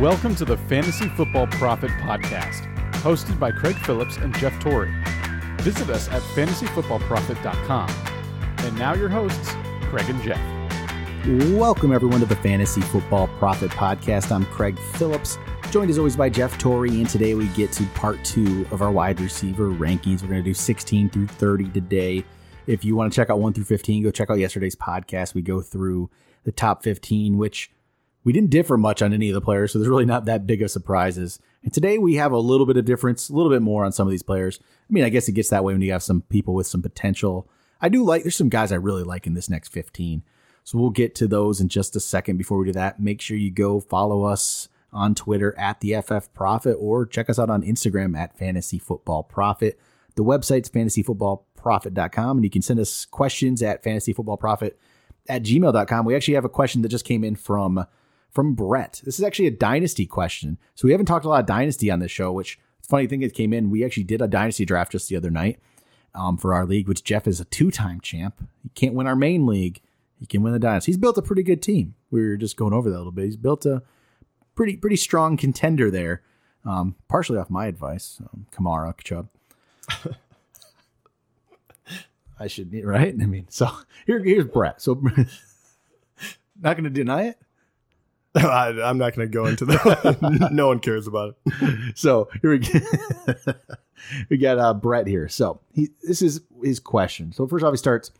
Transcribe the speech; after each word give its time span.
Welcome 0.00 0.34
to 0.36 0.44
the 0.44 0.56
Fantasy 0.56 1.08
Football 1.10 1.46
Profit 1.46 1.88
Podcast, 1.92 2.62
hosted 2.94 3.38
by 3.38 3.52
Craig 3.52 3.76
Phillips 3.76 4.16
and 4.16 4.36
Jeff 4.38 4.58
Torrey. 4.58 4.92
Visit 5.60 5.88
us 5.88 6.08
at 6.08 6.20
fantasyfootballprofit.com. 6.20 7.88
And 8.58 8.76
now 8.76 8.94
your 8.94 9.08
hosts, 9.08 9.52
Craig 9.82 10.10
and 10.10 10.20
Jeff. 10.20 10.40
Welcome, 11.56 11.92
everyone, 11.92 12.18
to 12.20 12.26
the 12.26 12.34
Fantasy 12.34 12.80
Football 12.80 13.28
Profit 13.38 13.70
Podcast. 13.70 14.32
I'm 14.32 14.44
Craig 14.46 14.76
Phillips, 14.94 15.38
joined 15.70 15.90
as 15.90 15.98
always 15.98 16.16
by 16.16 16.28
Jeff 16.28 16.58
Torrey, 16.58 16.90
and 16.90 17.08
today 17.08 17.34
we 17.36 17.46
get 17.50 17.70
to 17.72 17.84
part 17.94 18.22
two 18.24 18.66
of 18.72 18.82
our 18.82 18.90
wide 18.90 19.20
receiver 19.20 19.70
rankings. 19.70 20.22
We're 20.22 20.28
going 20.28 20.42
to 20.42 20.50
do 20.50 20.54
16 20.54 21.08
through 21.10 21.28
30 21.28 21.68
today. 21.68 22.24
If 22.66 22.84
you 22.84 22.96
want 22.96 23.12
to 23.12 23.16
check 23.16 23.30
out 23.30 23.38
1 23.38 23.52
through 23.52 23.64
15, 23.64 24.02
go 24.02 24.10
check 24.10 24.28
out 24.28 24.40
yesterday's 24.40 24.74
podcast. 24.74 25.34
We 25.34 25.42
go 25.42 25.60
through 25.60 26.10
the 26.42 26.52
top 26.52 26.82
15, 26.82 27.38
which 27.38 27.70
we 28.24 28.32
didn't 28.32 28.50
differ 28.50 28.76
much 28.76 29.02
on 29.02 29.12
any 29.12 29.28
of 29.28 29.34
the 29.34 29.40
players, 29.40 29.72
so 29.72 29.78
there's 29.78 29.88
really 29.88 30.06
not 30.06 30.24
that 30.24 30.46
big 30.46 30.62
of 30.62 30.70
surprises. 30.70 31.38
And 31.62 31.72
today 31.72 31.98
we 31.98 32.14
have 32.14 32.32
a 32.32 32.38
little 32.38 32.66
bit 32.66 32.78
of 32.78 32.86
difference, 32.86 33.28
a 33.28 33.34
little 33.34 33.52
bit 33.52 33.62
more 33.62 33.84
on 33.84 33.92
some 33.92 34.06
of 34.06 34.10
these 34.10 34.22
players. 34.22 34.58
I 34.62 34.92
mean, 34.92 35.04
I 35.04 35.10
guess 35.10 35.28
it 35.28 35.32
gets 35.32 35.50
that 35.50 35.62
way 35.62 35.74
when 35.74 35.82
you 35.82 35.92
have 35.92 36.02
some 36.02 36.22
people 36.22 36.54
with 36.54 36.66
some 36.66 36.82
potential. 36.82 37.48
I 37.80 37.90
do 37.90 38.02
like, 38.02 38.22
there's 38.22 38.34
some 38.34 38.48
guys 38.48 38.72
I 38.72 38.76
really 38.76 39.02
like 39.02 39.26
in 39.26 39.34
this 39.34 39.50
next 39.50 39.68
15. 39.68 40.22
So 40.64 40.78
we'll 40.78 40.90
get 40.90 41.14
to 41.16 41.28
those 41.28 41.60
in 41.60 41.68
just 41.68 41.94
a 41.94 42.00
second. 42.00 42.38
Before 42.38 42.58
we 42.58 42.66
do 42.66 42.72
that, 42.72 42.98
make 42.98 43.20
sure 43.20 43.36
you 43.36 43.50
go 43.50 43.80
follow 43.80 44.24
us 44.24 44.68
on 44.90 45.14
Twitter 45.14 45.54
at 45.58 45.80
the 45.80 46.00
FF 46.00 46.32
Profit 46.32 46.76
or 46.80 47.04
check 47.04 47.28
us 47.28 47.38
out 47.38 47.50
on 47.50 47.62
Instagram 47.62 48.16
at 48.16 48.38
Fantasy 48.38 48.78
Football 48.78 49.24
Profit. 49.24 49.78
The 50.14 50.24
website's 50.24 50.70
fantasyfootballprofit.com 50.70 52.38
and 52.38 52.44
you 52.44 52.50
can 52.50 52.62
send 52.62 52.80
us 52.80 53.04
questions 53.04 53.62
at 53.62 53.82
fantasyfootballprofit 53.82 54.72
at 55.28 55.42
gmail.com. 55.42 56.06
We 56.06 56.14
actually 56.14 56.34
have 56.34 56.44
a 56.44 56.50
question 56.50 56.80
that 56.82 56.88
just 56.88 57.04
came 57.04 57.24
in 57.24 57.36
from 57.36 57.84
from 58.34 58.54
Brett. 58.54 59.00
This 59.04 59.18
is 59.18 59.24
actually 59.24 59.46
a 59.46 59.52
dynasty 59.52 60.06
question. 60.06 60.58
So 60.74 60.86
we 60.86 60.92
haven't 60.92 61.06
talked 61.06 61.24
a 61.24 61.28
lot 61.28 61.40
of 61.40 61.46
dynasty 61.46 61.90
on 61.90 62.00
this 62.00 62.10
show, 62.10 62.32
which 62.32 62.58
funny 62.82 63.06
thing 63.06 63.22
it 63.22 63.32
came 63.32 63.52
in. 63.52 63.70
We 63.70 63.84
actually 63.84 64.04
did 64.04 64.20
a 64.20 64.28
dynasty 64.28 64.64
draft 64.64 64.92
just 64.92 65.08
the 65.08 65.16
other 65.16 65.30
night 65.30 65.60
um, 66.14 66.36
for 66.36 66.52
our 66.52 66.66
league, 66.66 66.88
which 66.88 67.04
Jeff 67.04 67.26
is 67.26 67.40
a 67.40 67.44
two-time 67.44 68.00
champ. 68.00 68.46
He 68.62 68.68
can't 68.70 68.94
win 68.94 69.06
our 69.06 69.16
main 69.16 69.46
league. 69.46 69.80
He 70.18 70.26
can 70.26 70.42
win 70.42 70.52
the 70.52 70.58
dynasty. 70.58 70.92
He's 70.92 70.98
built 70.98 71.16
a 71.18 71.22
pretty 71.22 71.42
good 71.42 71.62
team. 71.62 71.94
We 72.10 72.26
were 72.26 72.36
just 72.36 72.56
going 72.56 72.72
over 72.72 72.90
that 72.90 72.96
a 72.96 72.98
little 72.98 73.12
bit. 73.12 73.26
He's 73.26 73.36
built 73.36 73.64
a 73.66 73.82
pretty 74.54 74.76
pretty 74.76 74.96
strong 74.96 75.36
contender 75.36 75.90
there. 75.90 76.22
Um, 76.64 76.94
partially 77.08 77.38
off 77.38 77.50
my 77.50 77.66
advice, 77.66 78.20
um, 78.22 78.46
Kamara 78.50 78.96
Chubb. 79.02 79.28
I 82.38 82.46
should 82.46 82.72
right. 82.84 83.14
I 83.20 83.26
mean, 83.26 83.46
so 83.50 83.68
here, 84.06 84.22
here's 84.22 84.46
Brett. 84.46 84.80
So 84.80 84.94
not 86.60 86.76
going 86.76 86.84
to 86.84 86.90
deny 86.90 87.28
it. 87.28 87.38
I, 88.44 88.70
am 88.90 88.98
not 88.98 89.14
going 89.14 89.28
to 89.28 89.32
go 89.32 89.46
into 89.46 89.64
that. 89.66 90.48
no 90.52 90.66
one 90.66 90.80
cares 90.80 91.06
about 91.06 91.36
it. 91.46 91.96
So 91.96 92.28
here 92.42 92.50
we 92.50 92.58
go. 92.58 92.80
we 94.28 94.38
got 94.38 94.58
uh, 94.58 94.74
Brett 94.74 95.06
here. 95.06 95.28
So 95.28 95.60
he 95.72 95.90
this 96.02 96.20
is 96.20 96.40
his 96.60 96.80
question. 96.80 97.32
So 97.32 97.46
first 97.46 97.64
off, 97.64 97.72
he 97.72 97.78
starts. 97.78 98.10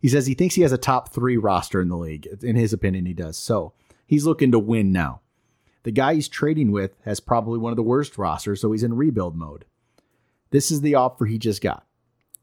He 0.00 0.08
says 0.08 0.26
he 0.26 0.34
thinks 0.34 0.54
he 0.54 0.60
has 0.62 0.72
a 0.72 0.78
top 0.78 1.14
three 1.14 1.38
roster 1.38 1.80
in 1.80 1.88
the 1.88 1.96
league. 1.96 2.26
In 2.42 2.56
his 2.56 2.74
opinion, 2.74 3.06
he 3.06 3.14
does. 3.14 3.38
So 3.38 3.72
he's 4.06 4.26
looking 4.26 4.52
to 4.52 4.58
win 4.58 4.92
now. 4.92 5.22
The 5.84 5.92
guy 5.92 6.14
he's 6.14 6.28
trading 6.28 6.70
with 6.70 6.94
has 7.06 7.20
probably 7.20 7.58
one 7.58 7.72
of 7.72 7.76
the 7.76 7.82
worst 7.82 8.18
rosters, 8.18 8.60
so 8.60 8.70
he's 8.72 8.82
in 8.82 8.96
rebuild 8.96 9.34
mode. 9.34 9.64
This 10.50 10.70
is 10.70 10.82
the 10.82 10.94
offer 10.94 11.24
he 11.24 11.38
just 11.38 11.62
got. 11.62 11.86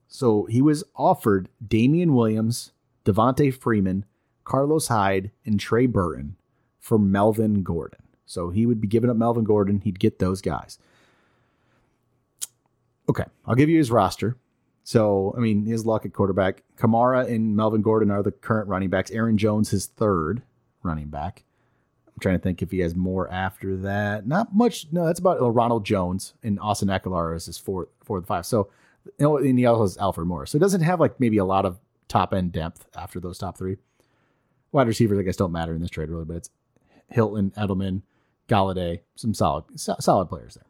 So 0.07 0.45
he 0.45 0.61
was 0.61 0.83
offered 0.95 1.49
Damien 1.65 2.15
Williams, 2.15 2.71
Devonta 3.05 3.53
Freeman, 3.53 4.05
Carlos 4.43 4.87
Hyde, 4.87 5.29
and 5.45 5.59
Trey 5.59 5.85
Burton 5.85 6.35
for 6.81 6.99
Melvin 6.99 7.63
Gordon. 7.63 8.01
So 8.25 8.49
he 8.49 8.65
would 8.65 8.81
be 8.81 8.87
giving 8.87 9.09
up 9.09 9.15
Melvin 9.15 9.45
Gordon. 9.45 9.79
He'd 9.79 9.99
get 9.99 10.19
those 10.19 10.41
guys. 10.41 10.77
Okay, 13.07 13.25
I'll 13.45 13.55
give 13.55 13.69
you 13.69 13.77
his 13.77 13.91
roster. 13.91 14.37
So, 14.83 15.33
I 15.37 15.39
mean, 15.39 15.65
his 15.65 15.85
luck 15.85 16.05
at 16.05 16.13
quarterback. 16.13 16.63
Kamara 16.77 17.29
and 17.29 17.55
Melvin 17.55 17.81
Gordon 17.81 18.09
are 18.09 18.23
the 18.23 18.31
current 18.31 18.67
running 18.67 18.89
backs. 18.89 19.11
Aaron 19.11 19.37
Jones, 19.37 19.69
his 19.69 19.85
third 19.85 20.41
running 20.81 21.09
back. 21.09 21.43
I'm 22.07 22.19
trying 22.19 22.35
to 22.35 22.41
think 22.41 22.61
if 22.61 22.71
he 22.71 22.79
has 22.79 22.95
more 22.95 23.29
after 23.29 23.77
that. 23.77 24.27
Not 24.27 24.55
much. 24.55 24.87
No, 24.91 25.05
that's 25.05 25.19
about 25.19 25.39
Ronald 25.39 25.85
Jones 25.85 26.33
and 26.41 26.59
Austin 26.59 26.89
Ekeler 26.89 27.35
is 27.35 27.45
his 27.45 27.57
fourth, 27.57 27.89
fourth, 28.03 28.25
five. 28.25 28.45
So, 28.45 28.69
you 29.05 29.25
know, 29.25 29.37
and 29.37 29.57
he 29.57 29.65
also 29.65 29.83
has 29.83 29.97
Alfred 29.97 30.27
Morris. 30.27 30.51
So 30.51 30.55
it 30.55 30.61
doesn't 30.61 30.81
have 30.81 30.99
like 30.99 31.19
maybe 31.19 31.37
a 31.37 31.45
lot 31.45 31.65
of 31.65 31.79
top 32.07 32.33
end 32.33 32.51
depth 32.51 32.87
after 32.95 33.19
those 33.19 33.37
top 33.37 33.57
three. 33.57 33.77
Wide 34.71 34.87
receivers, 34.87 35.19
I 35.19 35.23
guess, 35.23 35.35
don't 35.35 35.51
matter 35.51 35.73
in 35.73 35.81
this 35.81 35.89
trade 35.89 36.09
really, 36.09 36.25
but 36.25 36.37
it's 36.37 36.49
Hilton, 37.11 37.51
Edelman, 37.57 38.01
Golladay, 38.47 39.01
some 39.15 39.33
solid 39.33 39.65
solid 39.77 40.27
players 40.27 40.55
there. 40.55 40.65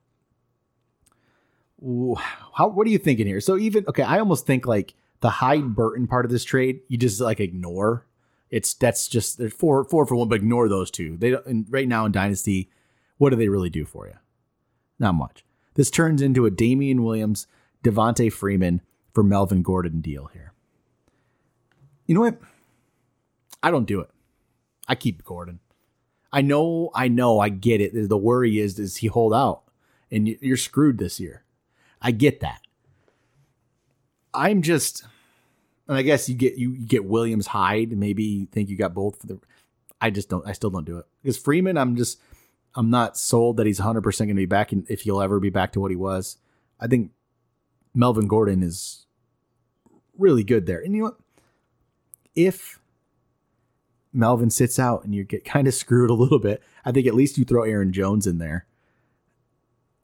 Ooh, 1.88 2.16
how 2.16 2.68
what 2.68 2.86
are 2.86 2.90
you 2.92 2.98
thinking 2.98 3.28
here? 3.28 3.42
So 3.42 3.58
even 3.58 3.86
okay, 3.88 4.04
I 4.04 4.20
almost 4.20 4.46
think 4.46 4.66
like 4.66 4.94
the 5.22 5.30
Hyde 5.30 5.76
Burton 5.76 6.08
part 6.08 6.26
of 6.26 6.32
this 6.32 6.44
trade, 6.44 6.82
you 6.88 6.98
just 6.98 7.22
like 7.22 7.40
ignore. 7.40 8.06
It's 8.50 8.74
that's 8.74 9.08
just 9.08 9.38
there's 9.38 9.54
four 9.54 9.84
four 9.86 10.06
for 10.06 10.16
one, 10.16 10.28
but 10.28 10.36
ignore 10.36 10.68
those 10.68 10.92
two. 10.92 11.18
They 11.18 11.32
don't, 11.32 11.66
right 11.70 11.88
now 11.88 12.06
in 12.06 12.12
Dynasty, 12.12 12.70
what 13.18 13.30
do 13.30 13.36
they 13.36 13.48
really 13.48 13.70
do 13.70 13.86
for 13.86 14.08
you? 14.08 14.16
Not 15.00 15.16
much. 15.16 15.46
This 15.76 15.90
turns 15.90 16.22
into 16.22 16.46
a 16.46 16.52
Damien 16.52 17.04
Williams, 17.04 17.48
Devonta 17.84 18.32
Freeman 18.32 18.82
for 19.14 19.24
Melvin 19.24 19.64
Gordon 19.64 20.02
deal 20.02 20.30
here. 20.34 20.54
You 22.06 22.16
know 22.16 22.22
what? 22.22 22.40
I 23.64 23.72
don't 23.72 23.86
do 23.86 24.02
it. 24.02 24.10
I 24.88 24.96
keep 24.96 25.24
Gordon. 25.24 25.61
I 26.34 26.42
know, 26.42 26.92
I 26.96 27.08
know, 27.08 27.40
I 27.40 27.50
get 27.50 27.82
it. 27.82 28.10
The 28.10 28.18
worry 28.18 28.60
is, 28.60 28.76
does 28.76 28.98
he 28.98 29.08
hold 29.08 29.34
out? 29.34 29.64
And 30.10 30.28
you're 30.28 30.58
screwed 30.58 30.98
this 30.98 31.20
year. 31.20 31.44
I 32.02 32.12
get 32.12 32.40
that. 32.40 32.62
I'm 34.34 34.62
just, 34.62 35.04
and 35.88 35.98
I 35.98 36.02
guess 36.02 36.30
you 36.30 36.36
get 36.36 36.56
you, 36.56 36.78
get 36.78 37.06
Williams 37.06 37.48
Hyde. 37.48 37.92
Maybe 37.92 38.24
you 38.24 38.46
think 38.46 38.70
you 38.70 38.78
got 38.78 38.94
both 38.94 39.20
for 39.20 39.28
the. 39.28 39.40
I 40.00 40.10
just 40.10 40.30
don't. 40.30 40.48
I 40.48 40.54
still 40.54 40.70
don't 40.70 40.86
do 40.86 40.98
it 40.98 41.06
because 41.22 41.38
Freeman. 41.38 41.78
I'm 41.78 41.96
just. 41.96 42.20
I'm 42.74 42.90
not 42.90 43.18
sold 43.18 43.58
that 43.58 43.68
he's 43.68 43.80
100 43.80 44.02
percent 44.02 44.30
going 44.30 44.38
to 44.38 44.42
be 44.42 44.46
back, 44.46 44.72
and 44.72 44.90
if 44.90 45.02
he'll 45.02 45.22
ever 45.22 45.40
be 45.40 45.50
back 45.50 45.74
to 45.74 45.82
what 45.82 45.92
he 45.92 45.98
was. 45.98 46.38
I 46.80 46.88
think 46.88 47.12
Melvin 47.94 48.28
Gordon 48.28 48.64
is 48.64 49.06
really 50.18 50.44
good 50.44 50.66
there, 50.66 50.80
and 50.80 50.96
you 50.96 51.02
know 51.02 51.10
what? 51.10 51.20
If 52.34 52.80
Melvin 54.14 54.50
sits 54.50 54.80
out 54.80 55.04
and 55.04 55.14
you 55.16 55.24
get 55.24 55.46
kind 55.46 55.68
of 55.68 55.74
screwed 55.74 56.10
a 56.10 56.14
little 56.14 56.40
bit, 56.40 56.62
I 56.86 56.92
think 56.92 57.08
at 57.08 57.16
least 57.16 57.38
you 57.38 57.46
throw 57.46 57.64
Aaron 57.64 57.94
Jones 57.94 58.28
in 58.28 58.38
there 58.38 58.66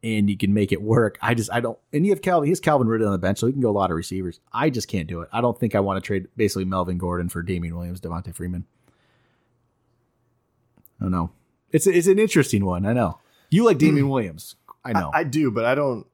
and 0.03 0.29
you 0.29 0.37
can 0.37 0.53
make 0.53 0.71
it 0.71 0.81
work. 0.81 1.17
I 1.21 1.33
just 1.33 1.51
I 1.51 1.59
don't 1.59 1.77
and 1.91 2.05
you 2.05 2.11
have 2.11 2.21
Calvin 2.21 2.45
he 2.45 2.51
has 2.51 2.59
Calvin 2.59 2.87
Ridley 2.87 3.07
on 3.07 3.11
the 3.11 3.17
bench, 3.17 3.39
so 3.39 3.47
he 3.47 3.53
can 3.53 3.61
go 3.61 3.69
a 3.69 3.71
lot 3.71 3.89
of 3.89 3.97
receivers. 3.97 4.39
I 4.53 4.69
just 4.69 4.87
can't 4.87 5.07
do 5.07 5.21
it. 5.21 5.29
I 5.31 5.41
don't 5.41 5.59
think 5.59 5.75
I 5.75 5.79
want 5.79 6.01
to 6.01 6.05
trade 6.05 6.27
basically 6.35 6.65
Melvin 6.65 6.97
Gordon 6.97 7.29
for 7.29 7.41
Damien 7.41 7.75
Williams, 7.75 8.01
Devonta 8.01 8.33
Freeman. 8.33 8.65
I 10.99 11.03
don't 11.03 11.11
know. 11.11 11.31
It's 11.71 11.87
it's 11.87 12.07
an 12.07 12.19
interesting 12.19 12.65
one. 12.65 12.85
I 12.85 12.93
know. 12.93 13.19
You 13.49 13.65
like 13.65 13.77
Damien 13.77 14.09
Williams. 14.09 14.55
I 14.85 14.93
know. 14.93 15.11
I, 15.13 15.19
I, 15.19 15.23
do, 15.23 15.51
but 15.51 15.65
I 15.65 15.75
don't 15.75 16.07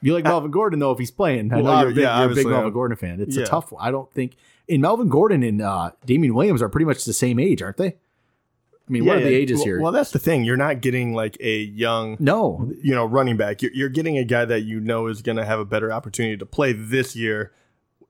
you 0.00 0.14
like 0.14 0.24
Melvin 0.24 0.50
Gordon 0.50 0.78
though 0.78 0.92
if 0.92 0.98
he's 0.98 1.10
playing. 1.10 1.52
I 1.52 1.60
know 1.60 1.80
you're, 1.80 1.90
a 1.90 1.94
big, 1.94 2.02
yeah, 2.04 2.22
you're 2.22 2.32
a 2.32 2.34
big 2.34 2.46
Melvin 2.46 2.72
Gordon 2.72 2.96
fan. 2.96 3.20
It's 3.20 3.36
yeah. 3.36 3.44
a 3.44 3.46
tough 3.46 3.72
one. 3.72 3.84
I 3.84 3.90
don't 3.90 4.10
think 4.12 4.36
in 4.70 4.80
Melvin 4.80 5.08
Gordon 5.08 5.42
and 5.42 5.60
uh, 5.60 5.90
Damien 6.06 6.32
Williams 6.32 6.62
are 6.62 6.68
pretty 6.68 6.84
much 6.84 7.04
the 7.04 7.12
same 7.12 7.40
age, 7.40 7.60
aren't 7.60 7.76
they? 7.76 7.88
I 7.88 8.92
mean, 8.92 9.04
yeah, 9.04 9.14
what 9.14 9.18
are 9.18 9.24
the 9.24 9.34
ages 9.34 9.58
well, 9.58 9.64
here? 9.64 9.80
Well, 9.80 9.92
that's 9.92 10.12
the 10.12 10.18
thing. 10.20 10.44
You're 10.44 10.56
not 10.56 10.80
getting 10.80 11.12
like 11.12 11.36
a 11.40 11.58
young, 11.58 12.16
no, 12.20 12.72
you 12.80 12.94
know, 12.94 13.04
running 13.04 13.36
back. 13.36 13.62
You're, 13.62 13.72
you're 13.72 13.88
getting 13.88 14.16
a 14.16 14.24
guy 14.24 14.44
that 14.44 14.62
you 14.62 14.80
know 14.80 15.08
is 15.08 15.22
going 15.22 15.36
to 15.36 15.44
have 15.44 15.58
a 15.58 15.64
better 15.64 15.92
opportunity 15.92 16.36
to 16.36 16.46
play 16.46 16.72
this 16.72 17.16
year 17.16 17.52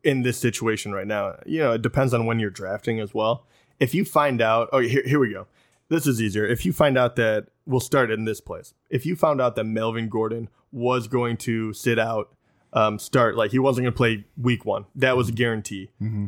in 0.05 0.23
this 0.23 0.39
situation 0.39 0.93
right 0.93 1.07
now. 1.07 1.37
You 1.47 1.61
know, 1.61 1.73
it 1.73 1.83
depends 1.83 2.13
on 2.13 2.27
when 2.27 2.39
you're 2.39 2.51
drafting 2.51 3.01
as 3.01 3.15
well. 3.15 3.47
If 3.79 3.95
you 3.95 4.05
find 4.05 4.43
out, 4.43 4.69
oh, 4.73 4.81
here, 4.81 5.03
here 5.05 5.19
we 5.19 5.33
go. 5.33 5.47
This 5.89 6.07
is 6.07 6.21
easier. 6.21 6.47
If 6.47 6.67
you 6.67 6.73
find 6.75 6.99
out 6.99 7.17
that 7.17 7.49
we'll 7.67 7.81
start 7.81 8.11
in 8.11 8.25
this 8.27 8.41
place. 8.41 8.75
If 8.91 9.07
you 9.07 9.17
found 9.17 9.41
out 9.41 9.57
that 9.57 9.65
Melvin 9.65 10.09
Gordon 10.09 10.49
was 10.73 11.09
going 11.09 11.39
to 11.39 11.73
sit 11.73 11.99
out, 11.99 12.35
um, 12.73 12.99
start 12.99 13.37
like 13.37 13.51
he 13.51 13.59
wasn't 13.59 13.85
going 13.85 13.93
to 13.93 13.97
play 13.97 14.25
week 14.37 14.65
one, 14.65 14.85
that 14.95 15.17
was 15.17 15.31
a 15.31 15.33
guarantee. 15.33 15.91
Mm-hmm 16.01 16.27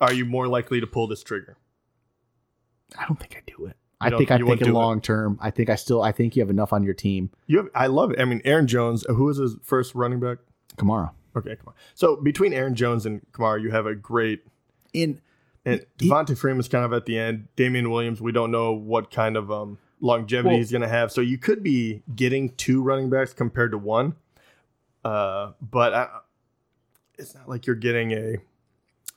are 0.00 0.12
you 0.12 0.24
more 0.24 0.48
likely 0.48 0.80
to 0.80 0.86
pull 0.86 1.06
this 1.06 1.22
trigger? 1.22 1.56
I 2.98 3.06
don't 3.06 3.18
think 3.18 3.36
I 3.36 3.42
do 3.46 3.66
it. 3.66 3.76
I 4.00 4.10
think 4.10 4.30
I 4.30 4.38
think 4.38 4.62
in 4.62 4.72
long 4.72 5.00
term. 5.00 5.38
I 5.40 5.50
think 5.50 5.70
I 5.70 5.74
still. 5.74 6.02
I 6.02 6.12
think 6.12 6.36
you 6.36 6.42
have 6.42 6.50
enough 6.50 6.72
on 6.72 6.82
your 6.82 6.94
team. 6.94 7.30
You 7.46 7.58
have. 7.58 7.68
I 7.74 7.86
love 7.86 8.10
it. 8.10 8.20
I 8.20 8.24
mean, 8.24 8.42
Aaron 8.44 8.66
Jones. 8.66 9.04
Who 9.08 9.24
was 9.24 9.38
his 9.38 9.56
first 9.62 9.94
running 9.94 10.20
back? 10.20 10.38
Kamara. 10.76 11.12
Okay, 11.34 11.56
come 11.56 11.68
on. 11.68 11.74
So 11.94 12.16
between 12.16 12.52
Aaron 12.52 12.74
Jones 12.74 13.06
and 13.06 13.22
Kamara, 13.32 13.60
you 13.60 13.70
have 13.70 13.86
a 13.86 13.94
great. 13.94 14.42
In 14.92 15.20
and 15.64 15.84
Devonta 15.98 16.38
Freeman's 16.38 16.68
kind 16.68 16.84
of 16.84 16.92
at 16.92 17.06
the 17.06 17.18
end. 17.18 17.48
Damien 17.56 17.90
Williams, 17.90 18.20
we 18.20 18.32
don't 18.32 18.50
know 18.50 18.72
what 18.72 19.10
kind 19.10 19.36
of 19.36 19.50
um, 19.50 19.78
longevity 20.00 20.50
well, 20.50 20.58
he's 20.58 20.70
going 20.70 20.82
to 20.82 20.88
have. 20.88 21.10
So 21.10 21.20
you 21.20 21.38
could 21.38 21.62
be 21.62 22.02
getting 22.14 22.54
two 22.54 22.82
running 22.82 23.10
backs 23.10 23.32
compared 23.32 23.72
to 23.72 23.78
one. 23.78 24.14
Uh, 25.04 25.52
but 25.60 25.92
I, 25.92 26.08
it's 27.18 27.34
not 27.34 27.48
like 27.48 27.66
you're 27.66 27.76
getting 27.76 28.12
a 28.12 28.36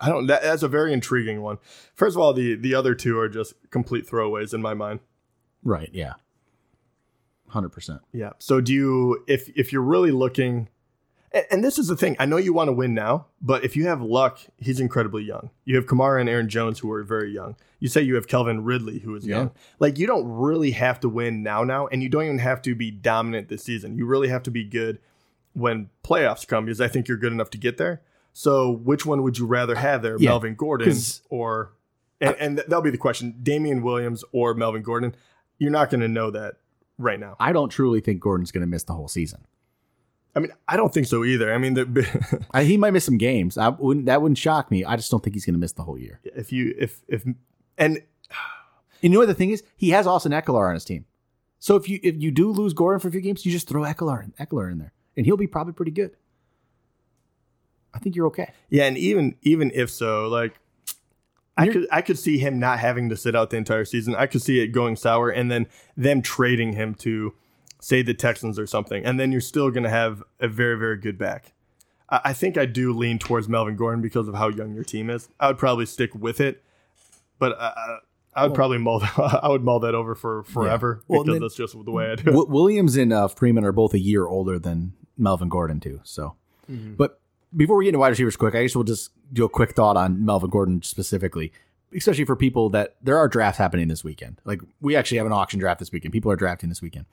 I 0.01 0.10
don't. 0.10 0.28
That, 0.28 0.42
that's 0.44 0.63
a 0.63 0.68
very 0.68 0.94
intriguing 0.94 1.42
one. 1.42 1.57
First 1.94 2.16
of 2.16 2.22
all, 2.22 2.34
the 2.34 2.56
the 2.56 2.74
other 2.74 2.96
two 2.96 3.19
are 3.19 3.30
just 3.30 3.54
complete 3.69 4.07
throwaways 4.07 4.54
in 4.54 4.62
my 4.62 4.74
mind. 4.74 5.00
Right. 5.63 5.90
Yeah. 5.92 6.13
hundred 7.50 7.69
percent. 7.69 8.01
Yeah. 8.13 8.31
So 8.40 8.62
do 8.62 8.74
you 8.74 9.24
if 9.28 9.50
if 9.56 9.74
you're 9.74 9.81
really 9.81 10.12
looking 10.12 10.69
and, 11.31 11.46
and 11.51 11.63
this 11.63 11.78
is 11.78 11.88
the 11.88 11.96
thing, 11.96 12.16
I 12.19 12.25
know 12.25 12.38
you 12.38 12.54
want 12.54 12.69
to 12.69 12.74
win 12.74 12.94
now, 12.94 13.28
but 13.42 13.63
if 13.63 13.75
you 13.75 13.88
have 13.88 14.01
luck, 14.01 14.40
he's 14.57 14.80
incredibly 14.80 15.24
young. 15.24 15.50
You 15.66 15.75
have 15.75 15.86
Kamara 15.86 16.19
and 16.22 16.30
Aaron 16.30 16.50
Jones 16.50 16.80
who 16.80 16.92
are 16.92 17.04
very 17.04 17.31
young. 17.31 17.56
You 17.80 17.88
say 17.88 18.01
you 18.01 18.16
have 18.16 18.28
Calvin 18.28 18.63
Ridley 18.63 19.00
who 19.00 19.16
is 19.16 19.28
Yeah. 19.28 19.36
young. 19.38 19.51
Like 19.80 20.00
you 20.00 20.07
don't 20.07 20.28
really 20.28 20.72
have 20.72 21.00
to 21.01 21.10
win 21.10 21.44
now 21.44 21.63
now 21.63 21.88
and 21.88 22.01
you 22.01 22.10
don't 22.10 22.24
even 22.24 22.40
have 22.40 22.62
to 22.63 22.74
be 22.75 22.90
dominant 22.92 23.50
this 23.50 23.63
season. 23.63 23.98
You 23.98 24.06
really 24.06 24.30
have 24.30 24.44
to 24.44 24.51
be 24.51 24.63
good 24.63 25.00
when 25.54 25.90
playoffs 26.04 26.48
come 26.48 26.66
because 26.66 26.80
I 26.80 26.88
think 26.88 27.07
you're 27.07 27.18
good 27.18 27.34
enough 27.34 27.50
to 27.51 27.57
get 27.57 27.78
there. 27.78 28.01
So 28.39 28.71
which 28.71 29.06
one 29.06 29.21
would 29.24 29.38
you 29.38 29.45
rather 29.45 29.75
have 29.75 30.01
there, 30.01 30.15
Yeah, 30.18 30.30
Melvin 30.30 30.56
Gordon 30.56 30.97
or 31.30 31.74
and, 32.21 32.36
and 32.39 32.57
that'll 32.57 32.81
be 32.81 32.89
the 32.89 32.97
question, 32.97 33.36
Damien 33.44 33.81
Williams 33.81 34.24
or 34.31 34.53
Melvin 34.53 34.81
Gordon? 34.81 35.13
You're 35.57 35.71
not 35.71 35.89
going 35.89 36.00
to 36.00 36.07
know 36.07 36.31
that 36.31 36.56
right 36.97 37.19
now. 37.19 37.36
I 37.38 37.51
don't 37.51 37.68
truly 37.68 38.00
think 38.00 38.21
Gordon's 38.21 38.53
going 38.53 38.62
to 38.62 38.68
miss 38.68 38.83
the 38.83 38.94
whole 38.94 39.09
season. 39.09 39.45
I 40.33 40.39
mean, 40.39 40.53
I 40.69 40.77
don't 40.77 40.94
think 40.94 41.07
so 41.07 41.25
either. 41.25 41.53
I 41.53 41.57
mean, 41.57 41.74
the, 41.74 42.45
I, 42.51 42.63
he 42.63 42.77
might 42.77 42.91
miss 42.91 43.03
some 43.03 43.18
games. 43.18 43.57
I 43.57 43.68
wouldn't. 43.68 44.06
That 44.06 44.21
wouldn't 44.21 44.38
shock 44.38 44.71
me. 44.71 44.86
I 44.86 44.95
just 44.95 45.12
don't 45.12 45.21
think 45.21 45.36
he's 45.36 45.45
going 45.45 45.56
to 45.56 45.59
miss 45.59 45.74
the 45.74 45.83
whole 45.83 45.97
year. 45.97 46.21
if 46.24 46.53
you 46.53 46.74
if 46.80 47.01
if 47.09 47.25
and 47.25 47.36
And 47.97 48.03
you 49.01 49.09
know 49.09 49.19
what 49.19 49.27
the 49.27 49.33
thing 49.33 49.50
is? 49.50 49.63
He 49.75 49.89
has 49.89 50.07
Austin 50.07 50.31
Ekeler 50.31 50.69
on 50.69 50.75
his 50.75 50.86
team. 50.86 51.03
So 51.59 51.75
if 51.75 51.89
you 51.89 52.00
if 52.03 52.15
you 52.15 52.31
do 52.31 52.51
lose 52.51 52.71
Gordon 52.71 53.01
for 53.01 53.09
a 53.09 53.12
few 53.12 53.19
games, 53.19 53.45
you 53.45 53.51
just 53.51 53.68
throw 53.68 53.81
Ekeler 53.81 54.24
in, 54.24 54.31
Ekeler 54.39 54.71
in 54.71 54.77
there, 54.77 54.94
and 55.18 55.25
he'll 55.25 55.36
be 55.36 55.47
probably 55.47 55.74
pretty 55.74 55.91
good. 55.91 56.15
I 57.94 58.00
think 58.00 58.15
you're 58.15 58.27
okay. 58.27 58.51
yeah, 58.69 58.86
and 58.86 58.97
even 58.97 59.36
even 59.41 59.71
if 59.74 59.89
so, 59.89 60.27
like 60.27 60.59
I 61.57 61.68
could 61.68 61.88
I 61.91 62.01
could 62.01 62.18
see 62.18 62.38
him 62.38 62.59
not 62.59 62.80
having 62.80 63.09
to 63.09 63.18
sit 63.18 63.36
out 63.36 63.50
the 63.50 63.57
entire 63.57 63.86
season. 63.86 64.15
I 64.15 64.27
could 64.27 64.41
see 64.41 64.59
it 64.62 64.68
going 64.68 64.95
sour, 64.95 65.30
and 65.30 65.51
then 65.51 65.68
them 65.97 66.21
trading 66.21 66.74
him 66.74 66.95
to 66.95 67.33
say 67.81 68.01
the 68.01 68.13
Texans 68.13 68.57
or 68.59 68.68
something, 68.68 69.03
and 69.06 69.19
then 69.19 69.31
you're 69.31 69.41
still 69.41 69.69
going 69.71 69.83
to 69.83 69.89
have 69.89 70.24
a 70.39 70.47
very 70.47 70.77
very 70.77 70.97
good 70.97 71.18
back. 71.18 71.53
I, 72.09 72.21
I 72.25 72.33
think 72.33 72.57
I 72.57 72.65
do 72.65 72.94
lean 72.94 73.19
towards 73.19 73.50
Melvin 73.50 73.75
Gordon 73.75 74.01
because 74.01 74.27
of 74.27 74.36
how 74.36 74.50
young 74.50 74.74
your 74.74 74.83
team 74.83 75.09
is. 75.09 75.27
I 75.39 75.47
would 75.47 75.57
probably 75.57 75.86
stick 75.86 76.13
with 76.15 76.39
it, 76.39 76.63
but 77.39 77.59
I, 77.59 77.65
I, 77.75 77.97
I 78.36 78.45
would 78.47 78.56
probably 78.56 78.77
mull 78.77 79.01
I 79.18 79.50
would 79.50 79.63
mull 79.63 79.80
that 79.81 79.95
over 79.95 80.15
for 80.15 80.44
forever 80.44 81.01
Well, 81.07 81.24
because 81.24 81.33
then- 81.36 81.41
that's 81.41 81.56
just 81.56 81.74
the 81.83 81.91
way 81.91 82.12
I 82.12 82.15
do. 82.15 82.41
it. 82.41 82.50
Williams 82.50 82.95
and 82.95 83.12
uh, 83.12 83.27
Freeman 83.27 83.65
are 83.65 83.71
both 83.74 83.94
a 83.94 84.00
year 84.00 84.27
older 84.27 84.59
than 84.59 84.94
Melvin 85.18 85.50
Gordon 85.50 85.80
too. 85.81 86.00
So, 86.03 86.36
but 86.69 87.19
before 87.56 87.78
we 87.78 87.86
get 87.86 87.90
into 87.90 88.00
wide 88.00 88.10
receivers, 88.10 88.36
quick, 88.36 88.56
I 88.56 88.63
guess 88.63 88.75
we'll 88.75 88.84
just 88.84 89.12
do 89.34 89.46
a 89.46 89.50
quick 89.50 89.72
thought 89.72 89.98
on 89.98 90.25
Melvin 90.25 90.50
Gordon 90.50 90.81
specifically, 90.81 91.51
especially 91.96 92.25
for 92.25 92.36
people 92.36 92.69
that 92.69 92.96
there 93.01 93.18
are 93.18 93.28
drafts 93.28 93.57
happening 93.57 93.88
this 93.88 94.04
weekend. 94.04 94.42
Like 94.46 94.62
we 94.81 94.96
actually 94.96 95.18
have 95.18 95.28
an 95.28 95.34
auction 95.34 95.60
draft 95.60 95.80
this 95.80 95.92
weekend. 95.92 96.13
People 96.13 96.31
are 96.31 96.36
drafting 96.36 96.69
this 96.69 96.81
weekend. 96.81 97.06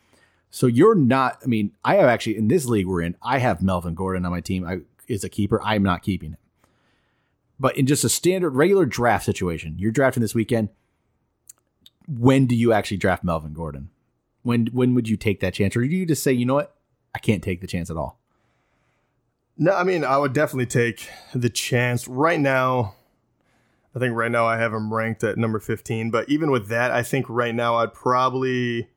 So 0.50 0.66
you're 0.66 0.94
not. 0.94 1.38
I 1.42 1.46
mean, 1.46 1.72
I 1.84 1.96
have 1.96 2.08
actually 2.08 2.36
in 2.36 2.48
this 2.48 2.66
league 2.66 2.86
we're 2.86 3.02
in. 3.02 3.16
I 3.22 3.38
have 3.38 3.62
Melvin 3.62 3.94
Gordon 3.94 4.24
on 4.24 4.32
my 4.32 4.40
team. 4.40 4.66
I 4.66 4.80
is 5.08 5.24
a 5.24 5.28
keeper. 5.28 5.60
I'm 5.62 5.82
not 5.82 6.02
keeping 6.02 6.30
him. 6.30 6.38
But 7.58 7.76
in 7.76 7.86
just 7.86 8.04
a 8.04 8.08
standard 8.08 8.50
regular 8.50 8.86
draft 8.86 9.24
situation, 9.24 9.76
you're 9.78 9.92
drafting 9.92 10.20
this 10.20 10.34
weekend. 10.34 10.68
When 12.06 12.46
do 12.46 12.54
you 12.54 12.72
actually 12.72 12.98
draft 12.98 13.24
Melvin 13.24 13.52
Gordon? 13.52 13.90
When 14.42 14.66
when 14.66 14.94
would 14.94 15.08
you 15.08 15.16
take 15.16 15.40
that 15.40 15.54
chance, 15.54 15.76
or 15.76 15.80
do 15.80 15.86
you 15.86 16.06
just 16.06 16.22
say, 16.22 16.32
you 16.32 16.44
know 16.44 16.54
what, 16.54 16.76
I 17.14 17.18
can't 17.18 17.42
take 17.42 17.60
the 17.60 17.66
chance 17.66 17.90
at 17.90 17.96
all? 17.96 18.20
No, 19.58 19.72
I 19.74 19.84
mean, 19.84 20.04
I 20.04 20.18
would 20.18 20.32
definitely 20.32 20.66
take 20.66 21.08
the 21.34 21.48
chance. 21.48 22.06
Right 22.06 22.38
now, 22.38 22.94
I 23.94 23.98
think 23.98 24.14
right 24.14 24.30
now 24.30 24.46
I 24.46 24.58
have 24.58 24.72
him 24.74 24.92
ranked 24.92 25.24
at 25.24 25.38
number 25.38 25.58
15. 25.58 26.10
But 26.10 26.28
even 26.28 26.50
with 26.50 26.68
that, 26.68 26.90
I 26.90 27.02
think 27.02 27.26
right 27.28 27.54
now 27.54 27.76
I'd 27.76 27.94
probably 27.94 28.88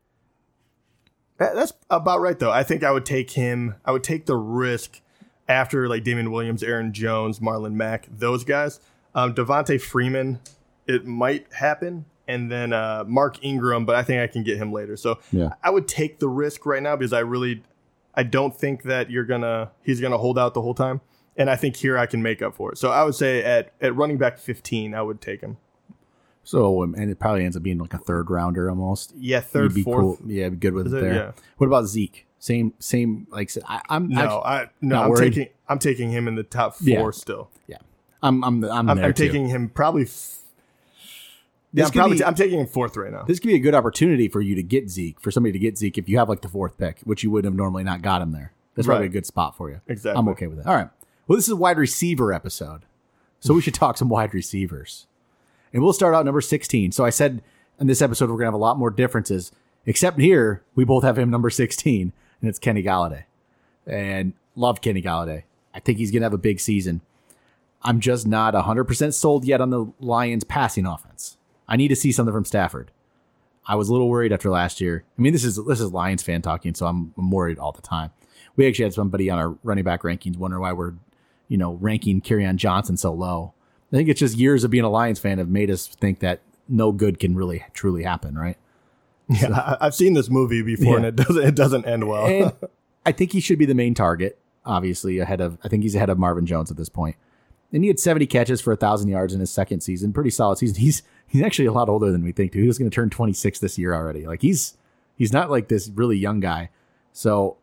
that's 1.40 1.72
about 1.90 2.20
right, 2.20 2.38
though. 2.38 2.52
I 2.52 2.64
think 2.64 2.84
I 2.84 2.92
would 2.92 3.06
take 3.06 3.32
him. 3.32 3.76
I 3.86 3.92
would 3.92 4.04
take 4.04 4.26
the 4.26 4.36
risk 4.36 5.00
after 5.48 5.88
like 5.88 6.04
Damien 6.04 6.32
Williams, 6.32 6.62
Aaron 6.62 6.92
Jones, 6.92 7.40
Marlon 7.40 7.74
Mack, 7.74 8.08
those 8.12 8.44
guys. 8.44 8.82
Um, 9.16 9.34
Devonta 9.34 9.82
Freeman, 9.82 10.40
it 10.86 11.06
might 11.06 11.52
happen. 11.54 12.06
And 12.28 12.52
then 12.52 12.74
uh, 12.74 13.06
Mark 13.08 13.44
Ingram, 13.44 13.86
but 13.86 13.96
I 13.96 14.04
think 14.04 14.22
I 14.22 14.28
can 14.28 14.44
get 14.44 14.58
him 14.58 14.72
later. 14.72 14.96
So 14.98 15.20
Yeah. 15.32 15.54
I 15.64 15.72
would 15.72 15.88
take 15.88 16.20
the 16.20 16.28
risk 16.28 16.66
right 16.66 16.84
now 16.84 16.96
because 16.96 17.14
I 17.14 17.22
really 17.22 17.64
I 18.19 18.24
don't 18.24 18.54
think 18.56 18.83
that 18.83 19.10
you're 19.10 19.24
gonna 19.24 19.71
he's 19.81 20.01
gonna 20.01 20.18
hold 20.18 20.38
out 20.38 20.54
the 20.54 20.62
whole 20.62 20.74
time. 20.74 21.00
And 21.38 21.50
I 21.50 21.56
think 21.56 21.77
here 21.77 21.98
I 21.98 22.06
can 22.06 22.21
make 22.21 22.42
up 22.42 22.54
for 22.56 22.71
it. 22.74 22.77
So 22.77 22.92
I 22.92 23.04
would 23.06 23.16
say 23.16 23.42
at, 23.44 23.71
at 23.80 23.95
running 23.95 24.18
back 24.18 24.38
15, 24.38 24.94
I 24.94 25.01
would 25.01 25.21
take 25.21 25.39
him. 25.39 25.56
So 26.44 26.83
um, 26.83 26.95
and 26.95 27.10
it 27.10 27.18
probably 27.19 27.45
ends 27.45 27.56
up 27.56 27.63
being 27.63 27.77
like 27.77 27.94
a 27.94 27.98
third 27.98 28.30
rounder 28.30 28.69
almost. 28.69 29.13
Yeah, 29.16 29.39
third, 29.39 29.74
be 29.74 29.83
fourth. 29.83 30.19
cool. 30.19 30.19
Yeah, 30.30 30.50
be 30.50 30.57
good 30.57 30.74
with 30.74 30.88
Is 30.88 30.94
it 30.94 30.98
it? 30.98 31.01
there. 31.01 31.13
Yeah. 31.13 31.31
What 31.57 31.68
about 31.68 31.86
Zeke? 31.86 32.25
Same 32.39 32.74
same 32.80 33.27
like 33.30 33.51
I, 33.68 33.81
I'm 33.89 34.10
No, 34.10 34.42
I 34.42 34.68
no, 34.81 35.01
I'm 35.04 35.10
worried? 35.12 35.33
taking 35.33 35.54
I'm 35.69 35.80
taking 35.80 36.10
him 36.12 36.27
in 36.27 36.36
the 36.36 36.44
top 36.44 36.75
four 36.75 36.86
Yeah. 36.88 37.12
still. 37.12 37.50
yeah. 37.68 37.77
I'm 38.21 38.44
I'm 38.44 38.63
I'm, 38.66 38.89
I'm, 38.89 39.00
I'm 39.00 39.13
taking 39.13 39.48
him 39.48 39.69
probably. 39.69 40.04
F- 40.04 40.39
yeah, 41.74 41.83
This 41.83 41.88
I'm 41.88 41.94
probably 41.94 42.16
be- 42.16 42.19
t- 42.19 42.25
I'm 42.25 42.36
taking 42.36 42.60
him 42.60 42.68
fourth 42.68 42.98
right 42.98 43.12
now. 43.12 43.24
This 43.24 43.39
could 43.39 43.48
be 43.48 43.56
a 43.56 43.60
good 43.60 43.75
opportunity 43.75 44.27
for 44.27 44.42
you 44.42 44.56
to 44.56 44.63
get 44.63 44.89
Zeke, 44.89 45.19
for 45.19 45.31
somebody 45.31 45.54
to 45.54 45.60
get 45.60 45.77
Zeke 45.77 45.98
if 45.98 46.10
you 46.10 46.18
have 46.18 46.30
like 46.30 46.42
the 46.42 46.48
fourth 46.50 46.77
pick, 46.77 47.00
which 47.04 47.24
you 47.24 47.31
wouldn't 47.31 47.51
have 47.51 47.57
normally 47.57 47.83
not 47.83 48.01
got 48.01 48.21
him 48.21 48.31
there. 48.31 48.54
That's 48.75 48.88
probably 48.88 49.07
a 49.07 49.10
good 49.10 49.25
spot 49.25 49.57
for 49.57 49.69
you. 49.69 49.81
Exactly. 49.88 50.18
I'm 50.19 50.27
okay 50.30 50.48
with 50.48 50.60
it. 50.60 50.66
All 50.66 50.75
right. 50.75 50.89
Well, 51.27 51.36
this 51.36 51.45
is 51.45 51.51
a 51.51 51.56
wide 51.56 51.77
receiver 51.77 52.33
episode. 52.33 52.83
So 53.39 53.54
we 53.54 53.62
should 53.62 53.74
talk 53.74 53.98
some 53.98 54.10
wide 54.10 54.33
receivers. 54.33 55.06
And 55.74 55.83
we'll 55.83 55.94
start 55.94 56.16
out 56.16 56.25
number 56.25 56.42
16. 56.42 56.92
So 56.92 57.06
I 57.06 57.10
said 57.10 57.42
in 57.80 57.88
this 57.88 58.01
episode 58.01 58.25
we're 58.30 58.36
going 58.38 58.45
to 58.45 58.48
have 58.48 58.54
a 58.54 58.57
lot 58.57 58.77
more 58.80 58.89
differences, 58.89 59.51
except 59.86 60.19
here 60.19 60.63
we 60.75 60.83
both 60.83 61.04
have 61.04 61.18
him 61.18 61.30
number 61.30 61.50
16, 61.50 62.12
and 62.42 62.50
it's 62.50 62.60
Kenny 62.60 62.83
Golladay. 62.83 63.24
And 63.86 64.33
love 64.56 64.81
Kenny 64.81 65.01
Golladay. 65.01 65.44
I 65.74 65.80
think 65.80 65.98
he's 66.00 66.12
going 66.12 66.21
to 66.21 66.25
have 66.25 66.33
a 66.33 66.38
big 66.38 66.60
season. 66.60 67.01
I'm 67.81 68.00
just 68.00 68.27
not 68.27 68.54
100% 68.54 69.13
sold 69.13 69.45
yet 69.45 69.62
on 69.62 69.69
the 69.69 69.92
Lions 70.00 70.44
passing 70.44 70.86
offense. 70.86 71.38
I 71.69 71.77
need 71.77 71.89
to 71.89 71.95
see 71.95 72.12
something 72.12 72.33
from 72.33 72.45
Stafford. 72.45 72.92
I 73.66 73.75
was 73.75 73.88
a 73.88 73.92
little 73.92 74.10
worried 74.10 74.33
after 74.33 74.50
last 74.50 74.81
year. 74.81 75.04
I 75.18 75.21
mean, 75.21 75.31
this 75.31 75.44
is 75.44 75.63
this 75.68 75.80
is 75.80 75.94
Lions 75.94 76.24
fan 76.24 76.42
talking, 76.42 76.74
so 76.74 76.88
I'm, 76.88 77.13
I'm 77.18 77.30
worried 77.30 77.60
all 77.60 77.71
the 77.71 77.83
time. 77.83 78.10
We 78.56 78.68
actually 78.68 78.86
had 78.86 78.94
somebody 78.95 79.30
on 79.30 79.38
our 79.38 79.56
running 79.63 79.83
back 79.83 80.01
rankings 80.01 80.38
wonder 80.38 80.60
why 80.60 80.74
we're, 80.74 80.94
you 81.48 81.57
know, 81.57 81.74
ranking 81.74 82.19
Kerryon 82.19 82.56
Johnson 82.56 82.98
so 82.98 83.13
low. 83.13 83.54
I 83.94 83.95
think 83.95 84.10
it's 84.10 84.19
just 84.19 84.38
years 84.38 84.63
of 84.63 84.71
being 84.71 84.83
a 84.83 84.89
Lions 84.89 85.19
fan 85.19 85.38
have 85.38 85.50
made 85.50 85.69
us 85.69 85.88
think 85.88 86.19
that 86.19 86.42
no 86.68 86.92
good 86.92 87.19
can 87.19 87.35
really 87.35 87.64
truly 87.73 88.04
happen, 88.04 88.38
right? 88.38 88.57
Yeah, 89.30 89.52
I, 89.56 89.85
I've 89.85 89.95
seen 89.95 90.14
this 90.14 90.30
movie 90.30 90.64
before, 90.64 90.97
and 90.97 91.06
it 91.06 91.16
doesn't 91.16 91.44
it 91.44 91.56
doesn't 91.56 91.85
end 91.85 92.07
well. 92.07 92.57
I 93.06 93.11
think 93.11 93.31
he 93.31 93.40
should 93.40 93.59
be 93.59 93.66
the 93.66 93.76
main 93.76 93.94
target, 93.94 94.40
obviously, 94.66 95.19
ahead 95.19 95.42
of 95.42 95.59
I 95.64 95.68
think 95.68 95.83
he's 95.83 95.94
ahead 95.94 96.09
of 96.09 96.18
Marvin 96.18 96.47
Jones 96.47 96.71
at 96.71 96.78
this 96.78 96.90
point. 96.90 97.16
And 97.71 97.83
he 97.83 97.88
had 97.88 97.99
70 97.99 98.26
catches 98.28 98.61
for 98.61 98.73
a 98.73 98.76
thousand 98.76 99.09
yards 99.09 99.33
in 99.33 99.40
his 99.40 99.52
second 99.52 99.81
season. 99.81 100.11
Pretty 100.11 100.31
solid 100.31 100.57
season. 100.57 100.78
He's 100.78 101.04
he's 101.28 101.44
actually 101.44 101.68
a 101.68 101.71
lot 101.71 101.90
older 101.90 102.11
than 102.11 102.23
we 102.23 102.31
think 102.31 102.52
too. 102.52 102.61
He 102.61 102.68
was 102.68 102.80
going 102.80 102.90
to 102.90 102.95
turn 102.95 103.09
26 103.09 103.59
this 103.59 103.78
year 103.78 103.94
already. 103.94 104.26
Like 104.26 104.42
he's 104.42 104.76
he's 105.16 105.31
not 105.31 105.52
like 105.52 105.68
this 105.68 105.90
really 105.90 106.18
young 106.18 106.40
guy. 106.40 106.69
So 107.14 107.57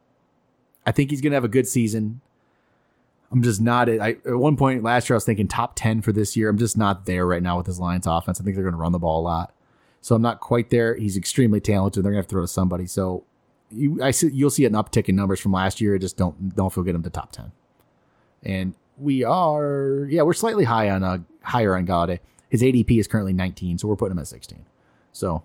I 0.85 0.93
think 0.93 1.11
he's 1.11 1.21
going 1.21 1.33
to 1.33 1.37
have 1.37 1.45
a 1.45 1.49
good 1.49 1.67
season. 1.67 2.21
I'm 3.33 3.43
just 3.43 3.61
not 3.61 3.89
at, 3.89 4.19
one 4.25 4.57
point 4.57 4.85
last 4.85 5.09
year 5.09 5.15
I 5.15 5.19
was 5.19 5.25
thinking 5.25 5.49
top 5.49 5.75
10 5.75 6.03
for 6.03 6.13
this 6.13 6.37
year. 6.37 6.49
I'm 6.49 6.59
just 6.59 6.79
not 6.79 7.07
there 7.07 7.27
right 7.27 7.43
now 7.43 7.57
with 7.57 7.67
his 7.67 7.81
Lions 7.81 8.07
offense. 8.07 8.41
I 8.41 8.45
think 8.45 8.55
they're 8.55 8.65
going 8.65 8.75
to 8.75 8.81
run 8.81 8.93
the 8.93 9.01
ball 9.01 9.21
a 9.21 9.25
lot. 9.25 9.53
So 10.01 10.15
I'm 10.15 10.23
not 10.23 10.39
quite 10.39 10.71
there. 10.71 10.95
He's 10.95 11.17
extremely 11.17 11.61
talented. 11.61 12.05
They're 12.05 12.13
going 12.13 12.23
to 12.23 12.25
have 12.25 12.29
to 12.29 12.35
throw 12.35 12.43
to 12.43 12.49
somebody. 12.49 12.87
So 12.87 13.25
you, 13.71 14.01
I 14.01 14.13
see, 14.13 14.31
you'll 14.33 14.51
see 14.51 14.65
an 14.65 14.75
uptick 14.75 15.09
in 15.09 15.17
numbers 15.17 15.41
from 15.41 15.51
last 15.51 15.81
year. 15.81 15.99
Just 15.99 16.17
don't 16.17 16.55
don't 16.55 16.73
feel 16.73 16.85
get 16.85 16.95
him 16.95 17.03
to 17.03 17.11
top 17.11 17.33
10. 17.33 17.51
And 18.45 18.75
we 18.99 19.25
are 19.25 20.07
yeah, 20.09 20.23
we're 20.23 20.33
slightly 20.35 20.65
high 20.65 20.91
on 20.91 21.03
uh 21.05 21.19
higher 21.43 21.77
on 21.77 21.87
Golladay. 21.87 22.19
His 22.49 22.63
ADP 22.63 22.99
is 22.99 23.07
currently 23.09 23.33
19, 23.33 23.79
so 23.79 23.89
we're 23.89 23.97
putting 23.97 24.13
him 24.13 24.19
at 24.21 24.29
16. 24.29 24.65
So 25.13 25.43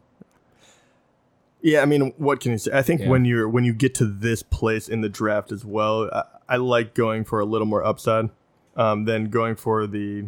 Yeah, 1.61 1.81
I 1.81 1.85
mean, 1.85 2.13
what 2.17 2.39
can 2.39 2.51
you 2.53 2.57
say? 2.57 2.71
I 2.73 2.81
think 2.81 3.01
Yeah. 3.01 3.09
when 3.09 3.25
you're 3.25 3.47
when 3.49 3.63
you 3.63 3.73
get 3.73 3.93
to 3.95 4.05
this 4.05 4.41
place 4.43 4.87
in 4.87 5.01
the 5.01 5.09
draft 5.09 5.51
as 5.51 5.63
well, 5.65 6.09
I, 6.13 6.23
I 6.49 6.55
like 6.57 6.93
going 6.93 7.23
for 7.23 7.39
a 7.39 7.45
little 7.45 7.67
more 7.67 7.83
upside 7.83 8.29
um, 8.75 9.05
than 9.05 9.29
going 9.29 9.55
for 9.55 9.85
the 9.87 10.25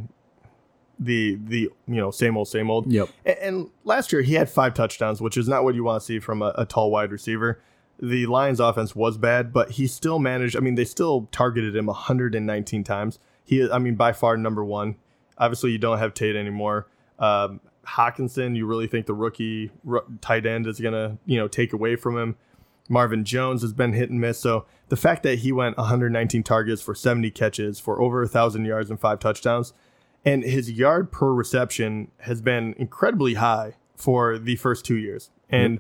the 1.00 1.36
the 1.44 1.70
you 1.88 1.96
know 1.96 2.12
same 2.12 2.38
old 2.38 2.48
same 2.48 2.70
old. 2.70 2.92
Yep. 2.92 3.10
A- 3.26 3.46
And, 3.46 3.70
last 3.84 4.12
year 4.14 4.22
he 4.22 4.34
had 4.36 4.50
five 4.50 4.74
touchdowns, 4.74 5.22
which 5.22 5.38
is 5.38 5.48
not 5.48 5.64
what 5.64 5.76
you 5.76 5.84
want 5.84 6.02
to 6.02 6.06
see 6.06 6.20
from 6.20 6.42
a, 6.42 6.54
a 6.58 6.66
tall 6.66 6.92
wide 6.92 7.12
receiver. 7.12 7.60
The 8.00 8.26
Lions' 8.26 8.60
offense 8.60 8.96
was 8.96 9.18
bad, 9.18 9.54
but 9.54 9.72
he 9.72 9.88
still 9.88 10.20
managed. 10.20 10.58
I 10.58 10.60
mean, 10.60 10.76
they 10.76 10.86
still 10.86 11.30
targeted 11.32 11.76
him 11.76 11.86
119 11.86 12.84
times. 12.84 13.20
He, 13.44 13.70
I 13.70 13.80
mean, 13.80 13.96
by 13.96 14.14
far 14.14 14.38
number 14.38 14.64
one. 14.64 14.96
Obviously, 15.38 15.72
you 15.72 15.78
don't 15.78 15.98
have 15.98 16.14
Tate 16.14 16.36
anymore. 16.36 16.88
Um, 17.20 17.60
Hockenson, 17.86 18.56
you 18.56 18.66
really 18.66 18.88
think 18.88 19.06
the 19.06 19.14
rookie 19.14 19.72
ru- 19.84 20.06
tight 20.22 20.46
end 20.46 20.68
is 20.68 20.80
gonna, 20.80 21.18
you 21.26 21.38
know, 21.38 21.48
take 21.48 21.74
away 21.74 21.96
from 21.96 22.18
him? 22.18 22.36
Marvin 22.90 23.24
Jones 23.24 23.62
has 23.62 23.74
been 23.74 23.94
hit 23.94 24.10
and 24.10 24.20
miss. 24.20 24.40
So 24.40 24.66
the 24.90 24.96
fact 24.96 25.24
that 25.24 25.40
he 25.40 25.52
went 25.52 25.78
119 25.78 26.44
targets 26.44 26.82
for 26.82 26.94
70 26.94 27.32
catches 27.32 27.80
for 27.80 28.02
over 28.02 28.22
a 28.22 28.28
thousand 28.28 28.66
yards 28.66 28.90
and 28.90 29.00
five 29.00 29.20
touchdowns, 29.20 29.74
and 30.26 30.44
his 30.44 30.72
yard 30.72 31.12
per 31.12 31.34
reception 31.34 32.12
has 32.20 32.42
been 32.42 32.74
incredibly 32.78 33.36
high 33.36 33.76
for 33.96 34.38
the 34.38 34.56
first 34.56 34.86
two 34.86 34.98
years. 34.98 35.30
And 35.50 35.80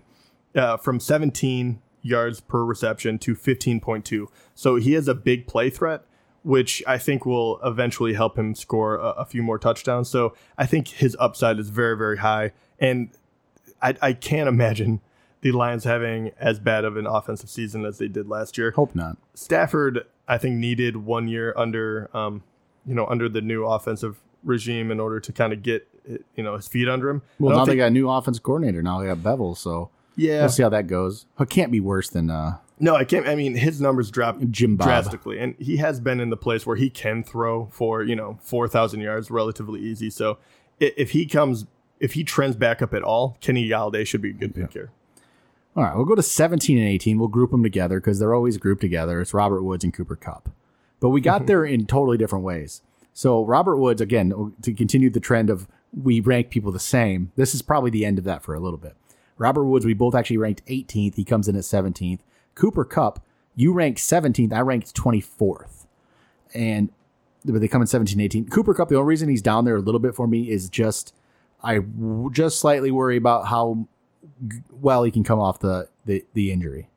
uh, 0.56 0.78
from 0.78 1.00
17 1.00 1.82
yards 2.04 2.42
per 2.42 2.64
reception 2.64 3.18
to 3.18 3.34
15.2. 3.34 4.28
So 4.54 4.76
he 4.76 4.94
has 4.94 5.08
a 5.08 5.16
big 5.16 5.48
play 5.48 5.72
threat, 5.72 6.04
which 6.44 6.84
I 6.86 7.00
think 7.00 7.26
will 7.26 7.60
eventually 7.64 8.14
help 8.14 8.38
him 8.38 8.54
score 8.54 8.98
a, 8.98 9.10
a 9.12 9.26
few 9.26 9.42
more 9.42 9.58
touchdowns. 9.58 10.10
So 10.10 10.36
I 10.58 10.68
think 10.68 10.90
his 10.90 11.18
upside 11.20 11.58
is 11.58 11.70
very, 11.70 11.98
very 11.98 12.18
high. 12.18 12.52
And 12.78 13.10
I, 13.82 13.96
I 14.02 14.14
can't 14.14 14.48
imagine 14.48 15.02
the 15.42 15.52
Lions 15.52 15.86
having 15.86 16.32
as 16.38 16.60
bad 16.60 16.86
of 16.86 16.96
an 16.96 17.08
offensive 17.08 17.50
season 17.50 17.86
as 17.86 17.98
they 17.98 18.08
did 18.08 18.28
last 18.30 18.58
year. 18.58 18.72
Hope 18.72 18.94
not. 18.94 19.18
Stafford, 19.34 20.06
I 20.28 20.38
think, 20.38 20.58
needed 20.58 20.98
one 20.98 21.28
year 21.28 21.54
under, 21.58 22.10
um, 22.16 22.44
you 22.86 22.94
know, 22.94 23.06
under 23.08 23.28
the 23.28 23.42
new 23.42 23.66
offensive 23.66 24.22
regime 24.44 24.92
in 24.92 25.00
order 25.00 25.20
to 25.20 25.32
kind 25.34 25.52
of 25.52 25.62
get, 25.62 25.88
you 26.36 26.44
know, 26.44 26.56
his 26.56 26.68
feet 26.68 26.88
under 26.88 27.10
him. 27.10 27.22
Well, 27.40 27.56
now 27.56 27.66
they 27.66 27.76
got 27.76 27.88
a 27.88 27.92
new 27.92 28.10
offense 28.10 28.40
coordinator. 28.40 28.82
Now 28.82 29.02
they 29.02 29.08
got 29.08 29.18
Bevell, 29.18 29.58
so 29.58 29.90
yeah, 30.16 30.42
we'll 30.42 30.50
see 30.50 30.64
how 30.64 30.70
that 30.70 30.88
goes. 30.88 31.26
It 31.40 31.50
can't 31.50 31.72
be 31.72 31.80
worse 31.80 32.10
than 32.10 32.30
uh, 32.30 32.58
no, 32.80 32.96
I 32.96 33.06
can't. 33.06 33.28
I 33.28 33.36
mean, 33.36 33.56
his 33.56 33.80
numbers 33.80 34.12
dropped 34.12 34.50
Jim 34.52 34.76
Bob. 34.76 34.88
drastically, 34.88 35.40
and 35.40 35.56
he 35.60 35.78
has 35.78 36.00
been 36.00 36.20
in 36.20 36.30
the 36.30 36.38
place 36.38 36.66
where 36.66 36.76
he 36.76 36.90
can 36.90 37.24
throw 37.24 37.68
for 37.68 38.04
you 38.04 38.16
know 38.16 38.40
four 38.42 38.68
thousand 38.68 39.02
yards 39.02 39.32
relatively 39.32 39.80
easy. 39.80 40.10
So 40.10 40.38
if 40.80 41.12
he 41.12 41.26
comes, 41.26 41.66
if 42.00 42.14
he 42.14 42.24
trends 42.24 42.56
back 42.56 42.82
up 42.82 42.94
at 42.94 43.04
all, 43.04 43.38
Kenny 43.42 43.68
Golladay 43.68 44.06
should 44.06 44.22
be 44.22 44.32
a 44.32 44.34
good 44.34 44.56
pick 44.56 44.74
here. 44.74 44.92
All 45.76 45.84
right, 45.84 45.96
we'll 45.96 46.06
go 46.06 46.14
to 46.14 46.22
17 46.22 46.78
and 46.78 46.88
18. 46.88 47.18
We'll 47.18 47.30
group 47.30 47.50
them 47.50 47.64
together 47.64 48.00
because 48.00 48.20
they're 48.20 48.36
always 48.36 48.58
grouped 48.58 48.82
together. 48.82 49.22
It's 49.22 49.34
Robert 49.34 49.64
Woods 49.64 49.84
and 49.84 49.92
Cooper 49.92 50.16
Kupp. 50.16 50.50
But 51.00 51.10
we 51.10 51.20
got 51.20 51.46
there 51.48 51.66
in 51.66 51.88
totally 51.88 52.18
different 52.18 52.46
ways. 52.46 52.84
So, 53.12 53.44
Robert 53.44 53.78
Woods, 53.78 54.00
again, 54.00 54.54
to 54.62 54.74
continue 54.74 55.10
the 55.10 55.20
trend 55.20 55.50
of 55.50 55.68
we 55.92 56.20
rank 56.20 56.50
people 56.50 56.72
the 56.72 56.80
same, 56.80 57.32
this 57.36 57.56
is 57.56 57.62
probably 57.62 57.90
the 57.90 58.06
end 58.06 58.20
of 58.20 58.24
that 58.26 58.44
for 58.44 58.54
a 58.54 58.60
little 58.60 58.78
bit. 58.78 58.96
Robert 59.38 59.66
Woods, 59.66 59.86
we 59.86 59.94
both 59.94 60.16
actually 60.16 60.38
ranked 60.38 60.66
18th. 60.68 61.16
He 61.16 61.24
comes 61.24 61.48
in 61.48 61.56
at 61.56 61.64
17th. 61.64 62.20
Cooper 62.56 62.86
Kupp, 62.86 63.24
you 63.56 63.74
ranked 63.74 64.00
17th. 64.00 64.54
I 64.54 64.60
ranked 64.60 64.96
24th. 64.96 65.86
And 66.54 66.92
but 67.46 67.60
they 67.60 67.68
come 67.68 67.82
in 67.82 67.88
17 67.88 68.20
18. 68.20 68.48
Cooper 68.50 68.74
Kupp, 68.74 68.90
the 68.90 68.96
only 68.96 69.08
reason 69.08 69.28
he's 69.28 69.42
down 69.42 69.66
there 69.66 69.76
a 69.76 69.82
little 69.82 70.00
bit 70.00 70.16
for 70.16 70.28
me 70.28 70.50
is 70.50 70.70
just 70.70 71.14
I 71.62 71.80
just 72.32 72.60
slightly 72.60 72.92
worry 72.92 73.18
about 73.18 73.48
how 73.48 73.88
well 74.72 75.04
he 75.04 75.12
can 75.12 75.24
come 75.24 75.40
off 75.40 75.60
the, 75.60 75.90
the 76.06 76.26
the 76.34 76.52
injury. 76.52 76.90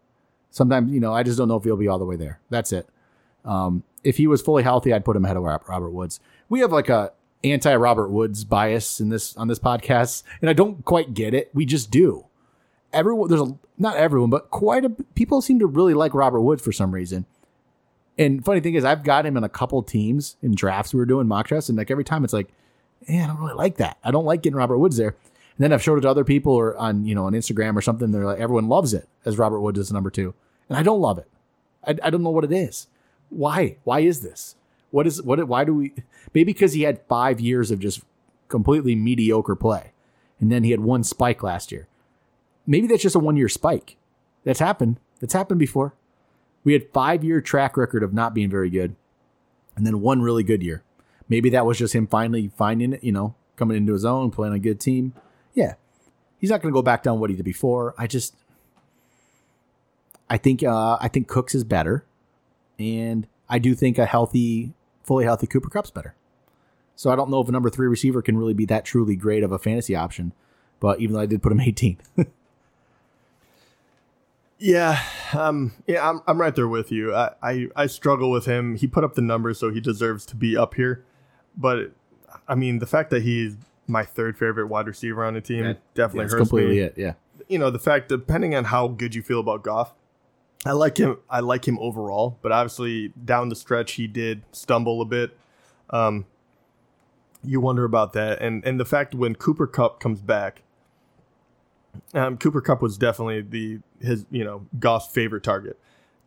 Sometimes, 0.51 0.93
you 0.93 1.01
know, 1.01 1.13
I 1.13 1.23
just 1.23 1.39
don't 1.39 1.49
know 1.49 1.57
if 1.57 1.65
he'll 1.65 1.77
be 1.77 1.89
all 1.89 1.99
the 1.99 2.05
way 2.05 2.17
there. 2.17 2.41
That's 2.49 2.73
it. 2.73 2.89
Um, 3.45 3.85
if 4.03 4.17
he 4.17 4.27
was 4.27 4.41
fully 4.41 4.63
healthy, 4.63 4.93
I'd 4.93 5.05
put 5.05 5.17
him 5.17 5.25
ahead 5.25 5.37
of 5.37 5.43
Robert 5.43 5.91
Woods. 5.91 6.19
We 6.49 6.61
have 6.61 6.73
like 6.73 6.89
a 6.89 7.13
anti 7.53 7.75
Robert 7.75 8.09
Woods 8.09 8.45
bias 8.45 9.01
in 9.01 9.09
this 9.09 9.37
on 9.37 9.49
this 9.49 9.59
podcast, 9.59 10.23
and 10.41 10.51
I 10.51 10.53
don't 10.53 10.85
quite 10.85 11.15
get 11.15 11.35
it. 11.35 11.51
We 11.55 11.67
just 11.67 11.91
do. 11.91 12.27
Everyone, 12.93 13.29
there's 13.29 13.41
a 13.43 13.57
not 13.79 13.97
everyone, 13.97 14.31
but 14.31 14.51
quite 14.51 14.85
a 14.85 14.91
people 14.91 15.43
seem 15.43 15.59
to 15.59 15.67
really 15.67 15.95
like 15.95 16.15
Robert 16.15 16.41
Woods 16.41 16.63
for 16.63 16.73
some 16.73 16.93
reason. 16.93 17.27
And 18.19 18.45
funny 18.45 18.61
thing 18.61 18.75
is, 18.75 18.85
I've 18.85 19.05
got 19.05 19.27
him 19.27 19.37
in 19.37 19.45
a 19.45 19.49
couple 19.49 19.83
teams 19.83 20.37
in 20.43 20.55
drafts 20.55 20.95
we 20.95 20.99
were 20.99 21.07
doing 21.07 21.29
mock 21.29 21.49
drafts, 21.49 21.69
and 21.69 21.77
like 21.77 21.91
every 21.91 22.05
time 22.05 22.25
it's 22.25 22.33
like, 22.33 22.49
yeah, 23.07 23.25
I 23.25 23.27
don't 23.27 23.41
really 23.41 23.55
like 23.55 23.77
that. 23.77 23.99
I 24.03 24.11
don't 24.11 24.25
like 24.25 24.43
getting 24.43 24.57
Robert 24.57 24.79
Woods 24.79 24.97
there. 24.97 25.09
And 25.09 25.65
then 25.65 25.73
I've 25.73 25.83
showed 25.83 25.99
it 25.99 26.03
to 26.03 26.11
other 26.11 26.25
people 26.25 26.53
or 26.53 26.77
on 26.77 27.05
you 27.05 27.15
know 27.15 27.27
on 27.27 27.33
Instagram 27.33 27.77
or 27.77 27.83
something. 27.83 28.11
They're 28.11 28.25
like, 28.25 28.41
everyone 28.41 28.69
loves 28.69 28.95
it 28.95 29.09
as 29.25 29.39
Robert 29.39 29.61
Woods 29.61 29.79
is 29.79 29.93
number 29.93 30.11
two, 30.11 30.35
and 30.69 30.79
I 30.79 30.83
don't 30.83 31.01
love 31.01 31.19
it. 31.19 31.29
I, 31.87 31.97
I 32.03 32.11
don't 32.11 32.23
know 32.23 32.31
what 32.31 32.45
it 32.45 32.53
is. 32.53 32.87
Why? 33.29 33.77
Why 33.85 34.01
is 34.01 34.21
this? 34.21 34.55
What 34.97 35.07
is 35.07 35.23
what? 35.23 35.47
Why 35.47 35.65
do 35.65 35.75
we? 35.75 35.93
Maybe 36.33 36.55
because 36.55 36.73
he 36.73 36.85
had 36.85 37.03
five 37.07 37.39
years 37.39 37.71
of 37.71 37.81
just 37.81 38.01
completely 38.49 38.95
mediocre 38.95 39.55
play, 39.55 39.93
and 40.41 40.51
then 40.51 40.65
he 40.65 40.71
had 40.71 40.81
one 40.81 41.05
spike 41.05 41.43
last 41.43 41.71
year. 41.71 41.87
Maybe 42.67 42.87
that's 42.87 43.03
just 43.03 43.15
a 43.15 43.19
one 43.19 43.37
year 43.37 43.51
spike. 43.51 43.99
That's 44.45 44.59
happened. 44.59 44.99
That's 45.21 45.35
happened 45.35 45.59
before. 45.59 45.93
We 46.65 46.73
had 46.73 46.91
five 46.95 47.23
year 47.23 47.43
track 47.43 47.77
record 47.77 48.03
of 48.03 48.15
not 48.15 48.33
being 48.33 48.49
very 48.49 48.71
good, 48.71 48.97
and 49.77 49.87
then 49.87 50.01
one 50.01 50.23
really 50.23 50.43
good 50.43 50.63
year. 50.63 50.83
Maybe 51.29 51.51
that 51.51 51.67
was 51.67 51.77
just 51.77 51.95
him 51.95 52.07
finally 52.07 52.51
finding 52.57 52.95
it. 52.95 53.05
You 53.05 53.13
know, 53.13 53.35
coming 53.57 53.77
into 53.77 53.93
his 53.93 54.07
own, 54.07 54.31
playing 54.31 54.55
a 54.55 54.59
good 54.59 54.81
team. 54.81 55.13
Yeah, 55.53 55.75
he's 56.39 56.49
not 56.49 56.63
going 56.63 56.73
to 56.73 56.75
go 56.75 56.81
back 56.81 57.03
down 57.03 57.21
what 57.21 57.29
he 57.29 57.37
did 57.37 57.45
before. 57.45 57.95
I 57.99 58.07
just, 58.07 58.35
I 60.31 60.39
think, 60.39 60.63
uh, 60.63 60.97
I 60.99 61.09
think 61.09 61.29
Cooks 61.29 61.55
is 61.55 61.65
better, 61.65 62.07
and 62.79 63.27
I 63.47 63.59
do 63.59 63.75
think 63.75 63.99
a 63.99 64.07
healthy, 64.07 64.73
fully 65.07 65.25
healthy 65.25 65.47
Cooper 65.47 65.71
Kupp's 65.71 65.91
better. 65.91 66.15
So 66.97 67.11
I 67.11 67.17
don't 67.17 67.31
know 67.31 67.41
if 67.41 67.49
a 67.49 67.53
number 67.53 67.71
three 67.71 67.87
receiver 67.87 68.23
can 68.23 68.37
really 68.37 68.55
be 68.55 68.65
that 68.67 68.85
truly 68.85 69.17
great 69.17 69.43
of 69.43 69.53
a 69.53 69.59
fantasy 69.59 69.95
option. 69.95 70.33
But 70.81 71.01
even 71.01 71.15
though 71.15 71.21
I 71.21 71.27
did 71.27 71.43
put 71.43 71.53
him 71.53 71.61
18, 71.63 71.99
Yeah, 74.59 75.03
um, 75.35 75.73
yeah, 75.87 76.09
I'm, 76.09 76.23
I'm 76.27 76.41
right 76.41 76.55
there 76.55 76.69
with 76.69 76.91
you. 76.91 77.15
I, 77.15 77.33
I, 77.43 77.67
I 77.77 77.87
struggle 77.87 78.31
with 78.31 78.47
him. 78.47 78.77
He 78.77 78.87
put 78.87 79.05
up 79.05 79.15
the 79.15 79.21
numbers, 79.21 79.59
so 79.59 79.71
he 79.71 79.81
deserves 79.81 80.25
to 80.27 80.37
be 80.37 80.57
up 80.57 80.75
here. 80.75 81.05
But 81.57 81.93
I 82.49 82.55
mean, 82.55 82.79
the 82.79 82.87
fact 82.87 83.11
that 83.11 83.23
he's 83.23 83.57
my 83.87 84.03
third 84.03 84.39
favorite 84.39 84.69
wide 84.69 84.87
receiver 84.87 85.25
on 85.25 85.35
the 85.35 85.41
team 85.41 85.77
definitely 85.95 86.25
that's 86.25 86.33
hurts 86.33 86.49
completely 86.49 86.77
me. 86.77 86.81
it. 86.83 86.95
Yeah. 86.97 87.13
You 87.49 87.59
know, 87.59 87.71
the 87.71 87.79
fact 87.79 88.09
depending 88.09 88.55
on 88.55 88.65
how 88.65 88.89
good 88.89 89.15
you 89.15 89.23
feel 89.23 89.41
about 89.41 89.63
Goff, 89.63 89.95
I 90.67 90.73
like 90.73 90.99
him. 90.99 91.19
I 91.31 91.41
like 91.41 91.67
him 91.67 91.79
overall, 91.79 92.39
but 92.43 92.53
obviously 92.53 93.13
down 93.25 93.49
the 93.49 93.57
stretch 93.57 93.93
he 93.93 94.07
did 94.07 94.43
stumble 94.53 95.01
a 95.01 95.05
bit. 95.05 95.37
Um, 95.91 96.27
you 97.45 97.61
wonder 97.61 97.85
about 97.85 98.13
that, 98.15 98.41
and 98.43 98.65
and 98.65 98.81
the 98.81 98.85
fact 98.85 99.15
when 99.15 99.35
Cooper 99.35 99.67
Kupp 99.67 100.01
comes 100.01 100.21
back, 100.21 100.63
um, 102.15 102.37
Cooper 102.37 102.61
Kupp 102.61 102.83
was 102.83 102.99
definitely 102.99 103.43
the 103.43 103.81
his 104.01 104.27
you 104.31 104.45
know 104.45 104.67
Goff's 104.79 105.13
favorite 105.13 105.43
target. 105.43 105.79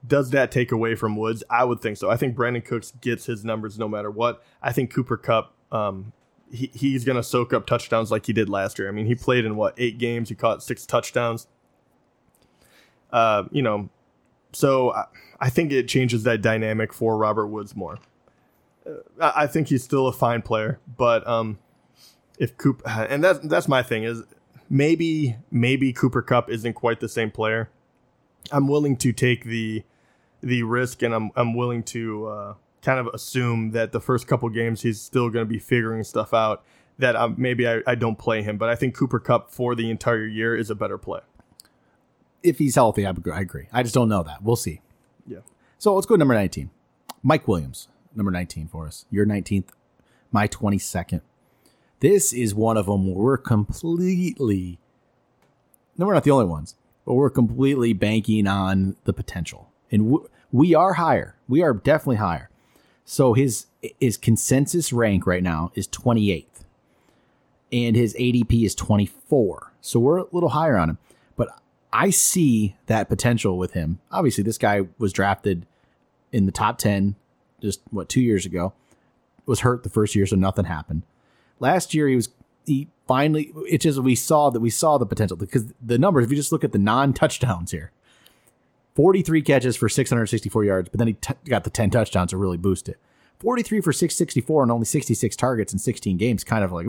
Does 0.08 0.30
that 0.30 0.52
take 0.52 0.72
away 0.72 0.96
from 0.96 1.18
Woods? 1.18 1.44
I 1.50 1.66
would 1.66 1.82
think 1.82 1.98
so. 1.98 2.10
I 2.10 2.16
think 2.16 2.36
Brandin 2.36 2.64
Cooks 2.64 2.94
gets 3.02 3.26
his 3.26 3.44
numbers 3.44 3.78
no 3.78 3.90
matter 3.90 4.10
what. 4.10 4.42
I 4.62 4.72
think 4.72 4.94
Cooper 4.94 5.18
Kupp, 5.18 5.54
um, 5.74 6.14
he, 6.50 6.72
he's 6.74 7.04
going 7.04 7.18
to 7.18 7.24
soak 7.24 7.52
up 7.52 7.68
touchdowns 7.68 8.10
like 8.10 8.26
he 8.26 8.32
did 8.32 8.48
last 8.48 8.80
year. 8.80 8.88
I 8.88 8.92
mean, 8.92 9.08
he 9.08 9.16
played 9.16 9.44
in 9.44 9.58
what 9.58 9.74
eight 9.78 9.98
games? 9.98 10.30
He 10.30 10.36
caught 10.36 10.64
six 10.64 10.86
touchdowns. 10.86 11.48
Uh, 13.12 13.44
you 13.52 13.62
know, 13.62 13.90
so 14.52 14.92
I, 14.94 15.06
I 15.40 15.50
think 15.50 15.72
it 15.72 15.88
changes 15.88 16.24
that 16.24 16.42
dynamic 16.42 16.94
for 16.94 17.18
Robert 17.18 17.48
Woods 17.48 17.76
more. 17.76 18.00
Uh, 18.86 18.94
I, 19.22 19.44
I 19.44 19.48
think 19.48 19.68
he's 19.68 19.84
still 19.84 20.08
a 20.08 20.14
fine 20.14 20.42
player, 20.42 20.80
but 20.98 21.26
um, 21.28 21.60
if 22.38 22.58
Cooper 22.58 22.88
and 22.88 23.24
that's 23.24 23.40
that's 23.40 23.68
my 23.68 23.84
thing 23.84 24.04
is 24.04 24.24
maybe 24.70 25.36
maybe 25.52 25.92
Cooper 25.94 26.22
Kupp 26.22 26.50
isn't 26.50 26.74
quite 26.74 27.00
the 27.00 27.10
same 27.10 27.32
player. 27.32 27.70
I'm 28.52 28.68
willing 28.68 28.96
to 28.98 29.12
take 29.12 29.44
the 29.46 29.84
the 30.42 30.64
risk, 30.64 31.02
and 31.02 31.14
I'm 31.14 31.32
I'm 31.36 31.54
willing 31.54 31.84
to 31.84 32.28
uh, 32.28 32.54
kind 32.82 33.00
of 33.00 33.08
assume 33.14 33.72
that 33.72 33.92
the 33.92 34.00
first 34.00 34.28
couple 34.28 34.50
games 34.50 34.82
he's 34.82 35.02
still 35.02 35.30
going 35.30 35.46
to 35.46 35.50
be 35.50 35.60
figuring 35.60 36.04
stuff 36.04 36.34
out. 36.34 36.64
That 36.98 37.16
um, 37.16 37.36
maybe 37.38 37.68
I, 37.68 37.82
I 37.88 37.96
don't 37.96 38.18
play 38.18 38.42
him, 38.42 38.58
but 38.58 38.70
I 38.70 38.76
think 38.76 38.94
Cooper 38.94 39.20
Kupp 39.20 39.52
for 39.52 39.74
the 39.74 39.90
entire 39.90 40.26
year 40.26 40.56
is 40.56 40.70
a 40.70 40.76
better 40.76 40.98
play. 40.98 41.22
If 42.44 42.58
he's 42.60 42.76
healthy, 42.76 43.06
I 43.06 43.10
agree- 43.10 43.68
I 43.72 43.84
just 43.84 43.94
don't 43.96 44.10
know 44.10 44.24
that. 44.24 44.44
We'll 44.44 44.56
see. 44.56 44.82
Yeah. 45.28 45.40
So 45.78 45.94
let's 45.96 46.06
go 46.08 46.16
to 46.16 46.20
number 46.20 46.34
19. 46.34 46.70
Mike 47.22 47.48
Williams, 47.48 47.88
number 48.16 48.32
19 48.32 48.68
for 48.68 48.88
us. 48.88 49.06
Your 49.12 49.26
19th, 49.26 49.70
my 50.32 50.48
22nd. 50.48 51.22
This 52.00 52.32
is 52.32 52.56
one 52.56 52.78
of 52.78 52.86
them 52.86 53.08
where 53.08 53.24
we're 53.24 53.38
completely, 53.38 54.80
no, 55.98 56.06
we're 56.06 56.14
not 56.14 56.24
the 56.24 56.32
only 56.32 56.46
ones, 56.46 56.76
but 57.06 57.16
we're 57.16 57.30
completely 57.30 57.92
banking 57.92 58.48
on 58.48 58.96
the 59.04 59.12
potential. 59.12 59.70
And 59.92 60.12
w- 60.12 60.30
we 60.52 60.74
are 60.74 60.94
higher. 60.94 61.36
We 61.48 61.62
are 61.62 61.74
definitely 61.74 62.18
higher. 62.18 62.50
So 63.04 63.34
his 63.34 63.66
his 64.00 64.18
consensus 64.18 64.92
rank 64.94 65.26
right 65.26 65.42
now 65.44 65.72
is 65.74 65.88
28th. 65.88 66.64
And 67.72 67.96
his 67.96 68.14
ADP 68.16 68.66
is 68.66 68.76
24. 68.76 69.74
So 69.82 70.00
we're 70.00 70.18
a 70.20 70.26
little 70.32 70.50
higher 70.50 70.78
on 70.78 70.90
him. 70.92 70.98
I 71.92 72.10
see 72.10 72.76
that 72.86 73.10
potential 73.10 73.58
with 73.58 73.74
him. 73.74 74.00
Obviously, 74.12 74.44
this 74.44 74.58
guy 74.58 74.82
was 74.98 75.12
drafted 75.12 75.66
in 76.32 76.46
the 76.46 76.52
top 76.52 76.78
10 76.78 77.16
just 77.62 77.82
what 77.90 78.10
2 78.10 78.22
years 78.22 78.46
ago. 78.46 78.74
Was 79.46 79.62
hurt 79.62 79.82
the 79.82 79.90
first 79.90 80.16
year 80.16 80.28
so 80.28 80.36
nothing 80.36 80.66
happened. 80.66 81.02
Last 81.60 81.94
year 81.96 82.08
he 82.08 82.16
was 82.16 82.30
he 82.66 82.88
finally 83.08 83.52
it's 83.68 83.84
just 83.84 83.98
we 84.00 84.14
saw 84.14 84.52
that 84.52 84.60
we 84.60 84.70
saw 84.70 85.00
the 85.00 85.08
potential 85.08 85.36
because 85.36 85.74
the 85.82 85.98
numbers 85.98 86.26
if 86.26 86.30
you 86.30 86.38
just 86.38 86.52
look 86.52 86.64
at 86.64 86.72
the 86.72 86.78
non-touchdowns 86.78 87.72
here 87.72 87.92
43 89.00 89.42
catches 89.44 89.78
for 89.78 89.88
664 89.88 90.66
yards, 90.66 90.90
but 90.90 90.98
then 90.98 91.08
he 91.08 91.14
t- 91.14 91.34
got 91.46 91.64
the 91.64 91.70
10 91.70 91.90
touchdowns 91.90 92.32
to 92.32 92.38
really 92.38 92.58
boost 92.58 92.90
it. 92.90 92.98
43 93.40 93.80
for 93.80 93.94
664 93.94 94.64
and 94.64 94.72
only 94.74 94.84
66 94.84 95.36
targets 95.38 95.72
in 95.72 95.80
16 95.80 96.18
games. 96.18 96.44
Kind 96.44 96.66
of 96.66 96.74
like, 96.74 96.86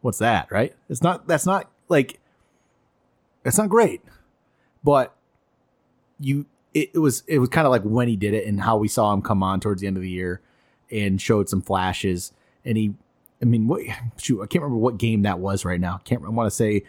what's 0.00 0.16
that, 0.20 0.50
right? 0.50 0.74
It's 0.88 1.02
not, 1.02 1.26
that's 1.26 1.44
not 1.44 1.70
like, 1.90 2.18
it's 3.44 3.58
not 3.58 3.68
great, 3.68 4.00
but 4.84 5.14
you, 6.20 6.46
it, 6.74 6.90
it 6.94 6.98
was, 6.98 7.24
it 7.26 7.38
was 7.38 7.48
kind 7.48 7.66
of 7.66 7.70
like 7.70 7.82
when 7.82 8.06
he 8.06 8.16
did 8.16 8.34
it 8.34 8.46
and 8.46 8.60
how 8.60 8.76
we 8.76 8.88
saw 8.88 9.12
him 9.12 9.22
come 9.22 9.42
on 9.42 9.58
towards 9.60 9.80
the 9.80 9.86
end 9.86 9.96
of 9.96 10.02
the 10.02 10.10
year 10.10 10.40
and 10.92 11.20
showed 11.20 11.48
some 11.48 11.62
flashes. 11.62 12.32
And 12.64 12.76
he, 12.76 12.94
I 13.42 13.46
mean, 13.46 13.66
what, 13.66 13.82
shoot, 14.16 14.42
I 14.42 14.46
can't 14.46 14.62
remember 14.62 14.78
what 14.78 14.98
game 14.98 15.22
that 15.22 15.38
was 15.38 15.64
right 15.64 15.80
now. 15.80 16.00
Can't, 16.04 16.24
I 16.24 16.28
want 16.28 16.46
to 16.46 16.54
say, 16.54 16.84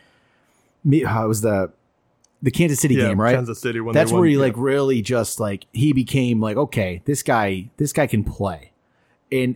me, 0.83 1.03
uh, 1.03 1.23
it 1.23 1.27
was 1.27 1.41
the, 1.41 1.71
the 2.41 2.51
Kansas 2.51 2.79
City 2.79 2.95
Yeah, 2.95 3.07
game, 3.07 3.19
right? 3.19 3.35
Kansas 3.35 3.59
City 3.59 3.79
when 3.79 3.93
That's 3.93 4.11
they 4.11 4.13
won, 4.13 4.21
where 4.21 4.29
he 4.29 4.35
yeah. 4.35 4.41
like 4.41 4.53
really 4.55 5.01
just 5.01 5.39
like 5.39 5.65
he 5.73 5.93
became 5.93 6.39
like 6.39 6.57
okay, 6.57 7.01
this 7.05 7.23
guy 7.23 7.69
this 7.77 7.91
guy 7.91 8.05
can 8.05 8.23
play. 8.23 8.71
And 9.31 9.55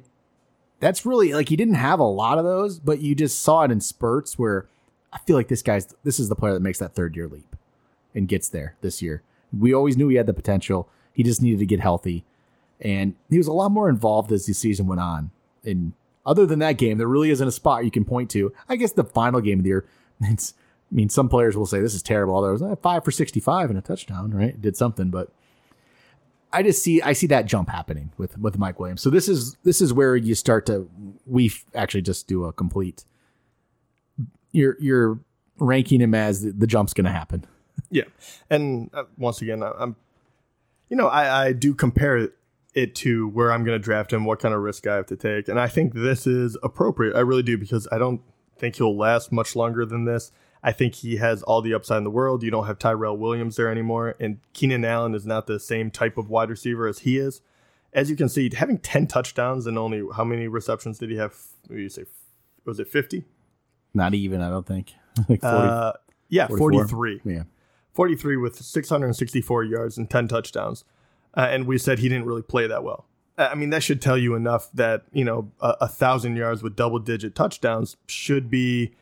that's 0.79 1.05
really 1.05 1.33
like 1.33 1.49
he 1.49 1.55
didn't 1.55 1.75
have 1.75 1.99
a 1.99 2.05
lot 2.05 2.39
of 2.39 2.45
those, 2.45 2.79
but 2.79 2.99
you 2.99 3.13
just 3.13 3.43
saw 3.43 3.63
it 3.63 3.69
in 3.69 3.79
spurts 3.79 4.39
where 4.39 4.67
I 5.13 5.19
feel 5.19 5.35
like 5.35 5.49
this 5.49 5.61
guy's 5.61 5.93
this 6.03 6.19
is 6.19 6.29
the 6.29 6.35
player 6.35 6.53
that 6.53 6.61
makes 6.61 6.79
that 6.79 6.95
third 6.95 7.15
year 7.15 7.27
leap 7.27 7.55
and 8.13 8.27
gets 8.27 8.49
there 8.49 8.75
this 8.81 9.01
year. 9.01 9.23
We 9.57 9.73
always 9.73 9.97
knew 9.97 10.07
he 10.07 10.15
had 10.15 10.27
the 10.27 10.33
potential. 10.33 10.89
He 11.13 11.23
just 11.23 11.41
needed 11.41 11.59
to 11.59 11.65
get 11.65 11.79
healthy. 11.79 12.25
And 12.81 13.15
he 13.29 13.37
was 13.37 13.47
a 13.47 13.53
lot 13.53 13.71
more 13.71 13.89
involved 13.89 14.31
as 14.31 14.45
the 14.45 14.53
season 14.53 14.87
went 14.87 15.01
on. 15.01 15.31
And 15.63 15.93
other 16.25 16.45
than 16.45 16.59
that 16.59 16.77
game, 16.77 16.97
there 16.97 17.07
really 17.07 17.31
isn't 17.31 17.47
a 17.47 17.51
spot 17.51 17.85
you 17.85 17.91
can 17.91 18.05
point 18.05 18.29
to. 18.31 18.53
I 18.67 18.75
guess 18.75 18.91
the 18.91 19.03
final 19.03 19.41
game 19.41 19.59
of 19.59 19.63
the 19.63 19.69
year, 19.69 19.85
it's 20.21 20.53
I 20.91 20.95
mean, 20.95 21.09
some 21.09 21.29
players 21.29 21.55
will 21.55 21.65
say 21.65 21.81
this 21.81 21.93
is 21.93 22.01
terrible. 22.01 22.37
Others 22.37 22.61
eh, 22.63 22.75
five 22.81 23.03
for 23.03 23.11
sixty-five 23.11 23.69
and 23.69 23.77
a 23.77 23.81
touchdown, 23.81 24.31
right? 24.31 24.59
Did 24.59 24.75
something, 24.75 25.09
but 25.09 25.29
I 26.51 26.63
just 26.63 26.81
see 26.81 27.01
I 27.01 27.13
see 27.13 27.27
that 27.27 27.45
jump 27.45 27.69
happening 27.69 28.11
with 28.17 28.37
with 28.37 28.57
Mike 28.57 28.79
Williams. 28.79 29.01
So 29.01 29.09
this 29.09 29.27
is 29.27 29.55
this 29.63 29.81
is 29.81 29.93
where 29.93 30.15
you 30.15 30.33
start 30.33 30.65
to 30.65 30.89
we 31.27 31.51
actually 31.75 32.01
just 32.01 32.27
do 32.27 32.45
a 32.45 32.53
complete. 32.53 33.05
You're 34.51 34.77
you're 34.79 35.19
ranking 35.59 36.01
him 36.01 36.15
as 36.15 36.41
the, 36.41 36.51
the 36.51 36.67
jump's 36.67 36.93
going 36.93 37.05
to 37.05 37.11
happen. 37.11 37.45
Yeah, 37.91 38.03
and 38.49 38.89
uh, 38.93 39.03
once 39.17 39.41
again, 39.41 39.63
I, 39.63 39.71
I'm, 39.77 39.95
you 40.89 40.97
know, 40.97 41.07
I, 41.07 41.47
I 41.47 41.53
do 41.53 41.73
compare 41.73 42.29
it 42.75 42.95
to 42.95 43.27
where 43.29 43.51
I'm 43.51 43.63
going 43.63 43.75
to 43.79 43.83
draft 43.83 44.13
him, 44.13 44.25
what 44.25 44.39
kind 44.39 44.53
of 44.53 44.61
risk 44.61 44.85
I 44.87 44.95
have 44.95 45.07
to 45.07 45.15
take, 45.15 45.47
and 45.47 45.59
I 45.59 45.67
think 45.67 45.93
this 45.93 46.27
is 46.27 46.57
appropriate. 46.63 47.15
I 47.15 47.19
really 47.21 47.43
do 47.43 47.57
because 47.57 47.87
I 47.91 47.97
don't 47.97 48.21
think 48.57 48.75
he'll 48.75 48.95
last 48.97 49.31
much 49.31 49.55
longer 49.55 49.85
than 49.85 50.05
this. 50.05 50.31
I 50.61 50.71
think 50.73 50.95
he 50.95 51.15
has 51.15 51.41
all 51.43 51.61
the 51.61 51.73
upside 51.73 51.99
in 51.99 52.03
the 52.03 52.09
world. 52.09 52.43
You 52.43 52.51
don't 52.51 52.67
have 52.67 52.77
Tyrell 52.77 53.15
Williams 53.17 53.55
there 53.55 53.69
anymore, 53.69 54.15
and 54.19 54.39
Keenan 54.53 54.83
Allen 54.83 55.15
is 55.15 55.25
not 55.25 55.47
the 55.47 55.59
same 55.59 55.89
type 55.89 56.17
of 56.17 56.29
wide 56.29 56.49
receiver 56.49 56.85
as 56.87 56.99
he 56.99 57.17
is. 57.17 57.41
As 57.93 58.09
you 58.09 58.15
can 58.15 58.27
see, 58.29 58.49
having 58.53 58.77
ten 58.77 59.07
touchdowns 59.07 59.65
and 59.65 59.77
only 59.77 60.03
how 60.15 60.23
many 60.23 60.47
receptions 60.47 60.99
did 60.99 61.09
he 61.09 61.15
have? 61.15 61.33
What 61.67 61.77
do 61.77 61.81
you 61.81 61.89
say? 61.89 62.03
Was 62.65 62.79
it 62.79 62.87
fifty? 62.87 63.23
Not 63.93 64.13
even, 64.13 64.41
I 64.41 64.49
don't 64.49 64.65
think. 64.67 64.93
like 65.29 65.41
40, 65.41 65.43
Uh, 65.43 65.93
yeah, 66.27 66.45
44. 66.47 66.57
forty-three. 66.87 67.21
yeah. 67.23 67.43
43 67.99 68.37
with 68.37 68.55
664 68.55 69.65
yards 69.65 69.97
and 69.97 70.09
10 70.09 70.29
touchdowns. 70.29 70.85
Uh, 71.35 71.49
and 71.51 71.67
we 71.67 71.77
said 71.77 71.99
he 71.99 72.07
didn't 72.07 72.23
really 72.23 72.41
play 72.41 72.65
that 72.65 72.81
well. 72.81 73.05
Uh, 73.37 73.49
I 73.51 73.55
mean, 73.55 73.71
that 73.71 73.83
should 73.83 74.01
tell 74.01 74.17
you 74.17 74.35
enough 74.35 74.71
that, 74.73 75.03
you 75.11 75.25
know, 75.25 75.51
a, 75.59 75.75
a 75.81 75.87
thousand 75.89 76.37
yards 76.37 76.63
with 76.63 76.77
double 76.77 76.99
digit 76.99 77.35
touchdowns 77.35 77.97
should 78.07 78.49
be 78.49 78.93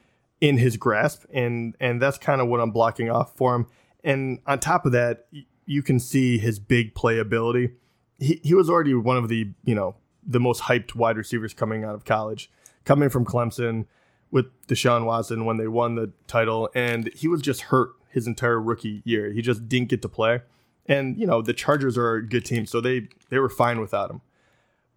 in 0.41 0.57
his 0.57 0.77
grasp. 0.77 1.25
And, 1.31 1.75
and 1.79 2.01
that's 2.01 2.17
kind 2.17 2.41
of 2.41 2.47
what 2.47 2.59
I'm 2.59 2.71
blocking 2.71 3.07
off 3.11 3.35
for 3.37 3.53
him. 3.53 3.67
And 4.03 4.39
on 4.47 4.57
top 4.57 4.83
of 4.87 4.93
that, 4.93 5.27
y- 5.31 5.45
you 5.67 5.83
can 5.83 5.99
see 5.99 6.39
his 6.39 6.57
big 6.57 6.95
playability. 6.95 7.73
He, 8.17 8.41
he 8.43 8.55
was 8.55 8.67
already 8.67 8.95
one 8.95 9.17
of 9.17 9.29
the, 9.29 9.51
you 9.63 9.75
know, 9.75 9.95
the 10.25 10.39
most 10.39 10.63
hyped 10.63 10.95
wide 10.95 11.17
receivers 11.17 11.53
coming 11.53 11.83
out 11.83 11.93
of 11.93 12.03
college, 12.03 12.49
coming 12.83 13.09
from 13.09 13.25
Clemson 13.25 13.85
with 14.31 14.47
Deshaun 14.67 15.05
Watson 15.05 15.45
when 15.45 15.57
they 15.57 15.67
won 15.67 15.93
the 15.93 16.13
title. 16.25 16.71
And 16.73 17.11
he 17.13 17.27
was 17.27 17.43
just 17.43 17.61
hurt 17.61 17.91
his 18.09 18.27
entire 18.27 18.59
rookie 18.59 19.01
year. 19.05 19.31
He 19.31 19.41
just 19.41 19.67
didn't 19.67 19.89
get 19.89 20.01
to 20.01 20.09
play. 20.09 20.41
And, 20.85 21.17
you 21.17 21.27
know, 21.27 21.41
the 21.41 21.53
Chargers 21.53 21.97
are 21.97 22.15
a 22.15 22.25
good 22.25 22.45
team, 22.45 22.65
so 22.65 22.79
they, 22.79 23.09
they 23.29 23.39
were 23.39 23.49
fine 23.49 23.79
without 23.79 24.09
him. 24.09 24.21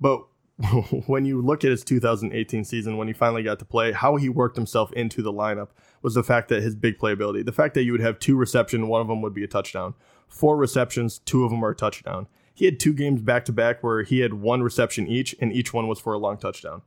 But 0.01 0.25
when 1.07 1.25
you 1.25 1.41
look 1.41 1.65
at 1.65 1.71
his 1.71 1.85
2018 1.85 2.65
season, 2.65 2.97
when 2.97 3.09
he 3.09 3.15
finally 3.15 3.43
got 3.43 3.59
to 3.59 3.65
play, 3.65 3.93
how 3.93 4.17
he 4.17 4.29
worked 4.29 4.57
himself 4.57 4.93
into 4.93 5.23
the 5.23 5.33
lineup 5.33 5.69
was 6.03 6.15
the 6.15 6.23
fact 6.23 6.49
that 6.49 6.63
his 6.63 6.75
big 6.75 6.99
playability, 6.99 7.45
the 7.45 7.53
fact 7.53 7.75
that 7.75 7.83
you 7.83 7.93
would 7.93 8.01
have 8.01 8.19
two 8.19 8.37
reception, 8.37 8.89
one 8.89 9.01
of 9.01 9.09
them 9.09 9.23
would 9.23 9.35
be 9.35 9.45
a 9.45 9.49
touchdown, 9.49 9.95
four 10.29 10.57
receptions, 10.57 11.19
two 11.19 11.45
of 11.45 11.51
them 11.51 11.65
are 11.65 11.71
a 11.71 11.77
touchdown. 11.77 12.27
He 12.53 12.67
had 12.67 12.79
two 12.79 12.93
games 12.93 13.23
back 13.23 13.45
to 13.47 13.53
back 13.53 13.83
where 13.83 14.03
he 14.03 14.21
had 14.21 14.35
one 14.35 14.63
reception 14.63 15.07
each, 15.07 15.35
and 15.41 15.53
each 15.53 15.73
one 15.73 15.89
was 15.89 15.99
for 15.99 16.13
a 16.13 16.19
long 16.19 16.37
touchdown. 16.37 16.83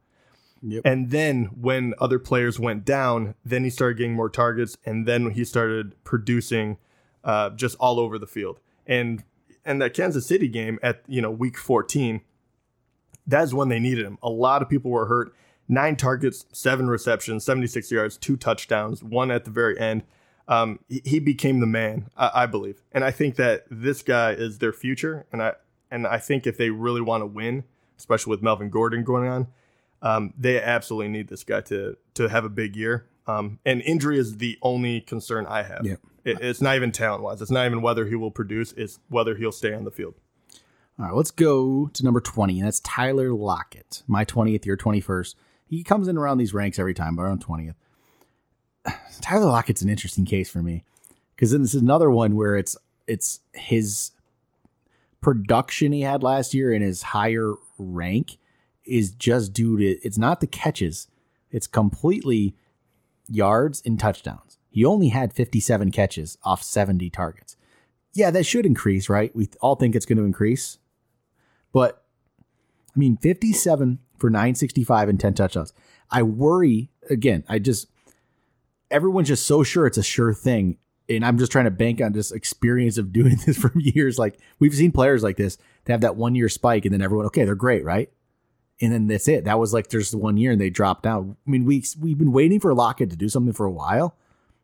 And 0.85 1.11
then 1.11 1.45
when 1.59 1.93
other 1.99 2.19
players 2.19 2.59
went 2.59 2.85
down, 2.85 3.35
then 3.43 3.63
he 3.63 3.69
started 3.69 3.97
getting 3.97 4.13
more 4.13 4.29
targets, 4.29 4.77
and 4.85 5.05
then 5.05 5.31
he 5.31 5.43
started 5.43 6.01
producing 6.03 6.77
uh, 7.23 7.49
just 7.51 7.75
all 7.79 7.99
over 7.99 8.17
the 8.17 8.27
field. 8.27 8.59
And 8.87 9.23
and 9.65 9.81
that 9.81 9.93
Kansas 9.93 10.25
City 10.25 10.47
game 10.47 10.79
at 10.81 11.03
you 11.07 11.21
know 11.21 11.31
week 11.31 11.57
14, 11.57 12.21
that's 13.27 13.53
when 13.53 13.69
they 13.69 13.79
needed 13.79 14.05
him. 14.05 14.17
A 14.21 14.29
lot 14.29 14.61
of 14.61 14.69
people 14.69 14.91
were 14.91 15.07
hurt. 15.07 15.33
Nine 15.67 15.95
targets, 15.95 16.45
seven 16.51 16.89
receptions, 16.89 17.45
76 17.45 17.89
yards, 17.89 18.17
two 18.17 18.35
touchdowns, 18.35 19.01
one 19.01 19.31
at 19.31 19.45
the 19.45 19.51
very 19.51 19.79
end. 19.79 20.03
Um, 20.45 20.79
he, 20.89 21.01
he 21.05 21.19
became 21.19 21.61
the 21.61 21.65
man, 21.65 22.09
I, 22.17 22.31
I 22.35 22.45
believe, 22.47 22.83
and 22.91 23.05
I 23.05 23.11
think 23.11 23.37
that 23.37 23.63
this 23.71 24.01
guy 24.01 24.33
is 24.33 24.59
their 24.59 24.73
future. 24.73 25.25
And 25.31 25.41
I 25.41 25.53
and 25.89 26.07
I 26.07 26.17
think 26.17 26.47
if 26.47 26.57
they 26.57 26.69
really 26.69 27.01
want 27.01 27.21
to 27.21 27.25
win, 27.25 27.63
especially 27.97 28.31
with 28.31 28.41
Melvin 28.41 28.69
Gordon 28.69 29.03
going 29.03 29.29
on, 29.29 29.47
um, 30.03 30.33
they 30.37 30.61
absolutely 30.61 31.07
need 31.07 31.29
this 31.29 31.43
guy 31.43 31.61
to 31.61 31.97
to 32.13 32.29
have 32.29 32.45
a 32.45 32.49
big 32.49 32.75
year. 32.75 33.07
Um, 33.25 33.59
and 33.65 33.81
injury 33.81 34.19
is 34.19 34.37
the 34.37 34.59
only 34.61 34.99
concern 35.01 35.47
I 35.47 35.63
have. 35.63 35.85
Yeah. 35.85 35.95
It, 36.25 36.39
it's 36.41 36.61
not 36.61 36.75
even 36.75 36.91
talent 36.91 37.23
wise. 37.23 37.41
It's 37.41 37.49
not 37.49 37.65
even 37.65 37.81
whether 37.81 38.05
he 38.05 38.15
will 38.15 38.31
produce. 38.31 38.73
It's 38.73 38.99
whether 39.09 39.35
he'll 39.35 39.53
stay 39.53 39.73
on 39.73 39.85
the 39.85 39.91
field. 39.91 40.15
All 40.99 41.05
right, 41.05 41.13
let's 41.15 41.31
go 41.31 41.87
to 41.87 42.03
number 42.03 42.21
20, 42.21 42.59
and 42.59 42.67
that's 42.67 42.79
Tyler 42.81 43.33
Lockett. 43.33 44.03
My 44.05 44.23
20th, 44.25 44.65
your 44.65 44.77
21st. 44.77 45.35
He 45.65 45.83
comes 45.83 46.07
in 46.07 46.17
around 46.17 46.37
these 46.37 46.53
ranks 46.53 46.77
every 46.77 46.93
time, 46.93 47.15
but 47.15 47.23
around 47.23 47.43
20th. 47.43 47.73
Tyler 49.21 49.45
Lockett's 49.45 49.81
an 49.81 49.89
interesting 49.89 50.25
case 50.25 50.49
for 50.49 50.61
me 50.61 50.83
because 51.35 51.51
then 51.51 51.61
this 51.61 51.73
is 51.73 51.81
another 51.81 52.11
one 52.11 52.35
where 52.35 52.57
it's 52.57 52.77
it's 53.07 53.39
his 53.53 54.11
production 55.21 55.93
he 55.93 56.01
had 56.01 56.21
last 56.23 56.53
year 56.53 56.73
and 56.73 56.83
his 56.83 57.01
higher 57.01 57.53
rank 57.77 58.37
is 58.85 59.11
just 59.11 59.53
due 59.53 59.77
to 59.77 59.85
it's 60.05 60.17
not 60.17 60.39
the 60.39 60.47
catches, 60.47 61.07
it's 61.51 61.67
completely 61.67 62.55
yards 63.27 63.81
and 63.85 63.99
touchdowns. 63.99 64.57
He 64.69 64.83
only 64.83 65.09
had 65.09 65.33
57 65.33 65.91
catches 65.91 66.37
off 66.43 66.63
70 66.63 67.09
targets. 67.11 67.55
Yeah, 68.13 68.31
that 68.31 68.45
should 68.45 68.65
increase, 68.65 69.09
right? 69.09 69.35
We 69.35 69.49
all 69.61 69.75
think 69.75 69.95
it's 69.95 70.05
going 70.05 70.17
to 70.17 70.23
increase. 70.23 70.79
But 71.71 72.03
I 72.95 72.99
mean, 72.99 73.17
57 73.17 73.99
for 74.17 74.29
965 74.29 75.09
and 75.09 75.19
10 75.19 75.33
touchdowns. 75.33 75.73
I 76.09 76.23
worry 76.23 76.89
again, 77.09 77.43
I 77.49 77.59
just 77.59 77.87
everyone's 78.91 79.27
just 79.27 79.45
so 79.45 79.63
sure 79.63 79.87
it's 79.87 79.97
a 79.97 80.03
sure 80.03 80.33
thing. 80.33 80.77
And 81.09 81.25
I'm 81.25 81.37
just 81.37 81.51
trying 81.51 81.65
to 81.65 81.71
bank 81.71 81.99
on 82.01 82.13
this 82.13 82.31
experience 82.31 82.97
of 82.97 83.11
doing 83.13 83.37
this 83.45 83.57
for 83.57 83.71
years. 83.77 84.17
Like 84.17 84.39
we've 84.59 84.75
seen 84.75 84.91
players 84.91 85.23
like 85.23 85.37
this 85.37 85.57
to 85.85 85.91
have 85.91 86.01
that 86.01 86.15
one 86.15 86.35
year 86.35 86.49
spike 86.49 86.85
and 86.85 86.93
then 86.93 87.01
everyone, 87.01 87.25
okay, 87.27 87.43
they're 87.45 87.55
great, 87.55 87.83
right? 87.83 88.09
And 88.81 88.91
then 88.91 89.07
that's 89.07 89.27
it. 89.27 89.45
That 89.45 89.59
was 89.59 89.73
like 89.73 89.89
just 89.89 90.15
one 90.15 90.37
year 90.37 90.51
and 90.51 90.59
they 90.59 90.69
dropped 90.69 91.05
out. 91.05 91.25
I 91.25 91.49
mean, 91.49 91.65
we 91.65 91.83
we've 91.99 92.17
been 92.17 92.31
waiting 92.31 92.59
for 92.59 92.73
Lockett 92.73 93.09
to 93.11 93.15
do 93.15 93.29
something 93.29 93.53
for 93.53 93.65
a 93.65 93.71
while. 93.71 94.15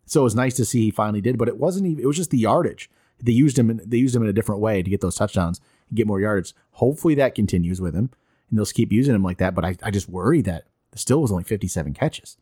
So 0.05 0.21
it 0.21 0.23
was 0.23 0.35
nice 0.35 0.55
to 0.55 0.65
see 0.65 0.85
he 0.85 0.91
finally 0.91 1.21
did, 1.21 1.37
but 1.37 1.47
it 1.47 1.57
wasn't 1.57 1.85
even 1.85 2.03
it 2.03 2.07
was 2.07 2.17
just 2.17 2.31
the 2.31 2.37
yardage. 2.37 2.89
They 3.21 3.31
used 3.31 3.59
him 3.59 3.69
in, 3.69 3.81
they 3.85 3.97
used 3.97 4.15
him 4.15 4.23
in 4.23 4.29
a 4.29 4.33
different 4.33 4.61
way 4.61 4.81
to 4.81 4.89
get 4.89 5.01
those 5.01 5.15
touchdowns 5.15 5.61
and 5.89 5.97
get 5.97 6.07
more 6.07 6.19
yardage. 6.19 6.53
Hopefully 6.71 7.15
that 7.15 7.35
continues 7.35 7.79
with 7.79 7.93
him 7.93 8.09
and 8.49 8.57
they'll 8.57 8.65
keep 8.65 8.91
using 8.91 9.13
him 9.13 9.23
like 9.23 9.37
that. 9.37 9.53
But 9.53 9.65
I, 9.65 9.77
I 9.83 9.91
just 9.91 10.09
worry 10.09 10.41
that 10.41 10.65
still 10.95 11.21
was 11.21 11.31
only 11.31 11.43
57 11.43 11.93
catches. 11.93 12.37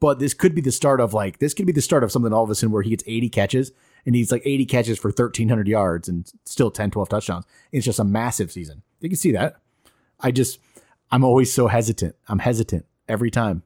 But 0.00 0.18
this 0.18 0.34
could 0.34 0.54
be 0.54 0.60
the 0.60 0.72
start 0.72 1.00
of 1.00 1.14
like 1.14 1.38
this 1.38 1.54
could 1.54 1.66
be 1.66 1.72
the 1.72 1.80
start 1.80 2.04
of 2.04 2.12
something 2.12 2.32
all 2.32 2.44
of 2.44 2.50
a 2.50 2.54
sudden 2.54 2.72
where 2.72 2.82
he 2.82 2.90
gets 2.90 3.04
80 3.06 3.28
catches 3.28 3.72
and 4.04 4.14
he's 4.14 4.32
like 4.32 4.42
80 4.44 4.66
catches 4.66 4.98
for 4.98 5.08
1300 5.08 5.68
yards 5.68 6.08
and 6.08 6.30
still 6.44 6.70
10, 6.70 6.90
12 6.90 7.08
touchdowns. 7.08 7.46
It's 7.72 7.84
just 7.84 7.98
a 7.98 8.04
massive 8.04 8.52
season. 8.52 8.82
You 9.00 9.08
can 9.08 9.16
see 9.16 9.32
that. 9.32 9.56
I 10.20 10.30
just 10.30 10.58
I'm 11.10 11.24
always 11.24 11.52
so 11.52 11.68
hesitant. 11.68 12.16
I'm 12.28 12.38
hesitant 12.38 12.86
every 13.08 13.30
time. 13.30 13.62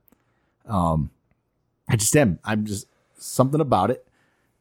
Um 0.66 1.10
I 1.88 1.96
just 1.96 2.14
am. 2.16 2.38
I'm 2.44 2.66
just 2.66 2.86
something 3.16 3.60
about 3.60 3.90
it 3.90 4.06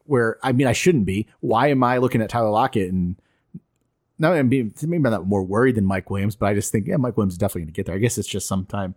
where 0.06 0.38
I 0.42 0.52
mean 0.52 0.68
I 0.68 0.74
shouldn't 0.74 1.06
be. 1.06 1.28
Why 1.40 1.68
am 1.68 1.84
I 1.84 1.98
looking 1.98 2.22
at 2.22 2.30
Tyler 2.30 2.50
Lockett 2.50 2.92
and 2.92 3.18
now 4.20 4.34
I'm 4.34 4.50
being 4.50 4.74
maybe 4.82 4.96
I'm 4.96 5.12
not 5.12 5.28
more 5.28 5.44
worried 5.44 5.76
than 5.76 5.86
Mike 5.86 6.10
Williams, 6.10 6.36
but 6.36 6.48
I 6.48 6.54
just 6.54 6.72
think 6.72 6.88
yeah, 6.88 6.98
Mike 6.98 7.18
Williams 7.18 7.34
is 7.34 7.38
definitely 7.38 7.62
going 7.64 7.74
to 7.74 7.74
get 7.74 7.86
there. 7.86 7.96
I 7.96 8.00
guess 8.00 8.18
it's 8.18 8.28
just 8.28 8.48
sometime 8.48 8.96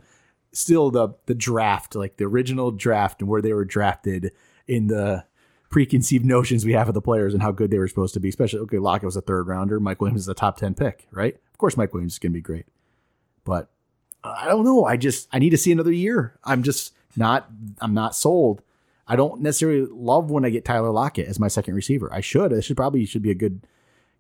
still 0.53 0.91
the 0.91 1.11
the 1.27 1.35
draft, 1.35 1.95
like 1.95 2.17
the 2.17 2.25
original 2.25 2.71
draft 2.71 3.21
and 3.21 3.29
where 3.29 3.43
they 3.43 3.53
were 3.53 3.65
drafted 3.65 4.33
in 4.67 4.87
the 4.87 5.25
preconceived 5.69 6.25
notions 6.25 6.65
we 6.65 6.73
have 6.73 6.89
of 6.89 6.95
the 6.95 7.01
players 7.01 7.33
and 7.33 7.43
how 7.43 7.53
good 7.53 7.71
they 7.71 7.79
were 7.79 7.89
supposed 7.89 8.15
to 8.15 8.21
be. 8.21 8.29
Especially 8.29 8.61
okay, 8.61 8.79
Lockett 8.79 9.05
was 9.05 9.17
a 9.17 9.21
third 9.21 9.47
rounder, 9.47 9.79
Mike 9.79 10.01
Williams 10.01 10.23
is 10.23 10.29
a 10.29 10.35
top 10.35 10.57
ten 10.57 10.75
pick, 10.75 11.07
right? 11.11 11.35
Of 11.35 11.59
course, 11.59 11.77
Mike 11.77 11.93
Williams 11.93 12.15
is 12.15 12.19
going 12.19 12.33
to 12.33 12.39
be 12.39 12.43
great, 12.43 12.67
but 13.45 13.71
I 14.23 14.47
don't 14.47 14.65
know. 14.65 14.85
I 14.85 14.97
just 14.97 15.29
I 15.33 15.39
need 15.39 15.51
to 15.51 15.59
see 15.59 15.73
another 15.73 15.93
year. 15.93 16.39
I'm 16.45 16.63
just 16.63 16.93
not 17.17 17.49
I'm 17.81 17.95
not 17.95 18.15
sold. 18.15 18.63
I 19.07 19.17
don't 19.17 19.41
necessarily 19.41 19.89
love 19.91 20.31
when 20.31 20.45
I 20.45 20.51
get 20.51 20.65
Tyler 20.65 20.91
Lockett 20.91 21.27
as 21.27 21.41
my 21.41 21.49
second 21.49 21.75
receiver. 21.75 22.13
I 22.13 22.21
should. 22.21 22.53
It 22.53 22.63
should 22.63 22.77
probably 22.77 23.05
should 23.05 23.23
be 23.23 23.31
a 23.31 23.35
good 23.35 23.67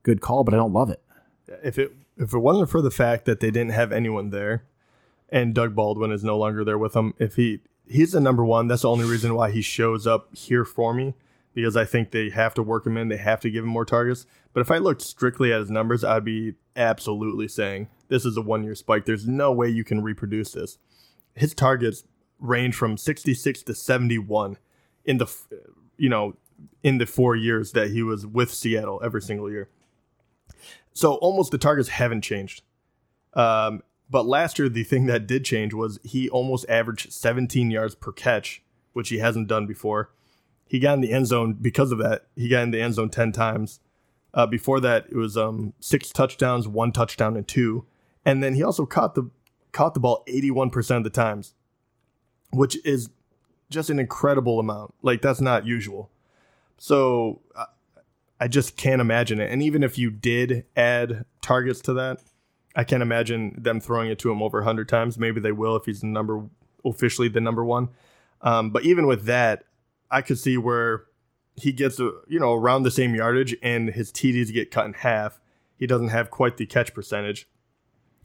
good 0.02 0.20
call, 0.20 0.44
but 0.44 0.54
I 0.54 0.56
don't 0.56 0.72
love 0.72 0.90
it. 0.90 1.02
If 1.62 1.78
it 1.78 1.92
if 2.16 2.34
it 2.34 2.38
wasn't 2.38 2.70
for 2.70 2.82
the 2.82 2.90
fact 2.90 3.24
that 3.26 3.40
they 3.40 3.50
didn't 3.50 3.72
have 3.72 3.92
anyone 3.92 4.30
there, 4.30 4.64
and 5.30 5.54
Doug 5.54 5.74
Baldwin 5.74 6.12
is 6.12 6.24
no 6.24 6.36
longer 6.36 6.64
there 6.64 6.78
with 6.78 6.94
them, 6.94 7.14
if 7.18 7.36
he 7.36 7.60
he's 7.88 8.12
the 8.12 8.20
number 8.20 8.44
one, 8.44 8.68
that's 8.68 8.82
the 8.82 8.90
only 8.90 9.04
reason 9.04 9.34
why 9.34 9.50
he 9.50 9.62
shows 9.62 10.06
up 10.06 10.34
here 10.34 10.64
for 10.64 10.92
me. 10.94 11.14
Because 11.54 11.76
I 11.76 11.84
think 11.84 12.10
they 12.10 12.30
have 12.30 12.54
to 12.54 12.62
work 12.62 12.86
him 12.86 12.96
in. 12.96 13.08
They 13.08 13.16
have 13.16 13.40
to 13.40 13.50
give 13.50 13.64
him 13.64 13.70
more 13.70 13.84
targets. 13.84 14.26
But 14.52 14.60
if 14.60 14.70
I 14.70 14.78
looked 14.78 15.02
strictly 15.02 15.52
at 15.52 15.60
his 15.60 15.70
numbers, 15.70 16.04
I'd 16.04 16.24
be 16.24 16.54
absolutely 16.76 17.48
saying 17.48 17.88
this 18.08 18.24
is 18.24 18.36
a 18.36 18.42
one 18.42 18.64
year 18.64 18.74
spike. 18.74 19.04
There's 19.04 19.26
no 19.26 19.52
way 19.52 19.68
you 19.68 19.84
can 19.84 20.02
reproduce 20.02 20.52
this. 20.52 20.78
His 21.34 21.54
targets 21.54 22.04
range 22.38 22.74
from 22.74 22.96
66 22.96 23.62
to 23.64 23.74
71 23.74 24.56
in 25.04 25.18
the 25.18 25.26
you 25.96 26.08
know 26.08 26.36
in 26.82 26.98
the 26.98 27.06
four 27.06 27.36
years 27.36 27.72
that 27.72 27.90
he 27.90 28.02
was 28.02 28.26
with 28.26 28.52
Seattle 28.52 29.00
every 29.04 29.22
single 29.22 29.50
year. 29.50 29.68
So 30.92 31.14
almost 31.14 31.50
the 31.50 31.58
targets 31.58 31.88
haven't 31.88 32.22
changed. 32.22 32.62
Um, 33.34 33.82
but 34.10 34.26
last 34.26 34.58
year, 34.58 34.68
the 34.68 34.82
thing 34.82 35.06
that 35.06 35.26
did 35.26 35.44
change 35.44 35.72
was 35.72 36.00
he 36.02 36.28
almost 36.28 36.68
averaged 36.68 37.12
17 37.12 37.70
yards 37.70 37.94
per 37.94 38.10
catch, 38.10 38.62
which 38.92 39.08
he 39.08 39.18
hasn't 39.18 39.46
done 39.46 39.66
before. 39.66 40.10
He 40.70 40.78
got 40.78 40.94
in 40.94 41.00
the 41.00 41.10
end 41.10 41.26
zone 41.26 41.54
because 41.54 41.90
of 41.90 41.98
that. 41.98 42.26
He 42.36 42.48
got 42.48 42.62
in 42.62 42.70
the 42.70 42.80
end 42.80 42.94
zone 42.94 43.10
10 43.10 43.32
times. 43.32 43.80
Uh, 44.32 44.46
before 44.46 44.78
that, 44.78 45.06
it 45.10 45.16
was 45.16 45.36
um, 45.36 45.72
six 45.80 46.10
touchdowns, 46.10 46.68
one 46.68 46.92
touchdown, 46.92 47.36
and 47.36 47.48
two. 47.48 47.86
And 48.24 48.40
then 48.40 48.54
he 48.54 48.62
also 48.62 48.86
caught 48.86 49.16
the 49.16 49.28
caught 49.72 49.94
the 49.94 50.00
ball 50.00 50.22
81% 50.28 50.98
of 50.98 51.02
the 51.02 51.10
times, 51.10 51.54
which 52.52 52.78
is 52.86 53.10
just 53.68 53.90
an 53.90 53.98
incredible 53.98 54.60
amount. 54.60 54.94
Like 55.02 55.22
that's 55.22 55.40
not 55.40 55.66
usual. 55.66 56.08
So 56.78 57.40
uh, 57.56 57.66
I 58.38 58.46
just 58.46 58.76
can't 58.76 59.00
imagine 59.00 59.40
it. 59.40 59.50
And 59.50 59.64
even 59.64 59.82
if 59.82 59.98
you 59.98 60.12
did 60.12 60.66
add 60.76 61.24
targets 61.42 61.80
to 61.80 61.92
that, 61.94 62.20
I 62.76 62.84
can't 62.84 63.02
imagine 63.02 63.56
them 63.58 63.80
throwing 63.80 64.08
it 64.08 64.20
to 64.20 64.30
him 64.30 64.40
over 64.40 64.58
100 64.58 64.88
times. 64.88 65.18
Maybe 65.18 65.40
they 65.40 65.50
will 65.50 65.74
if 65.74 65.86
he's 65.86 66.02
the 66.02 66.06
number 66.06 66.44
officially 66.84 67.26
the 67.26 67.40
number 67.40 67.64
one. 67.64 67.88
Um, 68.40 68.70
but 68.70 68.84
even 68.84 69.08
with 69.08 69.24
that, 69.24 69.64
I 70.10 70.22
could 70.22 70.38
see 70.38 70.56
where 70.56 71.04
he 71.56 71.72
gets 71.72 72.00
a, 72.00 72.12
you 72.28 72.40
know 72.40 72.54
around 72.54 72.82
the 72.82 72.90
same 72.90 73.14
yardage 73.14 73.56
and 73.62 73.90
his 73.90 74.10
TDs 74.12 74.52
get 74.52 74.70
cut 74.70 74.86
in 74.86 74.92
half. 74.94 75.40
He 75.76 75.86
doesn't 75.86 76.08
have 76.08 76.30
quite 76.30 76.56
the 76.56 76.66
catch 76.66 76.92
percentage, 76.94 77.48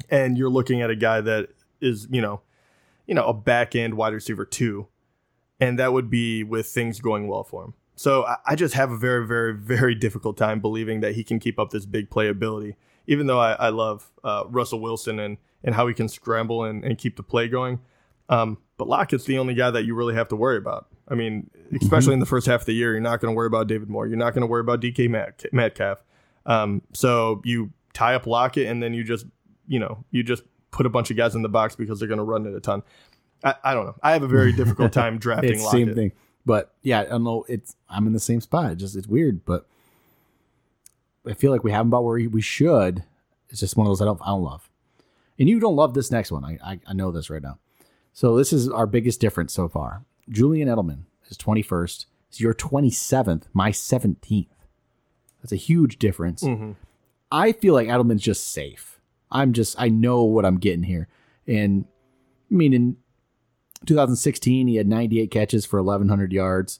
and 0.09 0.37
you're 0.37 0.49
looking 0.49 0.81
at 0.81 0.89
a 0.89 0.95
guy 0.95 1.21
that 1.21 1.49
is 1.81 2.07
you 2.11 2.21
know, 2.21 2.41
you 3.05 3.13
know 3.13 3.25
a 3.25 3.33
back 3.33 3.75
end 3.75 3.95
wide 3.95 4.13
receiver 4.13 4.45
two, 4.45 4.87
and 5.59 5.79
that 5.79 5.93
would 5.93 6.09
be 6.09 6.43
with 6.43 6.67
things 6.67 6.99
going 6.99 7.27
well 7.27 7.43
for 7.43 7.63
him. 7.63 7.73
So 7.97 8.25
I, 8.45 8.55
just 8.55 8.73
have 8.73 8.91
a 8.91 8.97
very 8.97 9.25
very 9.25 9.53
very 9.53 9.95
difficult 9.95 10.37
time 10.37 10.59
believing 10.59 10.99
that 10.99 11.15
he 11.15 11.23
can 11.23 11.39
keep 11.39 11.57
up 11.57 11.69
this 11.69 11.85
big 11.85 12.09
playability. 12.09 12.75
Even 13.07 13.27
though 13.27 13.39
I, 13.39 13.53
I 13.53 13.69
love 13.69 14.11
uh, 14.23 14.43
Russell 14.49 14.81
Wilson 14.81 15.19
and 15.19 15.37
and 15.63 15.75
how 15.75 15.87
he 15.87 15.93
can 15.93 16.07
scramble 16.07 16.63
and, 16.63 16.83
and 16.83 16.97
keep 16.97 17.15
the 17.17 17.23
play 17.23 17.47
going. 17.47 17.79
Um, 18.29 18.57
but 18.77 18.87
Lockett's 18.87 19.25
the 19.25 19.37
only 19.37 19.53
guy 19.53 19.71
that 19.71 19.85
you 19.85 19.95
really 19.95 20.15
have 20.15 20.27
to 20.29 20.35
worry 20.35 20.57
about. 20.57 20.87
I 21.07 21.15
mean, 21.15 21.49
especially 21.81 22.07
mm-hmm. 22.07 22.13
in 22.13 22.19
the 22.19 22.25
first 22.25 22.47
half 22.47 22.61
of 22.61 22.65
the 22.65 22.73
year, 22.73 22.91
you're 22.91 23.01
not 23.01 23.21
going 23.21 23.31
to 23.31 23.35
worry 23.35 23.47
about 23.47 23.67
David 23.67 23.89
Moore. 23.89 24.07
You're 24.07 24.17
not 24.17 24.33
going 24.33 24.41
to 24.41 24.47
worry 24.47 24.61
about 24.61 24.81
DK 24.81 25.09
Metcalf. 25.51 26.03
Um, 26.45 26.81
so 26.93 27.41
you 27.45 27.71
tie 27.93 28.15
up 28.15 28.27
Lockett, 28.27 28.67
and 28.67 28.81
then 28.81 28.93
you 28.93 29.03
just, 29.03 29.25
you 29.67 29.79
know, 29.79 30.03
you 30.11 30.23
just 30.23 30.43
put 30.71 30.85
a 30.85 30.89
bunch 30.89 31.11
of 31.11 31.17
guys 31.17 31.35
in 31.35 31.41
the 31.41 31.49
box 31.49 31.75
because 31.75 31.99
they're 31.99 32.07
going 32.07 32.17
to 32.17 32.23
run 32.23 32.45
it 32.45 32.55
a 32.55 32.59
ton. 32.59 32.83
I, 33.43 33.55
I, 33.63 33.73
don't 33.73 33.85
know. 33.85 33.95
I 34.01 34.11
have 34.13 34.23
a 34.23 34.27
very 34.27 34.51
difficult 34.51 34.91
time 34.93 35.17
drafting. 35.17 35.53
it's 35.53 35.63
Lockett. 35.63 35.87
Same 35.87 35.95
thing, 35.95 36.11
but 36.45 36.73
yeah, 36.81 37.01
I 37.01 37.05
don't 37.05 37.23
know. 37.23 37.45
It's 37.47 37.75
I'm 37.89 38.07
in 38.07 38.13
the 38.13 38.19
same 38.19 38.41
spot. 38.41 38.71
It's 38.71 38.81
just 38.81 38.95
it's 38.95 39.07
weird, 39.07 39.45
but 39.45 39.67
I 41.27 41.33
feel 41.33 41.51
like 41.51 41.63
we 41.63 41.71
have 41.71 41.81
him 41.81 41.87
about 41.87 42.03
where 42.03 42.29
we 42.29 42.41
should. 42.41 43.03
It's 43.49 43.59
just 43.59 43.77
one 43.77 43.87
of 43.87 43.91
those 43.91 44.01
I 44.01 44.05
don't 44.05 44.21
I 44.21 44.27
don't 44.27 44.43
love, 44.43 44.69
and 45.39 45.47
you 45.47 45.59
don't 45.59 45.75
love 45.75 45.93
this 45.93 46.11
next 46.11 46.31
one. 46.31 46.43
I 46.43 46.57
I, 46.63 46.79
I 46.87 46.93
know 46.93 47.11
this 47.11 47.29
right 47.29 47.41
now. 47.41 47.59
So 48.15 48.37
this 48.37 48.53
is 48.53 48.69
our 48.69 48.87
biggest 48.87 49.19
difference 49.19 49.51
so 49.51 49.67
far. 49.67 50.05
Julian 50.29 50.69
Edelman 50.69 51.01
is 51.27 51.37
21st. 51.37 52.05
Is 52.31 52.39
your 52.39 52.53
27th, 52.53 53.43
my 53.53 53.71
17th. 53.71 54.47
That's 55.41 55.51
a 55.51 55.57
huge 55.57 55.99
difference. 55.99 56.41
Mm-hmm. 56.41 56.71
I 57.29 57.51
feel 57.51 57.73
like 57.73 57.89
Edelman's 57.89 58.23
just 58.23 58.47
safe. 58.47 59.01
I'm 59.29 59.51
just, 59.51 59.75
I 59.77 59.89
know 59.89 60.23
what 60.23 60.45
I'm 60.45 60.59
getting 60.59 60.83
here. 60.83 61.09
And 61.45 61.85
I 62.49 62.55
mean, 62.55 62.73
in 62.73 62.95
2016, 63.85 64.67
he 64.67 64.77
had 64.77 64.87
98 64.87 65.29
catches 65.29 65.65
for 65.65 65.83
1,100 65.83 66.31
yards. 66.31 66.79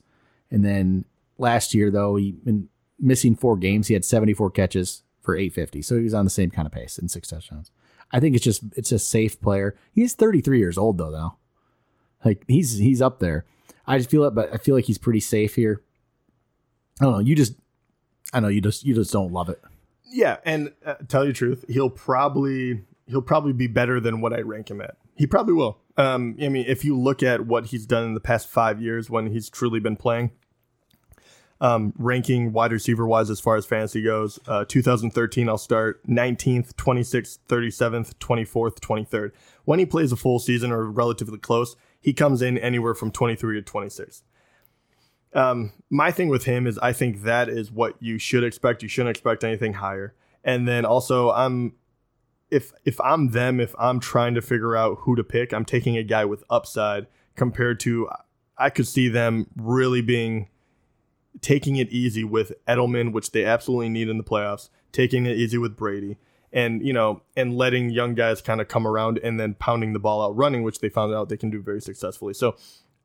And 0.49 0.63
then 0.63 1.03
last 1.37 1.73
year, 1.73 1.91
though, 1.91 2.15
he 2.15 2.31
been 2.31 2.69
missing 2.97 3.35
four 3.35 3.57
games. 3.57 3.89
He 3.89 3.93
had 3.93 4.05
74 4.05 4.51
catches 4.51 5.03
for 5.21 5.35
850. 5.35 5.81
So 5.81 5.97
he 5.97 6.03
was 6.05 6.13
on 6.13 6.23
the 6.23 6.31
same 6.31 6.49
kind 6.49 6.65
of 6.65 6.71
pace 6.71 6.97
and 6.97 7.11
six 7.11 7.27
touchdowns. 7.27 7.71
I 8.11 8.19
think 8.19 8.35
it's 8.35 8.43
just 8.43 8.63
it's 8.75 8.91
a 8.91 8.99
safe 8.99 9.39
player. 9.41 9.75
He's 9.91 10.13
33 10.13 10.59
years 10.59 10.77
old 10.77 10.97
though, 10.97 11.11
though. 11.11 11.35
Like 12.23 12.43
he's 12.47 12.77
he's 12.77 13.01
up 13.01 13.19
there. 13.19 13.45
I 13.87 13.97
just 13.97 14.09
feel 14.09 14.23
it, 14.23 14.31
but 14.31 14.53
I 14.53 14.57
feel 14.57 14.75
like 14.75 14.85
he's 14.85 14.97
pretty 14.97 15.19
safe 15.19 15.55
here. 15.55 15.81
I 16.99 17.05
don't 17.05 17.13
know. 17.13 17.19
You 17.19 17.35
just, 17.35 17.53
I 18.33 18.39
know 18.39 18.47
you 18.47 18.61
just 18.61 18.83
you 18.83 18.95
just 18.95 19.11
don't 19.11 19.31
love 19.31 19.49
it. 19.49 19.61
Yeah, 20.05 20.37
and 20.45 20.73
uh, 20.85 20.95
tell 21.07 21.25
you 21.25 21.31
the 21.31 21.37
truth, 21.37 21.65
he'll 21.67 21.89
probably 21.89 22.81
he'll 23.07 23.21
probably 23.21 23.53
be 23.53 23.67
better 23.67 23.99
than 23.99 24.21
what 24.21 24.33
I 24.33 24.41
rank 24.41 24.71
him 24.71 24.81
at. 24.81 24.97
He 25.15 25.27
probably 25.27 25.53
will. 25.53 25.79
Um, 25.97 26.35
I 26.41 26.49
mean, 26.49 26.65
if 26.67 26.83
you 26.83 26.97
look 26.97 27.23
at 27.23 27.45
what 27.45 27.67
he's 27.67 27.85
done 27.85 28.05
in 28.05 28.13
the 28.13 28.19
past 28.19 28.49
five 28.49 28.81
years 28.81 29.09
when 29.09 29.27
he's 29.27 29.49
truly 29.49 29.79
been 29.79 29.95
playing, 29.95 30.31
um, 31.61 31.93
ranking 31.97 32.51
wide 32.51 32.71
receiver 32.71 33.07
wise 33.07 33.29
as 33.29 33.39
far 33.39 33.55
as 33.55 33.65
fantasy 33.65 34.01
goes, 34.01 34.39
uh, 34.47 34.65
2013 34.65 35.47
I'll 35.47 35.57
start 35.57 36.05
19th, 36.07 36.73
26th, 36.73 37.39
37th, 37.47 38.15
24th, 38.15 38.79
23rd. 38.79 39.31
When 39.63 39.79
he 39.79 39.85
plays 39.85 40.11
a 40.11 40.17
full 40.17 40.39
season 40.39 40.71
or 40.71 40.85
relatively 40.85 41.37
close, 41.37 41.75
he 42.01 42.13
comes 42.13 42.41
in 42.41 42.57
anywhere 42.57 42.93
from 42.93 43.11
23 43.11 43.55
to 43.55 43.61
26. 43.61 44.23
Um, 45.33 45.73
my 45.89 46.11
thing 46.11 46.29
with 46.29 46.45
him 46.45 46.67
is 46.67 46.77
I 46.79 46.93
think 46.93 47.23
that 47.23 47.49
is 47.49 47.71
what 47.71 47.95
you 48.01 48.17
should 48.17 48.43
expect. 48.43 48.83
You 48.83 48.89
shouldn't 48.89 49.15
expect 49.15 49.43
anything 49.43 49.73
higher. 49.73 50.13
And 50.43 50.67
then 50.67 50.85
also 50.85 51.31
I'm 51.31 51.73
if 52.51 52.71
if 52.85 53.01
I'm 53.01 53.31
them, 53.31 53.59
if 53.59 53.75
I'm 53.77 53.99
trying 53.99 54.35
to 54.35 54.41
figure 54.41 54.77
out 54.77 54.99
who 55.01 55.15
to 55.15 55.23
pick, 55.23 55.53
I'm 55.53 55.65
taking 55.65 55.97
a 55.97 56.03
guy 56.03 56.25
with 56.25 56.43
upside 56.49 57.07
compared 57.35 57.79
to 57.81 58.07
I 58.57 58.69
could 58.69 58.87
see 58.87 59.09
them 59.09 59.47
really 59.57 60.01
being 60.01 60.47
taking 61.41 61.75
it 61.75 61.89
easy 61.89 62.23
with 62.23 62.53
Edelman, 62.67 63.11
which 63.11 63.31
they 63.31 63.45
absolutely 63.45 63.89
need 63.89 64.09
in 64.09 64.17
the 64.17 64.23
playoffs, 64.23 64.69
taking 64.91 65.25
it 65.25 65.37
easy 65.37 65.57
with 65.57 65.75
Brady 65.75 66.17
and 66.53 66.85
you 66.85 66.93
know 66.93 67.21
and 67.35 67.57
letting 67.57 67.89
young 67.89 68.15
guys 68.15 68.41
kind 68.41 68.61
of 68.61 68.67
come 68.67 68.87
around 68.87 69.17
and 69.17 69.39
then 69.39 69.55
pounding 69.55 69.93
the 69.93 69.99
ball 69.99 70.21
out 70.21 70.35
running 70.37 70.63
which 70.63 70.79
they 70.79 70.87
found 70.87 71.13
out 71.13 71.27
they 71.27 71.35
can 71.35 71.49
do 71.49 71.61
very 71.61 71.81
successfully. 71.81 72.33
So 72.33 72.55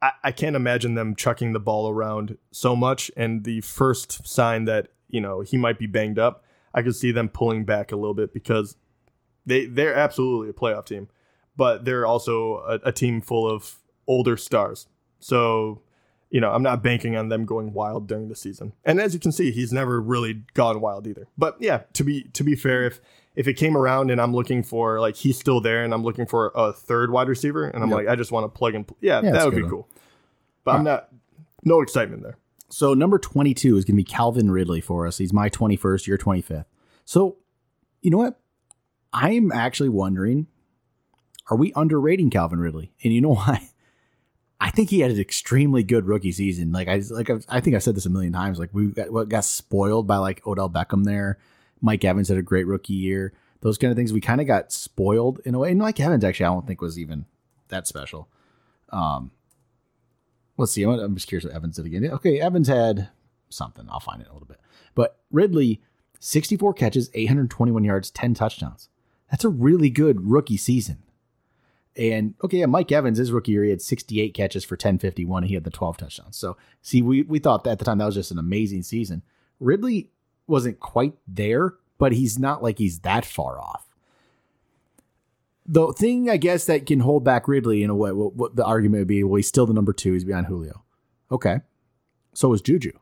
I, 0.01 0.13
I, 0.25 0.31
can't 0.31 0.55
imagine 0.55 0.95
them 0.95 1.17
chucking 1.17 1.53
the 1.53 1.59
ball 1.59 1.89
around 1.89 2.39
so 2.53 2.77
much 2.77 3.11
and 3.17 3.43
the 3.43 3.63
first 3.63 4.27
sign 4.29 4.67
that 4.67 4.89
you 5.09 5.21
know 5.21 5.41
he 5.41 5.57
might 5.57 5.79
be 5.79 5.87
banged 5.87 6.19
up 6.19 6.45
i 6.75 6.83
could 6.83 6.95
see 6.95 7.11
them 7.11 7.29
pulling 7.29 7.65
back 7.65 7.91
a 7.91 7.97
little 7.97 8.15
bit 8.15 8.33
because 8.33 8.77
they 9.45 9.67
they're 9.67 9.95
absolutely 9.95 10.51
a 10.51 10.53
playoff 10.53 10.87
team 10.87 11.09
but 11.61 11.85
they're 11.85 12.07
also 12.07 12.57
a, 12.67 12.89
a 12.89 12.93
team 12.93 13.21
full 13.21 13.47
of 13.47 13.77
older 14.07 14.37
stars. 14.37 14.87
So 15.19 15.83
you 16.31 16.41
know, 16.41 16.53
I'm 16.53 16.63
not 16.63 16.83
banking 16.83 17.17
on 17.17 17.29
them 17.29 17.45
going 17.45 17.73
wild 17.73 18.07
during 18.07 18.29
the 18.29 18.37
season. 18.37 18.73
And 18.85 19.01
as 19.01 19.15
you 19.15 19.21
can 19.21 19.33
see, 19.33 19.51
he's 19.51 19.73
never 19.73 20.01
really 20.01 20.45
gone 20.55 20.81
wild 20.81 21.07
either. 21.07 21.27
But 21.37 21.57
yeah, 21.61 21.83
to 21.95 22.05
be 22.05 22.25
to 22.33 22.45
be 22.45 22.55
fair, 22.55 22.85
if 22.85 23.01
if 23.35 23.49
it 23.49 23.55
came 23.55 23.77
around 23.77 24.11
and 24.11 24.21
I'm 24.21 24.35
looking 24.35 24.63
for 24.63 25.01
like 25.01 25.17
he's 25.17 25.39
still 25.39 25.61
there 25.61 25.85
and 25.85 25.93
I'm 25.93 26.05
looking 26.05 26.27
for 26.27 26.53
a 26.55 26.73
third 26.73 27.11
wide 27.11 27.29
receiver 27.29 27.65
and 27.65 27.83
I'm 27.83 27.91
yep. 27.91 27.97
like 27.99 28.09
I 28.09 28.17
just 28.17 28.33
want 28.33 28.45
to 28.45 28.57
plug 28.57 28.75
and 28.75 28.89
yeah, 29.01 29.21
yeah 29.23 29.33
that 29.33 29.45
would 29.45 29.57
be 29.57 29.69
cool. 29.69 29.89
But 30.65 30.77
I'm 30.77 30.85
not 30.85 31.09
no 31.65 31.81
excitement 31.81 32.23
there. 32.23 32.37
So 32.69 32.95
number 32.95 33.19
22 33.19 33.77
is 33.77 33.85
going 33.85 33.97
to 33.97 34.01
be 34.01 34.05
Calvin 34.05 34.51
Ridley 34.51 34.81
for 34.81 35.07
us. 35.07 35.19
He's 35.19 35.33
my 35.33 35.51
21st, 35.51 36.07
your 36.07 36.19
25th. 36.19 36.67
So, 37.05 37.39
you 38.01 38.11
know 38.11 38.19
what? 38.19 38.39
I'm 39.13 39.51
actually 39.51 39.89
wondering 39.89 40.47
are 41.51 41.57
we 41.57 41.73
underrating 41.75 42.31
Calvin 42.31 42.61
Ridley? 42.61 42.93
And 43.03 43.13
you 43.13 43.21
know 43.21 43.35
why? 43.35 43.70
I 44.61 44.71
think 44.71 44.91
he 44.91 45.01
had 45.01 45.11
an 45.11 45.19
extremely 45.19 45.83
good 45.83 46.07
rookie 46.07 46.33
season. 46.33 46.71
Like 46.71 46.89
I 46.89 47.03
like 47.11 47.31
I 47.49 47.61
think 47.61 47.75
I've 47.75 47.83
said 47.83 47.95
this 47.95 48.07
a 48.07 48.11
million 48.11 48.33
times. 48.33 48.59
Like 48.59 48.71
we 48.73 48.89
got 48.89 49.29
got 49.29 49.45
spoiled 49.45 50.07
by 50.07 50.19
like 50.19 50.47
Odell 50.47 50.69
Beckham 50.69 51.05
there. 51.05 51.39
Mike 51.81 52.05
Evans 52.05 52.29
had 52.29 52.37
a 52.37 52.43
great 52.43 52.67
rookie 52.67 52.93
year. 52.93 53.33
Those 53.63 53.79
kind 53.79 53.91
of 53.91 53.97
things. 53.97 54.13
We 54.13 54.21
kind 54.21 54.41
of 54.41 54.47
got 54.47 54.71
spoiled 54.71 55.41
in 55.45 55.55
a 55.55 55.59
way. 55.59 55.71
And 55.71 55.81
Mike 55.81 55.99
Evans 55.99 56.25
actually, 56.25 56.47
I 56.47 56.51
don't 56.51 56.67
think 56.67 56.83
was 56.83 56.99
even 56.99 57.25
that 57.69 57.87
special. 57.87 58.29
Um, 58.91 59.31
let's 60.59 60.73
see. 60.73 60.83
I'm 60.83 61.15
just 61.15 61.29
curious 61.29 61.45
what 61.45 61.55
Evans 61.55 61.77
did 61.77 61.87
again. 61.87 62.07
Okay, 62.07 62.39
Evans 62.41 62.69
had 62.69 63.09
something. 63.49 63.87
I'll 63.91 64.01
find 64.01 64.21
it 64.21 64.27
in 64.27 64.31
a 64.31 64.35
little 64.35 64.49
bit. 64.49 64.61
But 64.95 65.19
Ridley, 65.31 65.81
64 66.21 66.75
catches, 66.75 67.11
821 67.15 67.85
yards, 67.85 68.11
10 68.11 68.35
touchdowns. 68.35 68.89
That's 69.31 69.45
a 69.45 69.49
really 69.49 69.91
good 69.91 70.31
rookie 70.31 70.57
season. 70.57 71.03
And 71.97 72.35
okay, 72.45 72.59
yeah, 72.59 72.67
Mike 72.67 72.93
Evans, 72.93 73.19
his 73.19 73.33
rookie 73.33 73.53
year, 73.53 73.65
he 73.65 73.71
had 73.71 73.83
68 73.83 74.33
catches 74.35 74.65
for 74.65 74.75
1051. 74.75 75.43
and 75.43 75.49
He 75.49 75.55
had 75.55 75.65
the 75.65 75.71
12 75.71 75.97
touchdowns. 75.97 76.37
So 76.37 76.57
see, 76.83 77.03
we 77.03 77.23
we 77.23 77.39
thought 77.41 77.67
at 77.67 77.79
the 77.79 77.85
time 77.85 77.99
that 77.99 78.07
was 78.07 78.15
just 78.15 78.31
an 78.31 78.39
amazing 78.39 78.83
season. 78.83 79.23
Ridley 79.59 80.11
wasn't 80.47 80.81
quite 80.81 81.15
there, 81.29 81.75
but 81.99 82.13
he's 82.13 82.39
not 82.39 82.63
like 82.63 82.79
he's 82.79 83.01
that 83.01 83.25
far 83.25 83.61
off. 83.61 83.87
The 85.67 85.93
thing 85.93 86.31
I 86.31 86.37
guess 86.37 86.65
that 86.67 86.87
can 86.87 87.01
hold 87.01 87.23
back 87.25 87.47
Ridley 87.47 87.83
in 87.83 87.91
a 87.91 87.95
way, 87.95 88.13
what, 88.13 88.35
what 88.35 88.57
the 88.57 88.65
argument 88.65 89.03
would 89.03 89.09
be, 89.09 89.23
well, 89.23 89.37
he's 89.37 89.49
still 89.49 89.67
the 89.67 89.75
number 89.75 89.93
two. 89.93 90.13
He's 90.15 90.25
behind 90.25 90.47
Julio. 90.47 90.83
Okay, 91.31 91.61
so 92.35 92.53
is 92.53 92.63
Juju. 92.63 92.93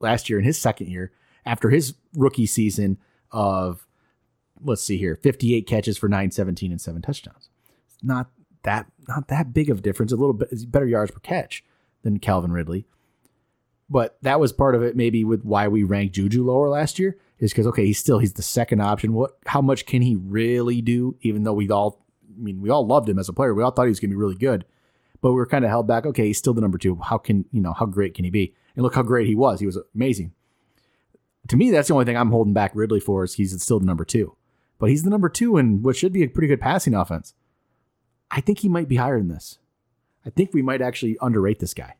last 0.00 0.28
year 0.30 0.38
in 0.38 0.44
his 0.44 0.60
second 0.60 0.88
year 0.88 1.12
after 1.44 1.70
his 1.70 1.94
rookie 2.14 2.46
season 2.46 2.98
of 3.32 3.86
let's 4.62 4.82
see 4.82 4.96
here 4.98 5.16
58 5.16 5.66
catches 5.66 5.98
for 5.98 6.08
917 6.08 6.70
and 6.72 6.80
7 6.80 7.02
touchdowns 7.02 7.48
not 8.02 8.30
that 8.62 8.86
not 9.06 9.28
that 9.28 9.52
big 9.52 9.70
of 9.70 9.78
a 9.78 9.82
difference. 9.82 10.12
A 10.12 10.16
little 10.16 10.34
bit 10.34 10.50
better 10.70 10.86
yards 10.86 11.10
per 11.10 11.20
catch 11.20 11.64
than 12.02 12.18
calvin 12.18 12.52
ridley. 12.52 12.86
But 13.90 14.18
that 14.22 14.38
was 14.38 14.52
part 14.52 14.74
of 14.74 14.82
it 14.82 14.96
maybe 14.96 15.24
with 15.24 15.44
why 15.44 15.68
we 15.68 15.82
ranked 15.82 16.14
juju 16.14 16.44
lower 16.44 16.68
last 16.68 16.98
year 16.98 17.16
is 17.38 17.52
because 17.52 17.66
okay 17.68 17.86
he's 17.86 17.98
still 17.98 18.18
he's 18.18 18.34
the 18.34 18.42
second 18.42 18.80
option. 18.80 19.12
What 19.12 19.38
how 19.46 19.62
much 19.62 19.86
can 19.86 20.02
he 20.02 20.16
really 20.16 20.80
do? 20.80 21.16
Even 21.22 21.44
though 21.44 21.54
we 21.54 21.68
all 21.70 22.04
i 22.24 22.40
mean 22.40 22.60
we 22.60 22.70
all 22.70 22.86
loved 22.86 23.08
him 23.08 23.18
as 23.18 23.28
a 23.28 23.32
player. 23.32 23.54
We 23.54 23.62
all 23.62 23.70
thought 23.70 23.84
he 23.84 23.90
was 23.90 24.00
going 24.00 24.10
to 24.10 24.16
be 24.16 24.20
really 24.20 24.36
good 24.36 24.64
but 25.20 25.30
we 25.30 25.36
were 25.36 25.46
kind 25.46 25.64
of 25.64 25.70
held 25.70 25.86
back 25.86 26.06
okay 26.06 26.26
he's 26.26 26.38
still 26.38 26.54
the 26.54 26.60
number 26.60 26.78
two. 26.78 26.96
How 26.96 27.18
can 27.18 27.44
you 27.50 27.60
know 27.60 27.72
how 27.72 27.86
great 27.86 28.14
can 28.14 28.24
he 28.24 28.30
be? 28.30 28.54
And 28.76 28.82
look 28.82 28.94
how 28.94 29.02
great 29.02 29.26
he 29.26 29.34
was. 29.34 29.60
He 29.60 29.66
was 29.66 29.78
amazing. 29.94 30.32
To 31.48 31.56
me, 31.56 31.70
that's 31.70 31.88
the 31.88 31.94
only 31.94 32.04
thing 32.04 32.16
I'm 32.16 32.30
holding 32.30 32.52
back 32.52 32.72
Ridley 32.74 33.00
for 33.00 33.24
is 33.24 33.34
he's 33.34 33.60
still 33.62 33.80
the 33.80 33.86
number 33.86 34.04
two. 34.04 34.36
But 34.78 34.90
he's 34.90 35.02
the 35.02 35.10
number 35.10 35.28
two 35.28 35.56
in 35.56 35.82
what 35.82 35.96
should 35.96 36.12
be 36.12 36.22
a 36.22 36.28
pretty 36.28 36.46
good 36.46 36.60
passing 36.60 36.94
offense. 36.94 37.34
I 38.30 38.40
think 38.40 38.60
he 38.60 38.68
might 38.68 38.88
be 38.88 38.96
higher 38.96 39.18
than 39.18 39.28
this. 39.28 39.58
I 40.26 40.30
think 40.30 40.52
we 40.52 40.62
might 40.62 40.82
actually 40.82 41.16
underrate 41.20 41.58
this 41.60 41.74
guy. 41.74 41.94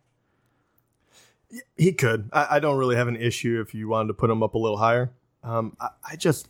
He 1.77 1.93
could. 1.93 2.29
I, 2.33 2.57
I 2.57 2.61
don't 2.61 2.77
really 2.77 2.97
have 2.97 3.09
an 3.09 3.17
issue 3.17 3.65
if 3.67 3.75
you 3.75 3.89
wanted 3.89 4.09
to 4.09 4.15
put 4.15 4.29
him 4.29 4.43
up 4.43 4.55
a 4.55 4.59
little 4.59 4.77
higher. 4.77 5.11
Um, 5.43 5.77
I, 5.81 5.89
I 6.11 6.17
just, 6.17 6.49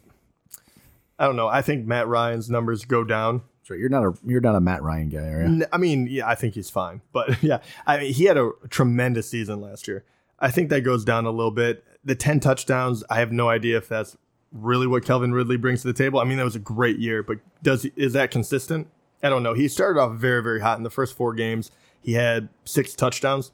I 1.19 1.27
don't 1.27 1.37
know. 1.37 1.47
I 1.47 1.63
think 1.63 1.87
Matt 1.87 2.09
Ryan's 2.09 2.51
numbers 2.51 2.85
go 2.85 3.05
down. 3.05 3.43
So 3.63 3.75
you're 3.75 3.91
not 3.91 4.03
a 4.03 4.15
you're 4.25 4.41
not 4.41 4.55
a 4.55 4.61
Matt 4.61 4.83
Ryan 4.83 5.11
guy, 5.11 5.29
are 5.29 5.47
you? 5.47 5.67
I 5.73 5.77
mean, 5.77 6.09
yeah, 6.11 6.27
I 6.27 6.35
think 6.35 6.55
he's 6.55 6.71
fine, 6.71 7.03
but 7.13 7.43
yeah, 7.43 7.59
I 7.87 7.99
mean, 7.99 8.13
he 8.15 8.25
had 8.25 8.39
a 8.39 8.51
tremendous 8.71 9.29
season 9.29 9.61
last 9.61 9.87
year. 9.87 10.05
I 10.41 10.51
think 10.51 10.71
that 10.71 10.81
goes 10.81 11.05
down 11.05 11.27
a 11.27 11.31
little 11.31 11.51
bit 11.51 11.85
the 12.09 12.15
10 12.15 12.41
touchdowns, 12.41 13.05
I 13.11 13.21
have 13.21 13.33
no 13.33 13.49
idea 13.49 13.77
if 13.77 13.89
that's 13.89 14.17
really 14.51 14.87
what 14.87 15.05
Calvin 15.05 15.33
Ridley 15.33 15.59
brings 15.59 15.83
to 15.83 15.89
the 15.89 15.93
table. 15.93 16.21
I 16.21 16.25
mean, 16.25 16.39
that 16.39 16.45
was 16.45 16.57
a 16.57 16.61
great 16.61 16.99
year, 16.99 17.23
but 17.23 17.39
does 17.63 17.85
is 17.97 18.15
that 18.15 18.31
consistent? 18.31 18.89
I 19.23 19.29
don't 19.29 19.43
know. 19.43 19.55
He 19.55 19.69
started 19.69 20.01
off 20.01 20.17
very, 20.17 20.43
very 20.43 20.61
hot 20.61 20.79
in 20.79 20.85
the 20.85 20.91
first 20.91 21.17
four 21.17 21.35
games. 21.35 21.71
He 22.01 22.13
had 22.13 22.49
six 22.65 22.95
touchdowns. 22.95 23.53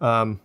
Um, 0.00 0.40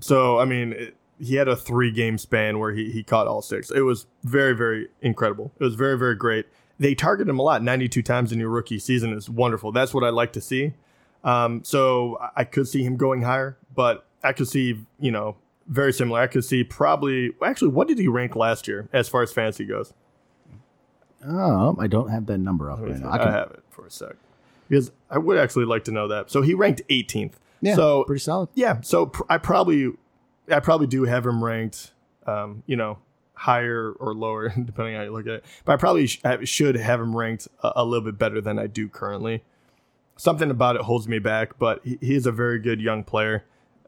so 0.00 0.38
I 0.38 0.44
mean, 0.44 0.72
it, 0.72 0.96
he 1.18 1.36
had 1.36 1.48
a 1.48 1.56
three 1.56 1.90
game 1.90 2.18
span 2.18 2.58
where 2.58 2.72
he 2.72 2.90
he 2.90 3.02
caught 3.02 3.26
all 3.26 3.42
six. 3.42 3.70
It 3.70 3.82
was 3.82 4.06
very, 4.22 4.54
very 4.54 4.88
incredible. 5.00 5.52
It 5.58 5.64
was 5.64 5.74
very, 5.74 5.98
very 5.98 6.16
great. 6.16 6.46
They 6.78 6.94
targeted 6.94 7.30
him 7.30 7.38
a 7.38 7.42
lot, 7.42 7.62
92 7.62 8.02
times 8.02 8.32
in 8.32 8.40
your 8.40 8.48
rookie 8.48 8.80
season 8.80 9.12
is 9.12 9.30
wonderful. 9.30 9.70
That's 9.70 9.94
what 9.94 10.02
I 10.02 10.10
like 10.10 10.32
to 10.32 10.40
see. 10.40 10.74
Um, 11.22 11.62
so 11.62 12.18
I 12.34 12.44
could 12.44 12.66
see 12.66 12.82
him 12.82 12.96
going 12.96 13.22
higher, 13.22 13.56
but 13.74 14.06
I 14.24 14.32
could 14.32 14.48
see, 14.48 14.80
you 14.98 15.12
know, 15.12 15.36
very 15.68 15.92
similar. 15.92 16.20
I 16.20 16.26
could 16.26 16.44
see 16.44 16.64
probably 16.64 17.30
actually 17.44 17.68
what 17.68 17.88
did 17.88 17.98
he 17.98 18.08
rank 18.08 18.34
last 18.36 18.66
year 18.66 18.88
as 18.92 19.08
far 19.08 19.22
as 19.22 19.32
fantasy 19.32 19.64
goes? 19.64 19.92
Oh, 21.26 21.76
I 21.78 21.86
don't 21.86 22.08
have 22.08 22.26
that 22.26 22.38
number 22.38 22.70
up 22.70 22.80
right 22.80 22.98
now. 22.98 23.08
I, 23.08 23.28
I, 23.28 23.30
have 23.32 23.50
it 23.52 23.62
for 23.70 23.86
a 23.86 23.90
sec 23.90 24.16
because 24.68 24.92
I 25.10 25.18
would 25.18 25.38
actually 25.38 25.64
like 25.64 25.84
to 25.84 25.90
know 25.90 26.08
that. 26.08 26.30
So 26.30 26.42
he 26.42 26.54
ranked 26.54 26.82
18th. 26.88 27.32
Yeah, 27.60 27.76
so 27.76 28.04
pretty 28.04 28.20
solid. 28.20 28.50
Yeah, 28.54 28.80
so 28.82 29.06
pr- 29.06 29.22
I 29.28 29.38
probably 29.38 29.92
I 30.50 30.60
probably 30.60 30.86
do 30.86 31.04
have 31.04 31.24
him 31.24 31.42
ranked, 31.42 31.92
um, 32.26 32.62
you 32.66 32.76
know, 32.76 32.98
higher 33.34 33.92
or 33.92 34.14
lower 34.14 34.48
depending 34.64 34.94
on 34.94 35.00
how 35.00 35.04
you 35.04 35.12
look 35.12 35.26
at 35.26 35.34
it. 35.34 35.44
But 35.64 35.72
I 35.72 35.76
probably 35.76 36.06
sh- 36.06 36.20
should 36.44 36.76
have 36.76 37.00
him 37.00 37.16
ranked 37.16 37.48
a-, 37.62 37.72
a 37.76 37.84
little 37.84 38.04
bit 38.04 38.18
better 38.18 38.40
than 38.40 38.58
I 38.58 38.66
do 38.66 38.88
currently. 38.88 39.42
Something 40.16 40.50
about 40.50 40.76
it 40.76 40.82
holds 40.82 41.08
me 41.08 41.18
back, 41.18 41.58
but 41.58 41.80
he, 41.84 41.98
he 42.00 42.14
is 42.14 42.26
a 42.26 42.32
very 42.32 42.58
good 42.58 42.80
young 42.80 43.02
player 43.02 43.44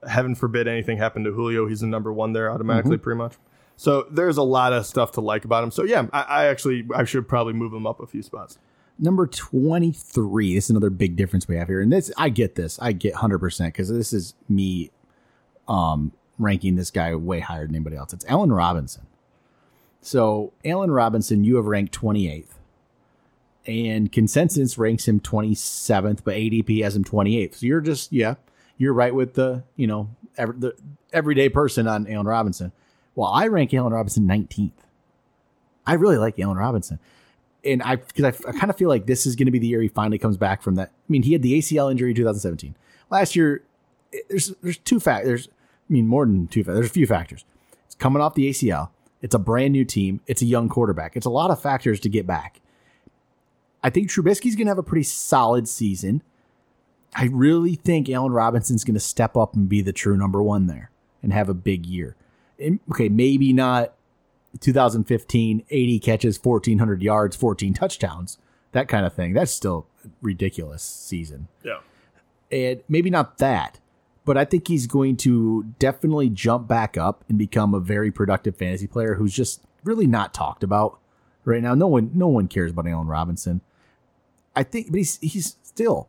heaven 0.08 0.34
forbid 0.34 0.68
anything 0.68 0.98
happened 0.98 1.24
to 1.24 1.32
Julio, 1.32 1.66
he's 1.66 1.80
the 1.80 1.86
number 1.86 2.12
one 2.12 2.32
there 2.32 2.50
automatically, 2.50 2.96
mm-hmm. 2.96 3.02
pretty 3.02 3.18
much. 3.18 3.34
So 3.76 4.06
there's 4.10 4.38
a 4.38 4.42
lot 4.42 4.72
of 4.72 4.86
stuff 4.86 5.12
to 5.12 5.20
like 5.20 5.44
about 5.44 5.62
him. 5.62 5.70
So 5.70 5.84
yeah, 5.84 6.06
I, 6.12 6.22
I, 6.22 6.46
actually 6.46 6.86
I 6.94 7.04
should 7.04 7.28
probably 7.28 7.52
move 7.52 7.72
him 7.72 7.86
up 7.86 8.00
a 8.00 8.06
few 8.06 8.22
spots. 8.22 8.58
Number 8.98 9.26
23. 9.26 10.54
This 10.54 10.64
is 10.64 10.70
another 10.70 10.88
big 10.88 11.16
difference 11.16 11.46
we 11.46 11.56
have 11.56 11.68
here. 11.68 11.82
And 11.82 11.92
this 11.92 12.10
I 12.16 12.30
get 12.30 12.54
this. 12.54 12.78
I 12.80 12.92
get 12.92 13.14
100% 13.14 13.74
cuz 13.74 13.88
this 13.88 14.12
is 14.12 14.34
me 14.48 14.90
um 15.68 16.12
ranking 16.38 16.76
this 16.76 16.90
guy 16.90 17.14
way 17.14 17.40
higher 17.40 17.66
than 17.66 17.74
anybody 17.74 17.96
else. 17.96 18.12
It's 18.12 18.24
Allen 18.28 18.52
Robinson. 18.52 19.06
So, 20.00 20.52
Allen 20.64 20.90
Robinson 20.90 21.44
you 21.44 21.56
have 21.56 21.66
ranked 21.66 21.98
28th. 21.98 22.54
And 23.66 24.12
consensus 24.12 24.78
ranks 24.78 25.08
him 25.08 25.18
27th, 25.18 26.20
but 26.22 26.36
ADP 26.36 26.82
has 26.84 26.94
him 26.94 27.02
28th. 27.02 27.56
So 27.56 27.66
you're 27.66 27.80
just 27.80 28.12
yeah, 28.12 28.36
you're 28.78 28.94
right 28.94 29.14
with 29.14 29.34
the 29.34 29.64
you 29.74 29.86
know 29.86 30.08
every, 30.38 30.56
the 30.56 30.76
everyday 31.12 31.48
person 31.50 31.86
on 31.86 32.06
Allen 32.06 32.26
Robinson. 32.26 32.72
Well, 33.16 33.28
I 33.28 33.48
rank 33.48 33.74
Allen 33.74 33.92
Robinson 33.92 34.28
19th. 34.28 34.70
I 35.86 35.94
really 35.94 36.18
like 36.18 36.38
Allen 36.38 36.58
Robinson, 36.58 37.00
and 37.64 37.82
I 37.82 37.96
because 37.96 38.24
I, 38.24 38.48
I 38.48 38.52
kind 38.52 38.70
of 38.70 38.76
feel 38.76 38.88
like 38.88 39.06
this 39.06 39.26
is 39.26 39.34
going 39.34 39.46
to 39.46 39.52
be 39.52 39.58
the 39.58 39.66
year 39.66 39.80
he 39.80 39.88
finally 39.88 40.18
comes 40.18 40.36
back 40.36 40.62
from 40.62 40.74
that. 40.76 40.88
I 40.88 41.08
mean, 41.08 41.22
he 41.22 41.32
had 41.32 41.42
the 41.42 41.58
ACL 41.58 41.90
injury 41.90 42.10
in 42.10 42.16
2017. 42.16 42.76
Last 43.10 43.34
year, 43.34 43.62
eh, 44.12 44.18
there's 44.28 44.48
there's 44.62 44.78
two 44.78 45.00
factors. 45.00 45.48
I 45.88 45.92
mean, 45.92 46.06
more 46.06 46.26
than 46.26 46.46
two 46.48 46.62
factors. 46.62 46.76
There's 46.76 46.90
a 46.90 46.92
few 46.92 47.06
factors. 47.06 47.44
It's 47.86 47.94
coming 47.94 48.20
off 48.20 48.34
the 48.34 48.50
ACL. 48.50 48.90
It's 49.22 49.34
a 49.34 49.38
brand 49.38 49.72
new 49.72 49.84
team. 49.84 50.20
It's 50.26 50.42
a 50.42 50.46
young 50.46 50.68
quarterback. 50.68 51.16
It's 51.16 51.26
a 51.26 51.30
lot 51.30 51.50
of 51.50 51.60
factors 51.60 52.00
to 52.00 52.08
get 52.08 52.26
back. 52.26 52.60
I 53.82 53.90
think 53.90 54.10
Trubisky's 54.10 54.56
going 54.56 54.66
to 54.66 54.70
have 54.70 54.78
a 54.78 54.82
pretty 54.82 55.04
solid 55.04 55.68
season. 55.68 56.22
I 57.14 57.26
really 57.32 57.76
think 57.76 58.10
Allen 58.10 58.32
Robinson's 58.32 58.84
going 58.84 58.94
to 58.94 59.00
step 59.00 59.36
up 59.36 59.54
and 59.54 59.68
be 59.68 59.80
the 59.80 59.92
true 59.92 60.16
number 60.16 60.42
one 60.42 60.66
there 60.66 60.90
and 61.22 61.32
have 61.32 61.48
a 61.48 61.54
big 61.54 61.86
year. 61.86 62.16
Okay, 62.60 63.08
maybe 63.08 63.52
not 63.52 63.94
2015, 64.60 65.64
80 65.68 65.98
catches, 66.00 66.42
1,400 66.42 67.02
yards, 67.02 67.36
14 67.36 67.74
touchdowns, 67.74 68.38
that 68.72 68.88
kind 68.88 69.04
of 69.04 69.12
thing. 69.12 69.32
That's 69.32 69.52
still 69.52 69.86
ridiculous 70.22 70.82
season. 70.82 71.48
Yeah. 71.62 71.80
And 72.50 72.82
maybe 72.88 73.10
not 73.10 73.38
that, 73.38 73.80
but 74.24 74.36
I 74.36 74.44
think 74.44 74.68
he's 74.68 74.86
going 74.86 75.16
to 75.18 75.64
definitely 75.78 76.30
jump 76.30 76.68
back 76.68 76.96
up 76.96 77.24
and 77.28 77.36
become 77.36 77.74
a 77.74 77.80
very 77.80 78.10
productive 78.10 78.56
fantasy 78.56 78.86
player 78.86 79.14
who's 79.14 79.34
just 79.34 79.62
really 79.84 80.06
not 80.06 80.32
talked 80.32 80.62
about 80.62 80.98
right 81.44 81.62
now. 81.62 81.74
No 81.74 81.88
one, 81.88 82.10
no 82.14 82.28
one 82.28 82.48
cares 82.48 82.70
about 82.70 82.86
Allen 82.86 83.08
Robinson. 83.08 83.60
I 84.54 84.62
think, 84.62 84.90
but 84.90 84.98
he's 84.98 85.18
he's 85.18 85.56
still 85.62 86.08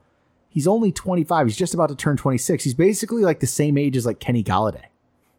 He's 0.57 0.65
only 0.65 0.91
25. 0.91 1.45
He's 1.45 1.55
just 1.55 1.75
about 1.75 1.89
to 1.89 1.95
turn 1.95 2.17
26. 2.17 2.63
He's 2.63 2.73
basically 2.73 3.21
like 3.21 3.41
the 3.41 3.45
same 3.45 3.77
age 3.77 3.95
as 3.95 4.07
like 4.07 4.19
Kenny 4.19 4.43
Golladay. 4.43 4.85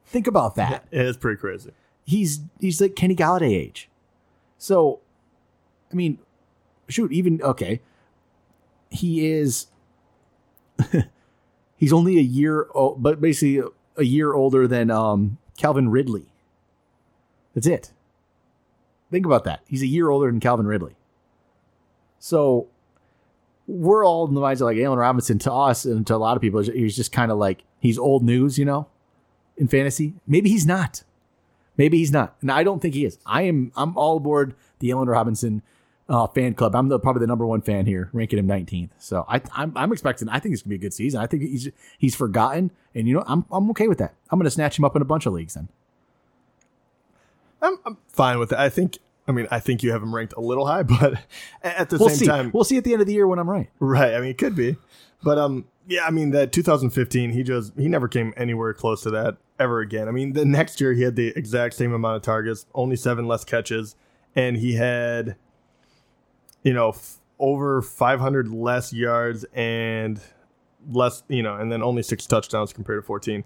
Think 0.09 0.27
about 0.27 0.55
that. 0.57 0.87
Yeah, 0.93 1.03
it's 1.03 1.19
pretty 1.19 1.39
crazy. 1.39 1.71
He's 2.05 2.41
he's 2.61 2.81
like 2.81 2.97
Kenny 2.97 3.15
Golladay 3.15 3.53
age. 3.55 3.91
So, 4.57 5.01
I 5.93 5.95
mean, 5.95 6.19
shoot, 6.89 7.13
even 7.13 7.41
okay. 7.43 7.81
He 8.91 9.27
is. 9.27 9.67
he's 11.77 11.93
only 11.93 12.19
a 12.19 12.23
year, 12.23 12.69
old, 12.75 13.03
but 13.03 13.21
basically 13.21 13.63
a 13.97 14.05
year 14.05 14.33
older 14.33 14.67
than 14.67 14.91
um, 14.91 15.37
Calvin 15.59 15.91
Ridley. 15.91 16.27
That's 17.55 17.67
it. 17.67 17.93
Think 19.11 19.27
about 19.27 19.45
that. 19.45 19.61
He's 19.67 19.83
a 19.83 19.87
year 19.87 20.09
older 20.09 20.31
than 20.31 20.41
Calvin 20.41 20.67
Ridley. 20.67 20.97
So 22.19 22.69
we're 23.67 24.07
all 24.07 24.27
in 24.27 24.35
the 24.35 24.41
minds 24.41 24.61
of 24.61 24.67
like 24.67 24.79
Allen 24.79 24.99
Robinson 24.99 25.39
to 25.41 25.53
us 25.53 25.85
and 25.85 26.07
to 26.07 26.15
a 26.15 26.17
lot 26.17 26.37
of 26.37 26.41
people. 26.41 26.61
He's 26.61 26.97
just 26.97 27.13
kind 27.13 27.31
of 27.31 27.39
like 27.39 27.65
he's 27.81 27.99
old 27.99 28.23
news, 28.23 28.59
you 28.59 28.65
know, 28.65 28.89
in 29.59 29.69
fantasy. 29.69 30.15
Maybe 30.27 30.49
he's 30.49 30.67
not. 30.67 31.03
Maybe 31.77 31.99
he's 31.99 32.11
not, 32.11 32.35
and 32.41 32.51
I 32.51 32.65
don't 32.65 32.81
think 32.81 32.95
he 32.95 33.05
is. 33.05 33.19
I 33.25 33.43
am. 33.43 33.71
I'm 33.77 33.97
all 33.97 34.17
aboard 34.17 34.55
the 34.81 34.91
Allen 34.91 35.09
Robinson 35.09 35.63
uh, 36.09 36.27
fan 36.27 36.55
club. 36.55 36.75
I'm 36.75 36.89
the, 36.89 36.99
probably 36.99 37.21
the 37.21 37.29
number 37.29 37.47
one 37.47 37.61
fan 37.61 37.87
here, 37.87 38.11
ranking 38.13 38.39
him 38.39 38.49
19th. 38.49 38.91
So 38.99 39.25
I, 39.29 39.41
I'm, 39.53 39.73
I'm 39.77 39.93
expecting. 39.93 40.29
I 40.29 40.41
think 40.41 40.55
it's 40.55 40.63
gonna 40.63 40.71
be 40.71 40.77
a 40.77 40.79
good 40.79 40.95
season. 40.95 41.21
I 41.21 41.27
think 41.27 41.45
he's 41.45 41.69
he's 41.97 42.17
forgotten, 42.17 42.73
and 42.97 43.07
you 43.07 43.15
know, 43.15 43.23
I'm 43.27 43.45
I'm 43.53 43.71
okay 43.71 43.87
with 43.87 43.99
that. 43.99 44.15
I'm 44.31 44.41
gonna 44.41 44.51
snatch 44.51 44.77
him 44.79 44.85
up 44.85 44.97
in 44.97 45.03
a 45.03 45.05
bunch 45.05 45.27
of 45.27 45.33
leagues 45.33 45.55
then. 45.55 45.69
I'm, 47.63 47.79
I'm 47.85 47.99
fine 48.09 48.39
with 48.39 48.53
it. 48.53 48.59
I 48.59 48.69
think 48.71 48.99
I 49.29 49.33
mean, 49.33 49.47
I 49.51 49.61
think 49.61 49.83
you 49.83 49.93
have 49.93 50.03
him 50.03 50.15
ranked 50.15 50.33
a 50.37 50.41
little 50.41 50.67
high, 50.67 50.83
but 50.85 51.21
at 51.63 51.91
the 51.91 51.99
we'll 51.99 52.09
same 52.09 52.19
see. 52.19 52.27
time, 52.27 52.51
we'll 52.53 52.65
see 52.65 52.79
at 52.79 52.85
the 52.85 52.93
end 52.93 53.03
of 53.03 53.07
the 53.07 53.13
year 53.13 53.27
when 53.27 53.39
I'm 53.39 53.49
right. 53.49 53.69
Right. 53.79 54.15
I 54.15 54.21
mean, 54.21 54.31
it 54.31 54.39
could 54.39 54.57
be, 54.57 54.77
but 55.23 55.39
um, 55.39 55.67
yeah. 55.89 56.07
I 56.07 56.11
mean, 56.11 56.31
that 56.31 56.53
2015, 56.53 57.31
he 57.31 57.43
just 57.43 57.73
he 57.77 57.89
never 57.89 58.07
came 58.07 58.33
anywhere 58.37 58.73
close 58.75 59.03
to 59.03 59.11
that 59.11 59.39
ever 59.59 59.81
again. 59.81 60.07
I 60.07 60.13
mean, 60.13 60.35
the 60.35 60.45
next 60.45 60.81
year 60.81 60.93
he 60.93 61.03
had 61.03 61.17
the 61.17 61.29
exact 61.37 61.75
same 61.75 61.93
amount 61.93 62.17
of 62.17 62.23
targets, 62.23 62.67
only 62.75 62.95
seven 62.95 63.27
less 63.27 63.45
catches, 63.45 63.97
and 64.37 64.57
he 64.57 64.75
had, 64.75 65.37
you 66.63 66.73
know, 66.73 66.91
f- 66.91 67.19
over 67.39 67.83
500 67.83 68.49
less 68.49 68.93
yards 68.93 69.45
and 69.53 70.21
less, 70.91 71.23
you 71.29 71.43
know, 71.43 71.57
and 71.57 71.73
then 71.73 71.83
only 71.83 72.03
six 72.03 72.27
touchdowns 72.27 72.73
compared 72.73 73.03
to 73.03 73.07
14. 73.07 73.45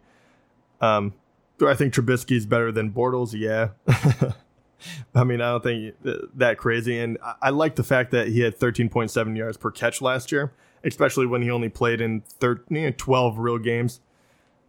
Um, 0.81 1.15
do 1.59 1.69
I 1.69 1.75
think 1.75 1.95
Trubisky's 1.95 2.47
better 2.47 2.73
than 2.73 2.91
Bortles? 2.91 3.33
Yeah. 3.35 3.69
I 5.15 5.25
mean, 5.25 5.41
I 5.41 5.51
don't 5.51 5.63
think 5.63 5.95
that 6.35 6.59
crazy. 6.59 6.99
And 6.99 7.19
I 7.41 7.51
like 7.51 7.77
the 7.77 7.85
fact 7.85 8.11
that 8.11 8.29
he 8.29 8.41
had 8.41 8.59
13.7 8.59 9.37
yards 9.37 9.57
per 9.57 9.71
catch 9.71 10.03
last 10.03 10.33
year, 10.33 10.53
especially 10.85 11.27
when 11.27 11.43
he 11.43 11.51
only 11.51 11.69
played 11.69 12.01
in 12.01 12.23
13, 12.41 12.93
12 12.95 13.39
real 13.39 13.59
games. 13.59 14.01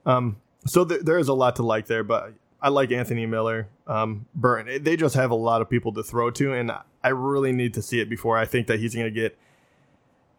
Um, 0.06 0.38
so 0.65 0.86
th- 0.86 1.02
there 1.02 1.17
is 1.17 1.28
a 1.28 1.34
lot 1.34 1.56
to 1.58 1.63
like 1.63 1.88
there, 1.88 2.04
but 2.04 2.34
I 2.62 2.69
like 2.69 2.91
Anthony 2.91 3.26
Miller, 3.26 3.67
um, 3.88 4.26
Burton. 4.36 4.84
They 4.84 4.95
just 4.95 5.15
have 5.15 5.32
a 5.32 5.36
lot 5.36 5.62
of 5.62 5.69
people 5.69 5.91
to 5.93 6.04
throw 6.04 6.32
to, 6.32 6.54
and 6.54 6.71
I 7.04 7.10
really 7.10 7.52
need 7.52 7.73
to 7.73 7.82
see 7.82 7.99
it 7.99 8.10
before 8.10 8.38
I 8.38 8.45
think 8.45 8.67
that 8.67 8.80
he's 8.80 8.93
going 8.95 9.06
to 9.08 9.12
get, 9.12 9.38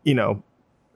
you 0.02 0.14
know, 0.14 0.42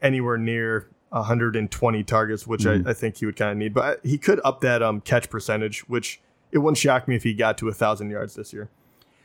anywhere 0.00 0.38
near 0.38 0.88
120 1.10 2.04
targets, 2.04 2.46
which 2.46 2.62
Mhm. 2.62 2.86
I, 2.86 2.90
I 2.90 2.94
think 2.94 3.16
he 3.16 3.26
would 3.26 3.36
kind 3.36 3.50
of 3.50 3.56
need. 3.58 3.74
But 3.74 4.00
he 4.04 4.16
could 4.18 4.40
up 4.44 4.60
that 4.60 4.82
um, 4.82 5.00
catch 5.00 5.28
percentage, 5.30 5.80
which 5.88 6.20
it 6.52 6.58
wouldn't 6.58 6.78
shock 6.78 7.06
me 7.08 7.16
if 7.16 7.24
he 7.24 7.34
got 7.34 7.58
to 7.58 7.68
a 7.68 7.74
thousand 7.74 8.10
yards 8.10 8.34
this 8.34 8.52
year. 8.52 8.70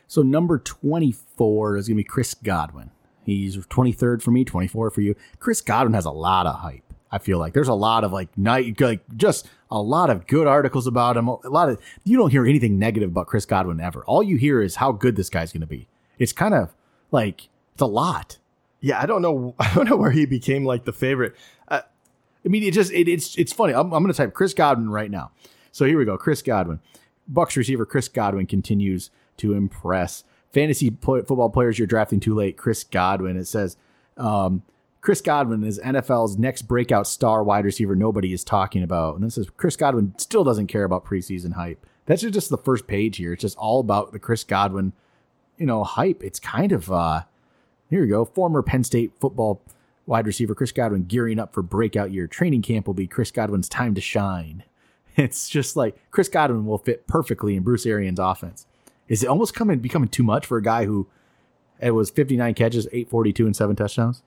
So 0.08 0.22
number 0.22 0.58
24 0.60 1.78
is 1.78 1.88
going 1.88 1.96
to 1.96 2.00
be 2.00 2.04
Chris 2.04 2.34
Godwin. 2.34 2.92
He's 3.26 3.58
23rd 3.58 4.22
for 4.22 4.32
me, 4.32 4.44
24 4.46 4.90
for 4.90 5.02
you. 5.02 5.16
Chris 5.40 5.62
Godwin 5.62 5.94
has 5.94 6.06
a 6.06 6.12
lot 6.12 6.46
of 6.46 6.56
hype. 6.56 6.84
I 7.12 7.20
feel 7.20 7.38
like 7.38 7.54
there's 7.54 7.68
a 7.68 7.76
lot 7.76 8.04
of 8.04 8.12
like 8.12 8.36
night, 8.36 8.82
like 8.82 9.02
just 9.16 9.48
a 9.70 9.80
lot 9.80 10.10
of 10.10 10.26
good 10.26 10.48
articles 10.48 10.88
about 10.88 11.16
him. 11.16 11.28
A 11.28 11.48
lot 11.48 11.70
of 11.70 11.80
you 12.04 12.18
don't 12.18 12.32
hear 12.32 12.46
anything 12.46 12.80
negative 12.80 13.12
about 13.12 13.28
Chris 13.28 13.46
Godwin 13.46 13.80
ever. 13.80 14.04
All 14.06 14.24
you 14.24 14.36
hear 14.36 14.64
is 14.64 14.78
how 14.78 14.92
good 14.92 15.16
this 15.16 15.30
guy's 15.30 15.54
going 15.54 15.62
to 15.62 15.68
be. 15.68 15.88
It's 16.18 16.34
kind 16.34 16.56
of 16.56 16.74
like 17.12 17.50
it's 17.74 17.82
a 17.82 17.86
lot. 17.86 18.40
Yeah, 18.82 19.00
I 19.00 19.06
don't 19.06 19.22
know. 19.22 19.54
I 19.60 19.74
don't 19.76 19.88
know 19.88 19.96
where 19.96 20.10
he 20.10 20.26
became 20.26 20.66
like 20.66 20.86
the 20.86 20.92
favorite. 20.92 21.36
Uh, 21.68 21.82
I 22.44 22.48
mean, 22.48 22.64
it 22.64 22.74
just 22.74 22.92
it, 22.92 23.08
it's 23.08 23.38
it's 23.38 23.54
funny. 23.54 23.74
I'm, 23.74 23.94
I'm 23.94 24.02
going 24.02 24.12
to 24.12 24.18
type 24.18 24.34
Chris 24.34 24.56
Godwin 24.56 24.90
right 24.90 25.12
now. 25.12 25.32
So 25.72 25.86
here 25.86 26.00
we 26.00 26.06
go. 26.06 26.18
Chris 26.18 26.42
Godwin, 26.42 26.80
Bucs 27.32 27.56
receiver 27.56 27.86
Chris 27.86 28.08
Godwin 28.08 28.48
continues 28.48 29.12
to 29.38 29.54
impress. 29.54 30.24
Fantasy 30.54 30.96
football 31.02 31.50
players 31.50 31.80
you're 31.80 31.88
drafting 31.88 32.20
too 32.20 32.36
late. 32.36 32.58
Chris 32.58 32.84
Godwin. 32.84 33.38
It 33.38 33.46
says 33.46 33.76
um, 34.18 34.62
Chris 35.02 35.20
Godwin 35.20 35.64
is 35.64 35.80
NFL's 35.80 36.38
next 36.38 36.64
breakout 36.64 37.08
star 37.08 37.44
wide 37.44 37.66
receiver. 37.66 37.96
Nobody 37.96 38.32
is 38.34 38.44
talking 38.44 38.84
about. 38.84 39.16
And 39.16 39.24
this 39.24 39.38
is 39.38 39.50
Chris 39.50 39.76
Godwin 39.76 40.14
still 40.18 40.44
doesn't 40.44 40.68
care 40.68 40.84
about 40.84 41.06
preseason 41.06 41.54
hype. 41.54 41.86
That's 42.06 42.22
just 42.22 42.50
the 42.50 42.58
first 42.58 42.86
page 42.86 43.18
here. 43.18 43.34
It's 43.34 43.42
just 43.42 43.58
all 43.58 43.80
about 43.80 44.12
the 44.12 44.20
Chris 44.20 44.44
Godwin, 44.44 44.94
you 45.58 45.66
know, 45.66 45.84
hype. 45.84 46.24
It's 46.24 46.40
kind 46.40 46.72
of 46.72 46.92
uh, 46.92 47.24
here 47.90 48.02
we 48.02 48.08
go. 48.08 48.24
Former 48.24 48.62
Penn 48.62 48.84
State 48.84 49.12
football 49.20 49.62
wide 50.06 50.28
receiver 50.28 50.54
Chris 50.54 50.72
Godwin 50.72 51.04
gearing 51.04 51.40
up 51.40 51.54
for 51.54 51.62
breakout 51.62 52.12
year. 52.12 52.28
Training 52.28 52.62
camp 52.62 52.88
will 52.88 52.94
be 52.94 53.08
Chris 53.08 53.32
Godwin's 53.32 53.70
time 53.70 53.96
to 53.96 54.02
shine. 54.02 54.64
It's 55.16 55.48
just 55.48 55.76
like 55.76 55.96
Chris 56.10 56.28
Godwin 56.28 56.66
will 56.66 56.80
fit 56.80 57.06
perfectly 57.06 57.56
in 57.56 57.62
Bruce 57.62 57.86
Arians' 57.86 58.18
offense. 58.18 58.66
Is 59.08 59.24
it 59.24 59.28
almost 59.28 59.54
coming 59.54 59.80
becoming 59.80 60.10
too 60.10 60.24
much 60.24 60.46
for 60.46 60.58
a 60.58 60.62
guy 60.62 60.86
who 60.86 61.08
it 61.82 61.92
was 61.92 62.10
59 62.10 62.54
catches, 62.54 62.86
842 62.88 63.46
and 63.46 63.56
seven 63.56 63.76
touchdowns? 63.76 64.22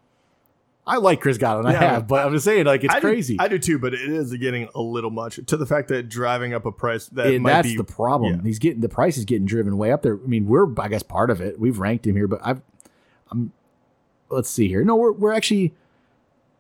I 0.89 0.99
like 0.99 1.21
Chris 1.21 1.37
Godwin. 1.37 1.67
I 1.67 1.73
Yeah, 1.73 1.91
have, 1.95 2.07
but 2.07 2.25
I'm 2.25 2.33
just 2.33 2.45
saying, 2.45 2.65
like, 2.67 2.85
it's 2.85 2.95
I 2.95 3.01
do- 3.01 3.09
crazy. 3.09 3.37
I 3.41 3.49
do 3.49 3.59
too, 3.59 3.77
but 3.79 3.93
it 3.93 4.03
is 4.03 4.33
getting 4.37 4.69
a 4.75 4.81
little 4.81 5.11
much 5.11 5.41
to 5.47 5.57
the 5.57 5.67
fact 5.67 5.89
that 5.89 6.09
driving 6.09 6.55
up 6.55 6.65
a 6.65 6.71
price 6.71 7.07
that 7.09 7.27
and 7.27 7.45
that's 7.45 7.67
be 7.67 7.77
the 7.77 7.83
problem. 7.83 8.37
yeah. 8.37 8.43
He's 8.45 8.61
getting 8.61 8.83
the 8.83 8.89
price 8.89 9.17
is 9.19 9.25
getting 9.25 9.47
driven 9.47 9.79
way 9.79 9.91
up 9.91 10.03
there. 10.03 10.15
I 10.15 10.27
mean, 10.29 10.47
we're 10.47 10.69
I 10.81 10.87
guess 10.89 11.03
part 11.03 11.31
of 11.31 11.41
it. 11.41 11.59
We've 11.59 11.79
ranked 11.81 12.07
him 12.07 12.15
here, 12.15 12.29
but 12.29 12.41
I've 12.45 12.61
I'm 13.33 13.53
let's 14.29 14.49
see 14.49 14.69
here. 14.69 14.85
No, 14.85 14.95
we're 14.95 15.11
we're 15.11 15.33
actually 15.33 15.75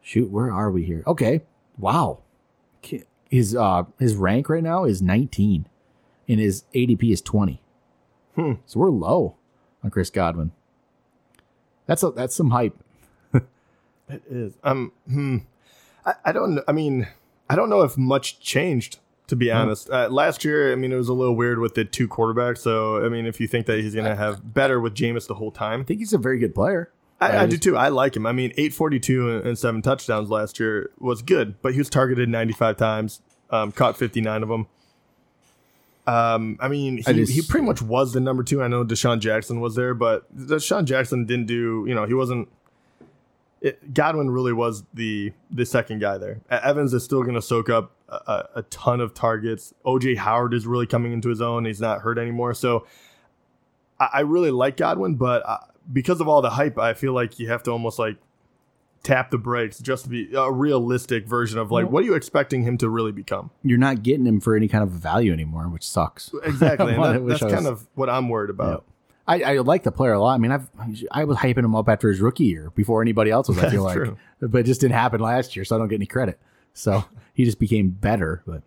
shoot, 0.02 0.28
where 0.30 0.50
are 0.50 0.72
we 0.72 0.82
here? 0.82 1.04
Okay. 1.06 1.42
Wow. 1.78 2.18
His 3.30 3.54
uh 3.54 3.84
his 4.00 4.16
rank 4.16 4.48
right 4.48 4.62
now 4.62 4.84
is 4.84 5.00
19 5.02 5.66
and 6.28 6.40
his 6.40 6.64
ADP 6.74 7.12
is 7.12 7.20
20. 7.20 7.60
Hmm. 8.36 8.52
So 8.66 8.80
we're 8.80 8.90
low 8.90 9.36
on 9.82 9.90
Chris 9.90 10.10
Godwin. 10.10 10.52
That's 11.86 12.02
a, 12.02 12.10
that's 12.10 12.34
some 12.34 12.50
hype. 12.50 12.76
It 14.08 14.22
is. 14.30 14.56
Um. 14.62 14.92
Hmm. 15.08 15.38
I, 16.04 16.14
I 16.26 16.32
don't. 16.32 16.54
know. 16.54 16.62
I 16.68 16.72
mean, 16.72 17.08
I 17.50 17.56
don't 17.56 17.68
know 17.68 17.82
if 17.82 17.98
much 17.98 18.38
changed. 18.38 18.98
To 19.28 19.34
be 19.34 19.50
honest, 19.50 19.90
uh, 19.90 20.06
last 20.08 20.44
year, 20.44 20.70
I 20.70 20.76
mean, 20.76 20.92
it 20.92 20.96
was 20.96 21.08
a 21.08 21.12
little 21.12 21.34
weird 21.34 21.58
with 21.58 21.74
the 21.74 21.84
two 21.84 22.06
quarterbacks. 22.06 22.58
So, 22.58 23.04
I 23.04 23.08
mean, 23.08 23.26
if 23.26 23.40
you 23.40 23.48
think 23.48 23.66
that 23.66 23.80
he's 23.80 23.92
going 23.92 24.06
to 24.06 24.14
have 24.14 24.54
better 24.54 24.78
with 24.78 24.94
Jameis 24.94 25.26
the 25.26 25.34
whole 25.34 25.50
time, 25.50 25.80
I 25.80 25.82
think 25.82 25.98
he's 25.98 26.12
a 26.12 26.18
very 26.18 26.38
good 26.38 26.54
player. 26.54 26.92
I, 27.20 27.38
I 27.38 27.46
do 27.46 27.56
too. 27.56 27.76
I 27.76 27.88
like 27.88 28.14
him. 28.14 28.24
I 28.24 28.30
mean, 28.30 28.52
eight 28.56 28.72
forty 28.72 29.00
two 29.00 29.38
and 29.38 29.58
seven 29.58 29.82
touchdowns 29.82 30.30
last 30.30 30.60
year 30.60 30.90
was 31.00 31.22
good, 31.22 31.60
but 31.62 31.72
he 31.72 31.78
was 31.78 31.90
targeted 31.90 32.28
ninety 32.28 32.52
five 32.52 32.76
times, 32.76 33.20
um, 33.50 33.72
caught 33.72 33.96
fifty 33.96 34.20
nine 34.20 34.44
of 34.44 34.48
them. 34.48 34.68
Um, 36.06 36.56
I 36.60 36.68
mean, 36.68 37.02
I 37.06 37.12
he, 37.12 37.18
just- 37.20 37.32
he 37.32 37.42
pretty 37.42 37.66
much 37.66 37.82
was 37.82 38.12
the 38.12 38.20
number 38.20 38.42
two. 38.42 38.62
I 38.62 38.68
know 38.68 38.84
DeSean 38.84 39.18
Jackson 39.20 39.60
was 39.60 39.74
there, 39.74 39.94
but 39.94 40.34
DeSean 40.36 40.84
Jackson 40.84 41.26
didn't 41.26 41.46
do. 41.46 41.84
You 41.88 41.94
know, 41.94 42.06
he 42.06 42.14
wasn't. 42.14 42.48
It, 43.60 43.94
Godwin 43.94 44.30
really 44.30 44.52
was 44.52 44.84
the 44.94 45.32
the 45.50 45.66
second 45.66 46.00
guy 46.00 46.18
there. 46.18 46.40
Evans 46.50 46.94
is 46.94 47.02
still 47.02 47.22
going 47.22 47.34
to 47.34 47.42
soak 47.42 47.68
up 47.68 47.92
a, 48.08 48.44
a, 48.56 48.62
ton 48.62 49.00
of 49.00 49.14
targets. 49.14 49.74
OJ 49.84 50.16
Howard 50.18 50.54
is 50.54 50.66
really 50.66 50.86
coming 50.86 51.12
into 51.12 51.28
his 51.28 51.40
own. 51.40 51.64
He's 51.64 51.80
not 51.80 52.02
hurt 52.02 52.18
anymore, 52.18 52.54
so 52.54 52.86
I, 53.98 54.08
I 54.14 54.20
really 54.20 54.50
like 54.50 54.76
Godwin, 54.76 55.16
but 55.16 55.42
uh, 55.46 55.58
because 55.92 56.20
of 56.20 56.28
all 56.28 56.42
the 56.42 56.50
hype, 56.50 56.78
I 56.78 56.94
feel 56.94 57.12
like 57.12 57.38
you 57.38 57.48
have 57.48 57.62
to 57.64 57.70
almost 57.72 57.98
like 57.98 58.16
tap 59.06 59.30
the 59.30 59.38
brakes 59.38 59.78
just 59.78 60.04
to 60.04 60.10
be 60.10 60.34
a 60.34 60.50
realistic 60.50 61.26
version 61.26 61.58
of 61.58 61.70
like 61.70 61.84
Well- 61.84 61.92
what 61.92 62.02
are 62.02 62.06
you 62.06 62.14
expecting 62.14 62.62
him 62.62 62.76
to 62.78 62.88
really 62.88 63.12
become? 63.12 63.50
You're 63.62 63.78
not 63.78 64.02
getting 64.02 64.26
him 64.26 64.40
for 64.40 64.56
any 64.56 64.68
kind 64.68 64.82
of 64.82 64.90
value 64.90 65.32
anymore, 65.32 65.64
which 65.68 65.88
sucks. 65.88 66.30
Exactly, 66.44 66.92
that- 66.96 67.24
that's 67.26 67.42
I 67.42 67.50
kind 67.50 67.66
of 67.66 67.86
what 67.94 68.10
I'm 68.10 68.28
worried 68.28 68.50
about. 68.50 68.84
I, 69.28 69.42
I 69.42 69.58
like 69.58 69.82
the 69.82 69.90
player 69.90 70.12
a 70.12 70.20
lot. 70.20 70.34
I 70.34 70.38
mean, 70.38 70.52
I've 70.52 70.68
I 71.10 71.24
was 71.24 71.38
hyping 71.38 71.64
him 71.64 71.74
up 71.74 71.88
after 71.88 72.08
his 72.08 72.20
rookie 72.20 72.44
year 72.44 72.70
before 72.76 73.02
anybody 73.02 73.30
else 73.32 73.48
was. 73.48 73.58
I 73.58 73.70
feel 73.70 73.82
like, 73.82 73.96
true. 73.96 74.16
but 74.40 74.58
it 74.58 74.66
just 74.66 74.80
didn't 74.80 74.94
happen 74.94 75.20
last 75.20 75.56
year, 75.56 75.64
so 75.64 75.74
I 75.74 75.78
don't 75.80 75.88
get 75.88 75.96
any 75.96 76.06
credit. 76.06 76.38
So 76.74 77.04
he 77.34 77.44
just 77.44 77.58
became 77.58 77.88
better. 77.90 78.42
But 78.46 78.62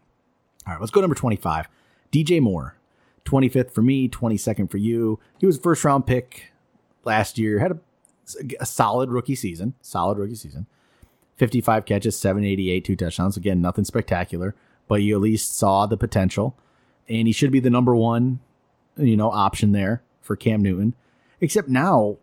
all 0.67 0.73
right, 0.73 0.79
let's 0.81 0.91
go 0.91 0.99
number 0.99 1.15
twenty 1.15 1.37
five. 1.37 1.69
DJ 2.11 2.41
Moore, 2.41 2.75
twenty 3.23 3.47
fifth 3.47 3.73
for 3.73 3.81
me, 3.81 4.09
twenty 4.09 4.35
second 4.35 4.67
for 4.67 4.77
you. 4.77 5.17
He 5.39 5.45
was 5.45 5.57
a 5.57 5.61
first 5.61 5.83
round 5.85 6.05
pick 6.05 6.51
last 7.05 7.37
year. 7.37 7.59
Had 7.59 7.71
a, 7.71 7.79
a 8.59 8.65
solid 8.65 9.09
rookie 9.09 9.35
season. 9.35 9.73
Solid 9.81 10.17
rookie 10.17 10.35
season. 10.35 10.67
Fifty 11.35 11.61
five 11.61 11.85
catches, 11.85 12.17
seven 12.17 12.43
eighty 12.43 12.69
eight, 12.69 12.85
two 12.85 12.95
touchdowns. 12.95 13.37
Again, 13.37 13.61
nothing 13.61 13.85
spectacular, 13.85 14.55
but 14.87 15.01
you 15.01 15.15
at 15.15 15.21
least 15.21 15.57
saw 15.57 15.85
the 15.85 15.97
potential, 15.97 16.55
and 17.07 17.27
he 17.27 17.33
should 17.33 17.51
be 17.51 17.59
the 17.59 17.69
number 17.69 17.95
one 17.95 18.39
you 18.99 19.17
know, 19.17 19.31
option 19.31 19.71
there 19.71 20.01
for 20.21 20.35
Cam 20.35 20.61
Newton. 20.61 20.93
Except 21.41 21.69
now 21.69 22.17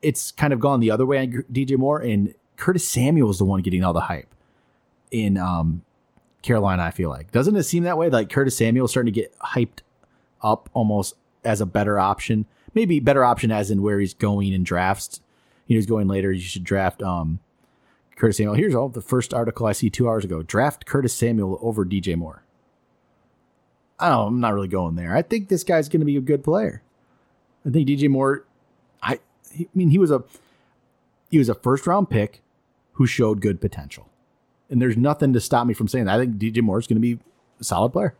it's 0.00 0.32
kind 0.32 0.52
of 0.52 0.60
gone 0.60 0.80
the 0.80 0.90
other 0.90 1.06
way 1.06 1.26
DJ 1.26 1.76
Moore, 1.76 2.00
and 2.00 2.34
Curtis 2.56 2.88
Samuel 2.88 3.30
is 3.30 3.38
the 3.38 3.44
one 3.44 3.62
getting 3.62 3.84
all 3.84 3.92
the 3.92 4.02
hype 4.02 4.34
in 5.10 5.36
um, 5.36 5.82
Carolina, 6.42 6.82
I 6.82 6.90
feel 6.90 7.10
like. 7.10 7.30
Doesn't 7.30 7.56
it 7.56 7.64
seem 7.64 7.84
that 7.84 7.98
way? 7.98 8.08
Like 8.08 8.30
Curtis 8.30 8.56
Samuel 8.56 8.86
is 8.86 8.90
starting 8.90 9.12
to 9.12 9.20
get 9.20 9.38
hyped 9.38 9.80
up 10.42 10.70
almost 10.72 11.14
as 11.44 11.60
a 11.60 11.66
better 11.66 11.98
option. 11.98 12.46
Maybe 12.74 13.00
better 13.00 13.24
option 13.24 13.50
as 13.50 13.70
in 13.70 13.82
where 13.82 13.98
he's 14.00 14.14
going 14.14 14.52
in 14.52 14.64
drafts. 14.64 15.20
Know, 15.68 15.78
he's 15.78 15.86
going 15.86 16.08
later. 16.08 16.32
You 16.32 16.40
should 16.40 16.64
draft 16.64 17.02
um, 17.02 17.40
Curtis 18.16 18.38
Samuel. 18.38 18.54
Here's 18.54 18.74
all 18.74 18.88
the 18.88 19.02
first 19.02 19.32
article 19.34 19.66
I 19.66 19.72
see 19.72 19.90
two 19.90 20.08
hours 20.08 20.24
ago. 20.24 20.42
Draft 20.42 20.86
Curtis 20.86 21.14
Samuel 21.14 21.58
over 21.62 21.84
DJ 21.84 22.16
Moore. 22.16 22.42
Oh, 24.00 24.26
I'm 24.26 24.40
not 24.40 24.54
really 24.54 24.68
going 24.68 24.94
there. 24.94 25.14
I 25.14 25.22
think 25.22 25.48
this 25.48 25.64
guy's 25.64 25.88
going 25.88 26.00
to 26.00 26.06
be 26.06 26.16
a 26.16 26.20
good 26.20 26.44
player. 26.44 26.82
I 27.66 27.70
think 27.70 27.88
DJ 27.88 28.08
Moore. 28.08 28.44
I, 29.02 29.18
I 29.58 29.66
mean, 29.74 29.90
he 29.90 29.98
was 29.98 30.10
a 30.10 30.22
he 31.30 31.38
was 31.38 31.48
a 31.48 31.54
first 31.54 31.86
round 31.86 32.08
pick 32.08 32.42
who 32.92 33.06
showed 33.06 33.40
good 33.40 33.60
potential, 33.60 34.08
and 34.70 34.80
there's 34.80 34.96
nothing 34.96 35.32
to 35.32 35.40
stop 35.40 35.66
me 35.66 35.74
from 35.74 35.88
saying 35.88 36.04
that. 36.06 36.18
I 36.18 36.24
think 36.24 36.36
DJ 36.36 36.62
Moore 36.62 36.78
is 36.78 36.86
going 36.86 36.96
to 36.96 37.00
be 37.00 37.18
a 37.60 37.64
solid 37.64 37.90
player. 37.90 38.14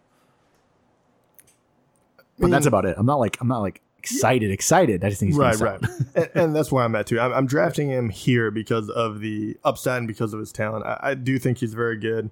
But 2.38 2.50
that's 2.50 2.66
about 2.66 2.84
it. 2.84 2.96
I'm 2.98 3.06
not 3.06 3.18
like 3.18 3.36
I'm 3.40 3.48
not 3.48 3.60
like 3.60 3.80
excited, 3.98 4.50
excited. 4.50 5.04
I 5.04 5.08
just 5.08 5.20
think 5.20 5.30
he's 5.30 5.38
Right, 5.38 5.58
right, 5.58 5.80
and, 6.14 6.30
and 6.34 6.56
that's 6.56 6.72
where 6.72 6.84
I'm 6.84 6.94
at 6.94 7.06
too. 7.06 7.20
I'm, 7.20 7.32
I'm 7.32 7.46
drafting 7.46 7.88
him 7.88 8.10
here 8.10 8.50
because 8.50 8.88
of 8.90 9.20
the 9.20 9.56
upside 9.64 9.98
and 9.98 10.08
because 10.08 10.32
of 10.32 10.40
his 10.40 10.52
talent. 10.52 10.86
I, 10.86 10.98
I 11.02 11.14
do 11.14 11.38
think 11.38 11.58
he's 11.58 11.74
very 11.74 11.98
good, 11.98 12.30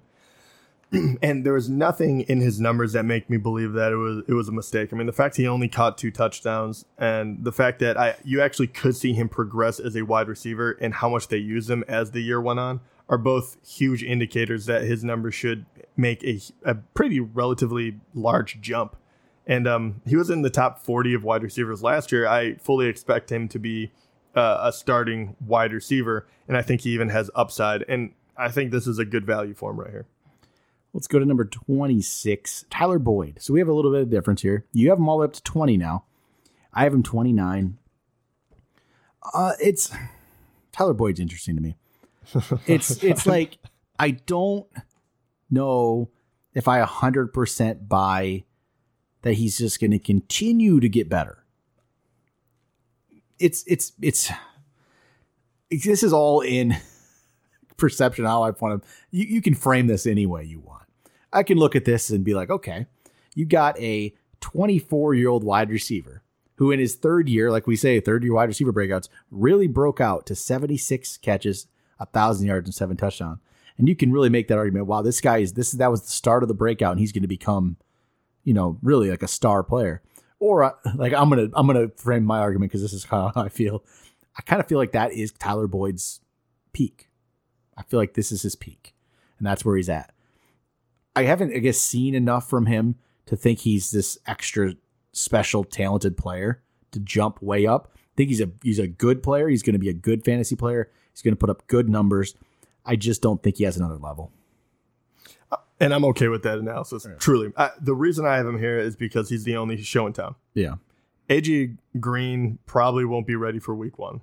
and 1.21 1.45
there 1.45 1.53
was 1.53 1.69
nothing 1.69 2.21
in 2.21 2.39
his 2.39 2.59
numbers 2.59 2.93
that 2.93 3.03
make 3.03 3.29
me 3.29 3.37
believe 3.37 3.73
that 3.73 3.91
it 3.91 3.97
was 3.97 4.23
it 4.27 4.33
was 4.33 4.47
a 4.47 4.53
mistake. 4.53 4.93
I 4.93 4.95
mean, 4.95 5.07
the 5.07 5.13
fact 5.13 5.35
he 5.35 5.47
only 5.47 5.67
caught 5.67 5.97
two 5.97 6.11
touchdowns, 6.11 6.85
and 6.97 7.43
the 7.43 7.51
fact 7.51 7.79
that 7.79 7.97
I 7.97 8.15
you 8.23 8.41
actually 8.41 8.67
could 8.67 8.95
see 8.95 9.13
him 9.13 9.29
progress 9.29 9.79
as 9.79 9.95
a 9.95 10.03
wide 10.03 10.27
receiver, 10.27 10.77
and 10.79 10.93
how 10.93 11.09
much 11.09 11.27
they 11.27 11.37
used 11.37 11.69
him 11.69 11.83
as 11.87 12.11
the 12.11 12.21
year 12.21 12.41
went 12.41 12.59
on, 12.59 12.79
are 13.09 13.17
both 13.17 13.57
huge 13.65 14.03
indicators 14.03 14.65
that 14.65 14.83
his 14.83 15.03
numbers 15.03 15.35
should 15.35 15.65
make 15.95 16.23
a, 16.23 16.39
a 16.63 16.75
pretty 16.75 17.19
relatively 17.19 17.99
large 18.13 18.61
jump 18.61 18.95
and 19.47 19.65
um, 19.67 20.01
he 20.05 20.17
was 20.17 20.29
in 20.29 20.41
the 20.41 20.49
top 20.49 20.83
40 20.83 21.13
of 21.13 21.23
wide 21.23 21.41
receivers 21.41 21.81
last 21.81 22.11
year. 22.11 22.27
I 22.27 22.55
fully 22.55 22.87
expect 22.87 23.31
him 23.31 23.47
to 23.47 23.57
be 23.57 23.91
uh, 24.35 24.59
a 24.61 24.73
starting 24.73 25.35
wide 25.39 25.71
receiver, 25.71 26.27
and 26.47 26.57
I 26.57 26.61
think 26.61 26.81
he 26.81 26.91
even 26.91 27.09
has 27.09 27.31
upside. 27.33 27.83
And 27.87 28.11
I 28.37 28.49
think 28.49 28.71
this 28.71 28.85
is 28.85 28.99
a 28.99 29.05
good 29.05 29.25
value 29.25 29.53
for 29.53 29.71
him 29.71 29.79
right 29.79 29.89
here. 29.89 30.05
Let's 30.93 31.07
go 31.07 31.17
to 31.17 31.25
number 31.25 31.45
26, 31.45 32.65
Tyler 32.69 32.99
Boyd. 32.99 33.37
So 33.39 33.53
we 33.53 33.59
have 33.59 33.69
a 33.69 33.73
little 33.73 33.91
bit 33.91 34.01
of 34.01 34.09
difference 34.09 34.41
here. 34.41 34.65
You 34.73 34.89
have 34.89 34.99
him 34.99 35.07
all 35.07 35.17
the 35.17 35.21
way 35.21 35.25
up 35.25 35.33
to 35.33 35.43
20 35.43 35.77
now. 35.77 36.03
I 36.73 36.83
have 36.83 36.93
him 36.93 37.03
29. 37.03 37.77
Uh, 39.33 39.53
it's 39.61 39.91
Tyler 40.71 40.93
Boyd's 40.93 41.19
interesting 41.19 41.55
to 41.55 41.61
me. 41.61 41.75
It's 42.67 43.01
it's 43.03 43.25
like 43.25 43.57
I 43.97 44.11
don't 44.11 44.67
know. 45.49 46.09
if 46.53 46.67
I 46.67 46.83
100% 46.83 47.87
buy 47.87 48.43
that 49.21 49.33
he's 49.33 49.57
just 49.57 49.79
going 49.79 49.91
to 49.91 49.99
continue 49.99 50.79
to 50.79 50.89
get 50.89 51.09
better. 51.09 51.43
It's 53.39 53.63
it's 53.67 53.93
it's 54.01 54.31
this 55.69 56.03
is 56.03 56.13
all 56.13 56.41
in 56.41 56.75
perception 57.77 58.25
how 58.25 58.43
I 58.43 58.51
want 58.51 58.81
to 58.81 58.89
you, 59.11 59.25
you 59.25 59.41
can 59.41 59.53
frame 59.53 59.87
this 59.87 60.07
any 60.07 60.25
way 60.25 60.43
you 60.43 60.59
want. 60.59 60.83
I 61.31 61.43
can 61.43 61.57
look 61.57 61.75
at 61.75 61.85
this 61.85 62.09
and 62.09 62.23
be 62.23 62.33
like, 62.33 62.49
okay, 62.49 62.87
you 63.35 63.45
got 63.45 63.79
a 63.79 64.13
24 64.41 65.13
year 65.13 65.29
old 65.29 65.43
wide 65.43 65.69
receiver 65.69 66.23
who 66.55 66.71
in 66.71 66.79
his 66.79 66.95
third 66.95 67.29
year, 67.29 67.51
like 67.51 67.67
we 67.67 67.75
say, 67.75 67.99
third 67.99 68.23
year 68.23 68.33
wide 68.33 68.49
receiver 68.49 68.73
breakouts, 68.73 69.09
really 69.31 69.67
broke 69.67 70.01
out 70.01 70.25
to 70.25 70.35
76 70.35 71.17
catches, 71.17 71.67
a 71.99 72.05
thousand 72.05 72.47
yards, 72.47 72.67
and 72.67 72.73
seven 72.73 72.97
touchdowns. 72.97 73.39
And 73.77 73.87
you 73.87 73.95
can 73.95 74.11
really 74.11 74.29
make 74.29 74.47
that 74.47 74.57
argument. 74.57 74.87
Wow, 74.87 75.03
this 75.03 75.21
guy 75.21 75.37
is 75.37 75.53
this 75.53 75.71
that 75.71 75.91
was 75.91 76.01
the 76.01 76.09
start 76.09 76.43
of 76.43 76.49
the 76.49 76.55
breakout, 76.55 76.91
and 76.91 76.99
he's 76.99 77.11
going 77.11 77.21
to 77.21 77.27
become, 77.27 77.77
you 78.47 78.53
know, 78.53 78.77
really 78.81 79.09
like 79.09 79.23
a 79.23 79.27
star 79.27 79.61
player. 79.61 80.01
Or 80.39 80.63
uh, 80.63 80.71
like 80.95 81.13
I'm 81.13 81.29
gonna 81.29 81.49
I'm 81.53 81.67
gonna 81.67 81.89
frame 81.97 82.23
my 82.23 82.39
argument 82.39 82.71
because 82.71 82.81
this 82.81 82.93
is 82.93 83.03
how 83.03 83.33
I 83.35 83.49
feel. 83.49 83.83
I 84.37 84.41
kind 84.43 84.61
of 84.61 84.67
feel 84.67 84.77
like 84.77 84.93
that 84.93 85.11
is 85.11 85.33
Tyler 85.33 85.67
Boyd's 85.67 86.21
peak. 86.71 87.09
I 87.75 87.83
feel 87.83 87.99
like 87.99 88.13
this 88.13 88.31
is 88.31 88.43
his 88.43 88.55
peak, 88.55 88.95
and 89.37 89.45
that's 89.45 89.65
where 89.65 89.75
he's 89.75 89.89
at. 89.89 90.13
I 91.15 91.23
haven't, 91.23 91.53
I 91.53 91.57
guess, 91.57 91.79
seen 91.79 92.15
enough 92.15 92.47
from 92.47 92.67
him 92.67 92.95
to 93.25 93.35
think 93.35 93.59
he's 93.59 93.91
this 93.91 94.17
extra 94.25 94.75
special 95.11 95.63
talented 95.63 96.15
player 96.15 96.61
to 96.91 96.99
jump 96.99 97.41
way 97.41 97.65
up. 97.65 97.91
I 97.95 97.99
think 98.15 98.29
he's 98.29 98.41
a 98.41 98.49
he's 98.63 98.79
a 98.79 98.87
good 98.87 99.21
player. 99.21 99.49
He's 99.49 99.63
going 99.63 99.73
to 99.73 99.79
be 99.79 99.89
a 99.89 99.93
good 99.93 100.23
fantasy 100.23 100.55
player. 100.55 100.89
He's 101.11 101.21
going 101.21 101.33
to 101.33 101.39
put 101.39 101.49
up 101.49 101.67
good 101.67 101.89
numbers. 101.89 102.33
I 102.85 102.95
just 102.95 103.21
don't 103.21 103.43
think 103.43 103.57
he 103.57 103.65
has 103.65 103.75
another 103.75 103.97
level. 103.97 104.31
And 105.79 105.93
I'm 105.93 106.05
okay 106.05 106.27
with 106.27 106.43
that 106.43 106.57
analysis. 106.57 107.07
Truly, 107.19 107.53
I, 107.55 107.71
the 107.79 107.93
reason 107.93 108.25
I 108.25 108.37
have 108.37 108.47
him 108.47 108.57
here 108.57 108.79
is 108.79 108.95
because 108.95 109.29
he's 109.29 109.43
the 109.43 109.57
only 109.57 109.81
show 109.81 110.07
in 110.07 110.13
town. 110.13 110.35
Yeah, 110.53 110.75
AJ 111.29 111.77
Green 111.99 112.57
probably 112.65 113.05
won't 113.05 113.27
be 113.27 113.35
ready 113.35 113.59
for 113.59 113.75
Week 113.75 113.99
One. 113.99 114.21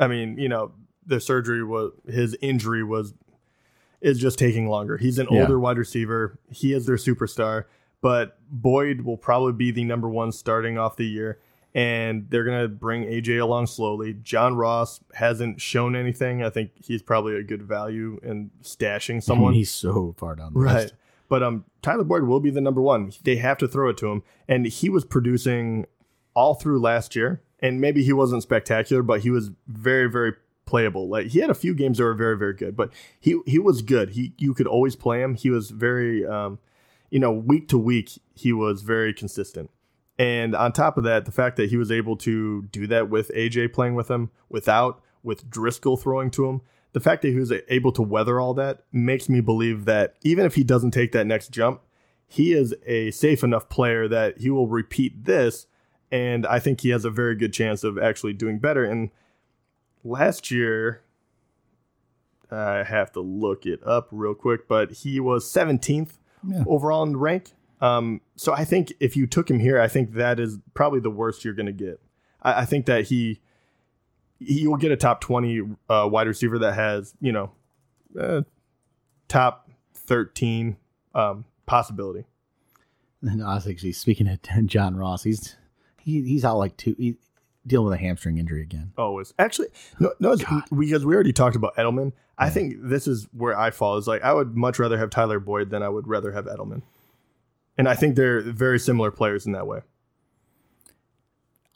I 0.00 0.06
mean, 0.06 0.38
you 0.38 0.48
know, 0.48 0.72
the 1.06 1.20
surgery 1.20 1.64
was 1.64 1.92
his 2.06 2.36
injury 2.40 2.82
was 2.82 3.14
is 4.00 4.18
just 4.18 4.38
taking 4.38 4.68
longer. 4.68 4.96
He's 4.96 5.18
an 5.18 5.26
yeah. 5.30 5.40
older 5.40 5.58
wide 5.58 5.76
receiver. 5.76 6.38
He 6.50 6.72
is 6.72 6.86
their 6.86 6.96
superstar, 6.96 7.64
but 8.00 8.38
Boyd 8.50 9.02
will 9.02 9.16
probably 9.16 9.52
be 9.52 9.70
the 9.70 9.84
number 9.84 10.08
one 10.08 10.32
starting 10.32 10.78
off 10.78 10.96
the 10.96 11.06
year 11.06 11.40
and 11.74 12.26
they're 12.30 12.44
going 12.44 12.62
to 12.62 12.68
bring 12.68 13.04
AJ 13.04 13.40
along 13.40 13.66
slowly. 13.66 14.14
John 14.22 14.56
Ross 14.56 15.00
hasn't 15.14 15.60
shown 15.60 15.94
anything. 15.94 16.42
I 16.42 16.50
think 16.50 16.70
he's 16.76 17.02
probably 17.02 17.36
a 17.36 17.42
good 17.42 17.62
value 17.62 18.18
in 18.22 18.50
stashing 18.62 19.22
someone. 19.22 19.52
he's 19.52 19.70
so 19.70 20.14
far 20.16 20.34
down 20.34 20.54
the 20.54 20.60
right. 20.60 20.74
list. 20.82 20.94
But 21.28 21.42
um, 21.42 21.64
Tyler 21.82 22.04
Boyd 22.04 22.22
will 22.22 22.40
be 22.40 22.50
the 22.50 22.60
number 22.60 22.80
one. 22.80 23.12
They 23.22 23.36
have 23.36 23.58
to 23.58 23.68
throw 23.68 23.90
it 23.90 23.98
to 23.98 24.10
him, 24.10 24.22
and 24.48 24.66
he 24.66 24.88
was 24.88 25.04
producing 25.04 25.86
all 26.34 26.54
through 26.54 26.80
last 26.80 27.14
year. 27.14 27.42
And 27.60 27.80
maybe 27.80 28.04
he 28.04 28.12
wasn't 28.12 28.44
spectacular, 28.44 29.02
but 29.02 29.20
he 29.20 29.30
was 29.30 29.50
very, 29.66 30.08
very 30.08 30.34
playable. 30.64 31.08
Like 31.08 31.28
he 31.28 31.40
had 31.40 31.50
a 31.50 31.54
few 31.54 31.74
games 31.74 31.98
that 31.98 32.04
were 32.04 32.14
very, 32.14 32.36
very 32.36 32.54
good, 32.54 32.76
but 32.76 32.92
he 33.18 33.40
he 33.46 33.58
was 33.58 33.82
good. 33.82 34.10
He 34.10 34.32
you 34.38 34.54
could 34.54 34.68
always 34.68 34.94
play 34.94 35.22
him. 35.22 35.34
He 35.34 35.50
was 35.50 35.70
very, 35.70 36.24
um, 36.24 36.60
you 37.10 37.18
know, 37.18 37.32
week 37.32 37.68
to 37.68 37.78
week, 37.78 38.12
he 38.34 38.52
was 38.52 38.82
very 38.82 39.12
consistent. 39.12 39.70
And 40.18 40.54
on 40.56 40.72
top 40.72 40.98
of 40.98 41.04
that, 41.04 41.26
the 41.26 41.32
fact 41.32 41.56
that 41.56 41.70
he 41.70 41.76
was 41.76 41.92
able 41.92 42.16
to 42.18 42.62
do 42.72 42.86
that 42.88 43.08
with 43.08 43.30
AJ 43.34 43.72
playing 43.72 43.94
with 43.94 44.10
him, 44.10 44.30
without 44.48 45.00
with 45.22 45.48
Driskel 45.48 45.98
throwing 45.98 46.30
to 46.32 46.46
him, 46.46 46.60
the 46.92 47.00
fact 47.00 47.22
that 47.22 47.28
he 47.28 47.36
was 47.36 47.52
able 47.68 47.92
to 47.92 48.02
weather 48.02 48.40
all 48.40 48.54
that 48.54 48.82
makes 48.92 49.28
me 49.28 49.40
believe 49.40 49.84
that 49.84 50.16
even 50.22 50.44
if 50.44 50.54
he 50.54 50.64
doesn't 50.64 50.90
take 50.90 51.12
that 51.12 51.26
next 51.26 51.50
jump, 51.50 51.82
he 52.26 52.52
is 52.52 52.74
a 52.86 53.10
safe 53.10 53.44
enough 53.44 53.68
player 53.68 54.08
that 54.08 54.38
he 54.38 54.50
will 54.50 54.66
repeat 54.66 55.24
this. 55.24 55.66
And 56.10 56.46
I 56.46 56.58
think 56.58 56.80
he 56.80 56.88
has 56.90 57.04
a 57.04 57.10
very 57.10 57.36
good 57.36 57.52
chance 57.52 57.84
of 57.84 57.98
actually 57.98 58.32
doing 58.32 58.58
better. 58.58 58.84
And 58.84 59.10
last 60.02 60.50
year, 60.50 61.02
I 62.50 62.82
have 62.82 63.12
to 63.12 63.20
look 63.20 63.66
it 63.66 63.80
up 63.86 64.08
real 64.10 64.34
quick, 64.34 64.66
but 64.66 64.90
he 64.92 65.20
was 65.20 65.44
17th 65.44 66.18
yeah. 66.46 66.64
overall 66.66 67.02
in 67.02 67.12
the 67.12 67.18
rank. 67.18 67.52
Um, 67.80 68.20
so 68.36 68.52
I 68.52 68.64
think 68.64 68.92
if 69.00 69.16
you 69.16 69.26
took 69.26 69.50
him 69.50 69.58
here, 69.58 69.80
I 69.80 69.88
think 69.88 70.14
that 70.14 70.40
is 70.40 70.58
probably 70.74 71.00
the 71.00 71.10
worst 71.10 71.44
you're 71.44 71.54
going 71.54 71.66
to 71.66 71.72
get. 71.72 72.00
I, 72.42 72.62
I, 72.62 72.64
think 72.64 72.86
that 72.86 73.06
he 73.06 73.40
he 74.40 74.66
will 74.66 74.76
get 74.76 74.90
a 74.90 74.96
top 74.96 75.20
twenty 75.20 75.62
uh, 75.88 76.08
wide 76.10 76.26
receiver 76.26 76.58
that 76.58 76.74
has 76.74 77.14
you 77.20 77.32
know 77.32 77.52
uh, 78.18 78.42
top 79.28 79.70
thirteen 79.94 80.76
um, 81.14 81.44
possibility. 81.66 82.24
And 83.22 83.42
I 83.42 83.54
was 83.54 83.66
actually 83.68 83.92
speaking 83.92 84.28
of 84.28 84.40
John 84.66 84.96
Ross, 84.96 85.22
he's 85.22 85.56
he, 86.00 86.22
he's 86.22 86.44
out 86.44 86.58
like 86.58 86.76
two. 86.76 86.94
He, 86.98 87.16
dealing 87.66 87.86
with 87.86 87.94
a 87.94 88.02
hamstring 88.02 88.38
injury 88.38 88.62
again. 88.62 88.92
Always, 88.96 89.34
actually, 89.38 89.68
no, 90.00 90.12
no, 90.18 90.36
because 90.36 91.04
we 91.04 91.14
already 91.14 91.32
talked 91.32 91.54
about 91.54 91.76
Edelman. 91.76 92.12
Yeah. 92.12 92.46
I 92.46 92.50
think 92.50 92.76
this 92.80 93.06
is 93.06 93.28
where 93.32 93.58
I 93.58 93.70
fall. 93.70 93.96
Is 93.98 94.08
like 94.08 94.22
I 94.22 94.32
would 94.32 94.56
much 94.56 94.78
rather 94.78 94.98
have 94.98 95.10
Tyler 95.10 95.38
Boyd 95.38 95.70
than 95.70 95.82
I 95.82 95.88
would 95.88 96.08
rather 96.08 96.32
have 96.32 96.46
Edelman. 96.46 96.82
And 97.78 97.88
I 97.88 97.94
think 97.94 98.16
they're 98.16 98.40
very 98.40 98.78
similar 98.78 99.10
players 99.10 99.46
in 99.46 99.52
that 99.52 99.66
way. 99.66 99.80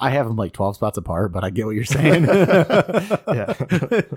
I 0.01 0.11
have 0.11 0.27
them 0.27 0.37
like 0.37 0.53
12 0.53 0.75
spots 0.75 0.99
apart, 0.99 1.31
but 1.33 1.45
I 1.45 1.51
get 1.51 1.65
what 1.65 1.77
you're 1.77 1.85
saying. 1.85 2.25
yeah. 2.27 3.55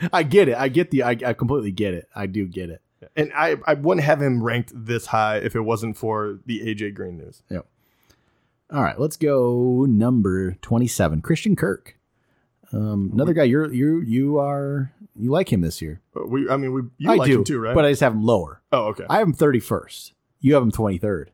I 0.11 0.23
get 0.23 0.49
it. 0.49 0.57
I 0.57 0.67
get 0.67 0.89
the, 0.89 1.03
I, 1.03 1.11
I 1.11 1.33
completely 1.33 1.71
get 1.71 1.93
it. 1.93 2.09
I 2.15 2.25
do 2.25 2.47
get 2.47 2.71
it. 2.71 2.81
And 3.15 3.31
I, 3.35 3.57
I 3.67 3.75
wouldn't 3.75 4.03
have 4.03 4.19
him 4.19 4.43
ranked 4.43 4.71
this 4.73 5.05
high 5.05 5.37
if 5.37 5.55
it 5.55 5.61
wasn't 5.61 5.95
for 5.95 6.39
the 6.47 6.61
AJ 6.61 6.95
Green 6.95 7.17
news. 7.17 7.43
Yep. 7.51 7.67
All 8.73 8.81
right, 8.81 8.99
let's 8.99 9.15
go 9.15 9.85
number 9.87 10.53
27, 10.63 11.21
Christian 11.21 11.55
Kirk. 11.55 11.99
Um, 12.73 13.11
another 13.13 13.33
guy 13.33 13.43
you're 13.43 13.71
you 13.71 14.01
you 14.01 14.39
are 14.39 14.91
you 15.15 15.29
like 15.29 15.53
him 15.53 15.61
this 15.61 15.83
year. 15.83 16.01
We 16.13 16.49
I 16.49 16.57
mean 16.57 16.73
we 16.73 16.81
you 16.97 17.11
I 17.11 17.15
like 17.15 17.27
do, 17.29 17.37
him 17.37 17.43
too, 17.43 17.59
right? 17.59 17.75
But 17.75 17.85
I 17.85 17.91
just 17.91 18.01
have 18.01 18.13
him 18.13 18.23
lower. 18.23 18.61
Oh, 18.71 18.87
okay. 18.87 19.05
I 19.07 19.19
have 19.19 19.27
him 19.27 19.35
31st. 19.35 20.13
You 20.39 20.55
have 20.55 20.63
him 20.63 20.71
23rd. 20.71 21.27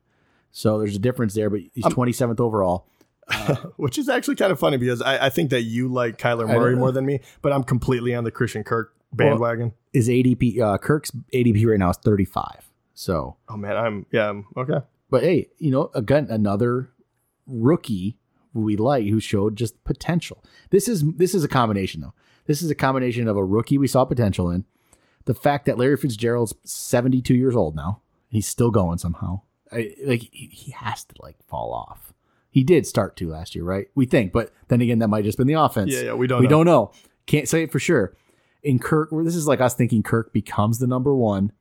So 0.51 0.79
there's 0.79 0.95
a 0.95 0.99
difference 0.99 1.33
there, 1.33 1.49
but 1.49 1.61
he's 1.73 1.85
27th 1.85 2.39
overall. 2.39 2.87
Uh, 3.27 3.55
Which 3.77 3.97
is 3.97 4.09
actually 4.09 4.35
kind 4.35 4.51
of 4.51 4.59
funny 4.59 4.77
because 4.77 5.01
I, 5.01 5.27
I 5.27 5.29
think 5.29 5.51
that 5.51 5.61
you 5.61 5.87
like 5.87 6.17
Kyler 6.17 6.47
Murray 6.47 6.75
more 6.75 6.91
than 6.91 7.05
me, 7.05 7.21
but 7.41 7.53
I'm 7.53 7.63
completely 7.63 8.13
on 8.13 8.23
the 8.23 8.31
Christian 8.31 8.63
Kirk 8.63 8.93
bandwagon. 9.13 9.67
Well, 9.67 9.75
is 9.93 10.09
ADP 10.09 10.59
uh, 10.59 10.77
Kirk's 10.77 11.11
ADP 11.33 11.65
right 11.65 11.79
now 11.79 11.91
is 11.91 11.97
35. 11.97 12.71
So 12.93 13.37
oh 13.47 13.57
man, 13.57 13.77
I'm 13.77 14.05
yeah 14.11 14.29
I'm, 14.29 14.47
okay. 14.57 14.79
But 15.09 15.23
hey, 15.23 15.49
you 15.59 15.71
know 15.71 15.91
again 15.93 16.27
another 16.29 16.89
rookie 17.47 18.17
we 18.53 18.75
like 18.75 19.05
who 19.05 19.19
showed 19.19 19.55
just 19.55 19.81
potential. 19.83 20.43
This 20.69 20.87
is 20.87 21.03
this 21.13 21.33
is 21.33 21.43
a 21.43 21.47
combination 21.47 22.01
though. 22.01 22.13
This 22.45 22.61
is 22.61 22.69
a 22.69 22.75
combination 22.75 23.27
of 23.27 23.37
a 23.37 23.45
rookie 23.45 23.77
we 23.77 23.87
saw 23.87 24.03
potential 24.03 24.49
in, 24.49 24.65
the 25.25 25.33
fact 25.33 25.65
that 25.65 25.77
Larry 25.77 25.95
Fitzgerald's 25.95 26.55
72 26.63 27.33
years 27.33 27.55
old 27.55 27.75
now, 27.75 28.01
and 28.29 28.35
he's 28.35 28.47
still 28.47 28.71
going 28.71 28.97
somehow. 28.97 29.41
I, 29.71 29.95
like 30.03 30.29
he 30.31 30.71
has 30.71 31.03
to 31.05 31.15
like 31.19 31.37
fall 31.47 31.73
off. 31.73 32.13
He 32.49 32.63
did 32.63 32.85
start 32.85 33.15
to 33.17 33.29
last 33.29 33.55
year, 33.55 33.63
right? 33.63 33.87
We 33.95 34.05
think, 34.05 34.33
but 34.33 34.51
then 34.67 34.81
again, 34.81 34.99
that 34.99 35.07
might 35.07 35.23
just 35.23 35.37
been 35.37 35.47
the 35.47 35.53
offense. 35.53 35.91
Yeah, 35.91 36.01
yeah, 36.01 36.13
we 36.13 36.27
don't. 36.27 36.41
We 36.41 36.47
know. 36.47 36.49
don't 36.49 36.65
know. 36.65 36.91
Can't 37.25 37.47
say 37.47 37.63
it 37.63 37.71
for 37.71 37.79
sure. 37.79 38.15
In 38.63 38.77
Kirk, 38.77 39.09
this 39.11 39.35
is 39.35 39.47
like 39.47 39.61
us 39.61 39.73
thinking 39.73 40.03
Kirk 40.03 40.33
becomes 40.33 40.79
the 40.79 40.87
number 40.87 41.15
one, 41.15 41.53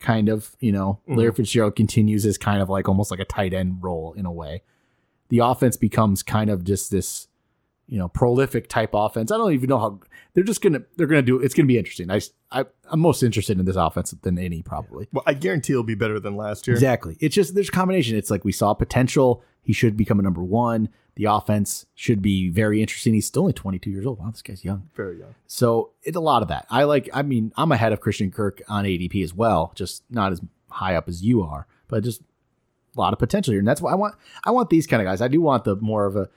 kind 0.00 0.28
of. 0.28 0.54
You 0.60 0.72
know, 0.72 1.00
mm 1.08 1.16
Larry 1.16 1.32
Fitzgerald 1.32 1.76
continues 1.76 2.26
as 2.26 2.36
kind 2.36 2.60
of 2.60 2.68
like 2.68 2.88
almost 2.88 3.10
like 3.10 3.20
a 3.20 3.24
tight 3.24 3.54
end 3.54 3.78
role 3.82 4.12
in 4.12 4.26
a 4.26 4.32
way. 4.32 4.62
The 5.30 5.38
offense 5.38 5.76
becomes 5.78 6.22
kind 6.22 6.50
of 6.50 6.64
just 6.64 6.90
this, 6.90 7.28
you 7.86 7.98
know, 7.98 8.08
prolific 8.08 8.68
type 8.68 8.90
offense. 8.94 9.30
I 9.30 9.36
don't 9.36 9.52
even 9.52 9.68
know 9.68 9.78
how 9.78 10.00
they're 10.32 10.44
just 10.44 10.62
gonna 10.62 10.82
they're 10.96 11.06
gonna 11.06 11.22
do. 11.22 11.40
It's 11.40 11.54
gonna 11.54 11.66
be 11.66 11.78
interesting. 11.78 12.10
I, 12.10 12.20
I 12.50 12.64
I'm 12.90 13.00
most 13.00 13.22
interested 13.22 13.58
in 13.58 13.66
this 13.66 13.76
offense 13.76 14.12
than 14.22 14.38
any 14.38 14.62
probably. 14.62 15.08
Well, 15.12 15.24
I 15.26 15.34
guarantee 15.34 15.74
it'll 15.74 15.84
be 15.84 15.94
better 15.94 16.18
than 16.18 16.36
last 16.36 16.66
year. 16.66 16.74
Exactly. 16.74 17.16
It's 17.20 17.34
just 17.34 17.54
there's 17.54 17.68
a 17.68 17.72
combination. 17.72 18.16
It's 18.16 18.30
like 18.30 18.44
we 18.44 18.52
saw 18.52 18.74
potential. 18.74 19.42
He 19.62 19.72
should 19.72 19.96
become 19.96 20.18
a 20.18 20.22
number 20.22 20.42
one. 20.42 20.88
The 21.16 21.26
offense 21.26 21.86
should 21.94 22.20
be 22.20 22.50
very 22.50 22.80
interesting. 22.80 23.14
He's 23.14 23.26
still 23.26 23.42
only 23.42 23.52
22 23.52 23.88
years 23.88 24.04
old. 24.04 24.18
Wow, 24.18 24.30
this 24.30 24.42
guy's 24.42 24.64
young. 24.64 24.90
Very 24.94 25.20
young. 25.20 25.34
So 25.46 25.92
it's 26.02 26.16
a 26.16 26.20
lot 26.20 26.42
of 26.42 26.48
that. 26.48 26.66
I 26.70 26.84
like. 26.84 27.08
I 27.12 27.22
mean, 27.22 27.52
I'm 27.56 27.70
ahead 27.70 27.92
of 27.92 28.00
Christian 28.00 28.30
Kirk 28.30 28.62
on 28.68 28.84
ADP 28.84 29.22
as 29.22 29.32
well. 29.32 29.72
Just 29.74 30.02
not 30.10 30.32
as 30.32 30.40
high 30.70 30.96
up 30.96 31.08
as 31.08 31.22
you 31.22 31.42
are, 31.42 31.66
but 31.86 32.02
just 32.02 32.22
a 32.96 33.00
lot 33.00 33.12
of 33.12 33.18
potential 33.18 33.52
here. 33.52 33.60
And 33.60 33.68
that's 33.68 33.80
why 33.80 33.92
I 33.92 33.94
want. 33.94 34.16
I 34.44 34.50
want 34.50 34.70
these 34.70 34.86
kind 34.86 35.00
of 35.00 35.06
guys. 35.06 35.20
I 35.20 35.28
do 35.28 35.40
want 35.40 35.64
the 35.64 35.76
more 35.76 36.06
of 36.06 36.16
a 36.16 36.28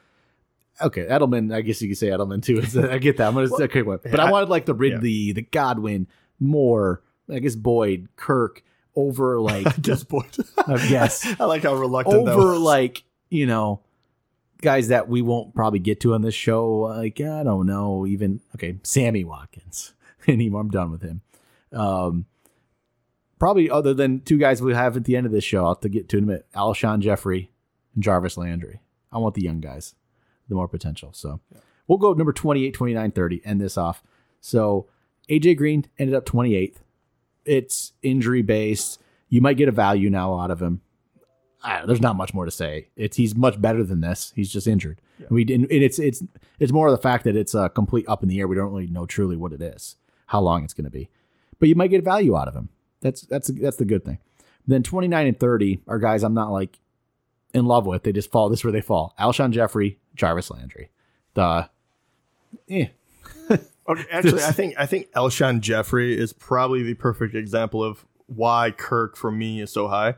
Okay, 0.82 1.06
Edelman. 1.06 1.54
I 1.54 1.62
guess 1.62 1.82
you 1.82 1.90
could 1.90 1.98
say 1.98 2.08
Edelman 2.08 2.44
too. 2.44 2.62
I 2.88 2.98
get 3.00 3.18
that. 3.18 3.28
I'm 3.28 3.34
gonna 3.34 3.50
well, 3.50 3.64
okay, 3.64 3.82
one, 3.82 4.00
but 4.04 4.20
I 4.20 4.32
wanted 4.32 4.50
like 4.50 4.66
the 4.66 4.76
Ridley, 4.76 5.10
yeah. 5.10 5.34
the 5.34 5.42
Godwin, 5.42 6.08
Moore. 6.40 7.02
I 7.32 7.40
guess 7.40 7.56
Boyd, 7.56 8.10
Kirk 8.16 8.64
over 8.96 9.40
like 9.40 9.68
I 9.78 9.82
guess 9.82 10.04
Boyd. 10.04 10.38
uh, 10.58 10.80
yes, 10.90 11.26
I 11.40 11.46
like 11.46 11.64
how 11.64 11.76
reluctant 11.76 12.28
over 12.28 12.58
like 12.58 13.04
you 13.30 13.46
know 13.46 13.82
guys 14.62 14.90
that 14.90 15.08
we 15.08 15.22
won't 15.22 15.54
probably 15.56 15.80
get 15.80 16.02
to 16.02 16.14
on 16.14 16.22
this 16.22 16.36
show. 16.36 16.80
Like 16.80 17.22
I 17.22 17.44
don't 17.44 17.66
know, 17.66 18.06
even 18.06 18.42
okay, 18.56 18.78
Sammy 18.84 19.24
Watkins 19.24 19.94
anymore. 20.28 20.62
I'm 20.62 20.70
done 20.70 20.92
with 20.92 21.02
him. 21.02 21.22
Um, 21.72 22.26
probably 23.40 23.70
other 23.70 23.94
than 23.94 24.22
two 24.22 24.38
guys 24.38 24.62
we 24.62 24.74
have 24.74 24.98
at 24.98 25.06
the 25.06 25.16
end 25.16 25.26
of 25.26 25.32
this 25.32 25.44
show, 25.44 25.64
I'll 25.64 25.76
have 25.76 25.82
to 25.82 25.90
get 25.90 26.10
to 26.10 26.18
in 26.18 26.24
a 26.24 26.28
minute 26.28 26.48
Alshon 26.54 27.00
Jeffery 27.00 27.52
and 27.94 28.04
Jarvis 28.04 28.38
Landry. 28.38 28.82
I 29.12 29.20
want 29.20 29.36
the 29.36 29.44
young 29.44 29.62
guys, 29.62 29.96
the 30.50 30.56
more 30.56 30.68
potential. 30.68 31.12
So 31.14 31.40
we'll 31.88 31.98
go 31.98 32.14
number 32.14 32.34
28, 32.34 32.74
29, 32.74 33.12
30, 33.12 33.42
end 33.46 33.62
this 33.62 33.78
off. 33.78 34.04
So 34.40 34.88
AJ 35.30 35.58
Green 35.58 35.86
ended 35.98 36.16
up 36.16 36.26
28th. 36.26 36.78
It's 37.46 37.94
injury 38.02 38.42
based. 38.42 39.02
You 39.30 39.42
might 39.42 39.58
get 39.58 39.70
a 39.70 39.74
value 39.74 40.10
now 40.10 40.40
out 40.40 40.52
of 40.52 40.62
him. 40.62 40.82
I, 41.64 41.86
there's 41.86 42.02
not 42.02 42.16
much 42.16 42.34
more 42.34 42.46
to 42.46 42.52
say. 42.52 42.90
It's 42.96 43.18
he's 43.18 43.36
much 43.36 43.60
better 43.60 43.84
than 43.84 44.02
this. 44.02 44.32
He's 44.36 44.52
just 44.52 44.68
injured. 44.68 45.02
We 45.30 45.44
didn't. 45.44 45.72
And 45.72 45.84
it's 45.84 45.98
it's 46.00 46.24
it's 46.60 46.72
more 46.72 46.88
of 46.88 46.92
the 46.92 47.02
fact 47.02 47.24
that 47.24 47.36
it's 47.36 47.56
a 47.56 47.70
complete 47.70 48.06
up 48.08 48.22
in 48.22 48.30
the 48.30 48.40
air. 48.40 48.48
We 48.48 48.56
don't 48.56 48.72
really 48.72 48.88
know 48.88 49.06
truly 49.06 49.36
what 49.36 49.54
it 49.54 49.62
is, 49.62 49.96
how 50.28 50.40
long 50.42 50.64
it's 50.64 50.74
going 50.74 50.86
to 50.86 50.92
be, 50.92 51.10
but 51.60 51.68
you 51.68 51.76
might 51.76 51.90
get 51.90 52.04
value 52.04 52.38
out 52.38 52.48
of 52.48 52.56
him. 52.56 52.70
That's 53.02 53.22
that's 53.22 53.48
that's 53.48 53.78
the 53.78 53.86
good 53.86 54.06
thing. 54.06 54.20
Then 54.68 54.84
29 54.84 55.28
and 55.28 55.40
30 55.40 55.80
are 55.88 55.98
guys 55.98 56.24
I'm 56.24 56.34
not 56.34 56.52
like 56.52 56.80
in 57.54 57.66
love 57.66 57.86
with. 57.86 58.04
They 58.04 58.12
just 58.12 58.32
fall. 58.32 58.50
This 58.50 58.60
is 58.60 58.64
where 58.64 58.74
they 58.74 58.82
fall. 58.82 59.16
Alshon 59.20 59.52
Jeffery, 59.52 59.98
Jarvis 60.18 60.52
Landry. 60.52 60.90
The 61.34 61.70
eh. 62.70 62.88
Okay, 63.90 64.04
actually, 64.12 64.44
I 64.44 64.52
think 64.52 64.76
I 64.78 64.86
think 64.86 65.10
Alshon 65.14 65.62
Jeffery 65.62 66.20
is 66.20 66.34
probably 66.34 66.84
the 66.84 66.96
perfect 66.96 67.36
example 67.36 67.82
of 67.82 68.06
why 68.26 68.72
Kirk 68.72 69.16
for 69.16 69.32
me 69.32 69.62
is 69.62 69.72
so 69.72 69.88
high. 69.88 70.16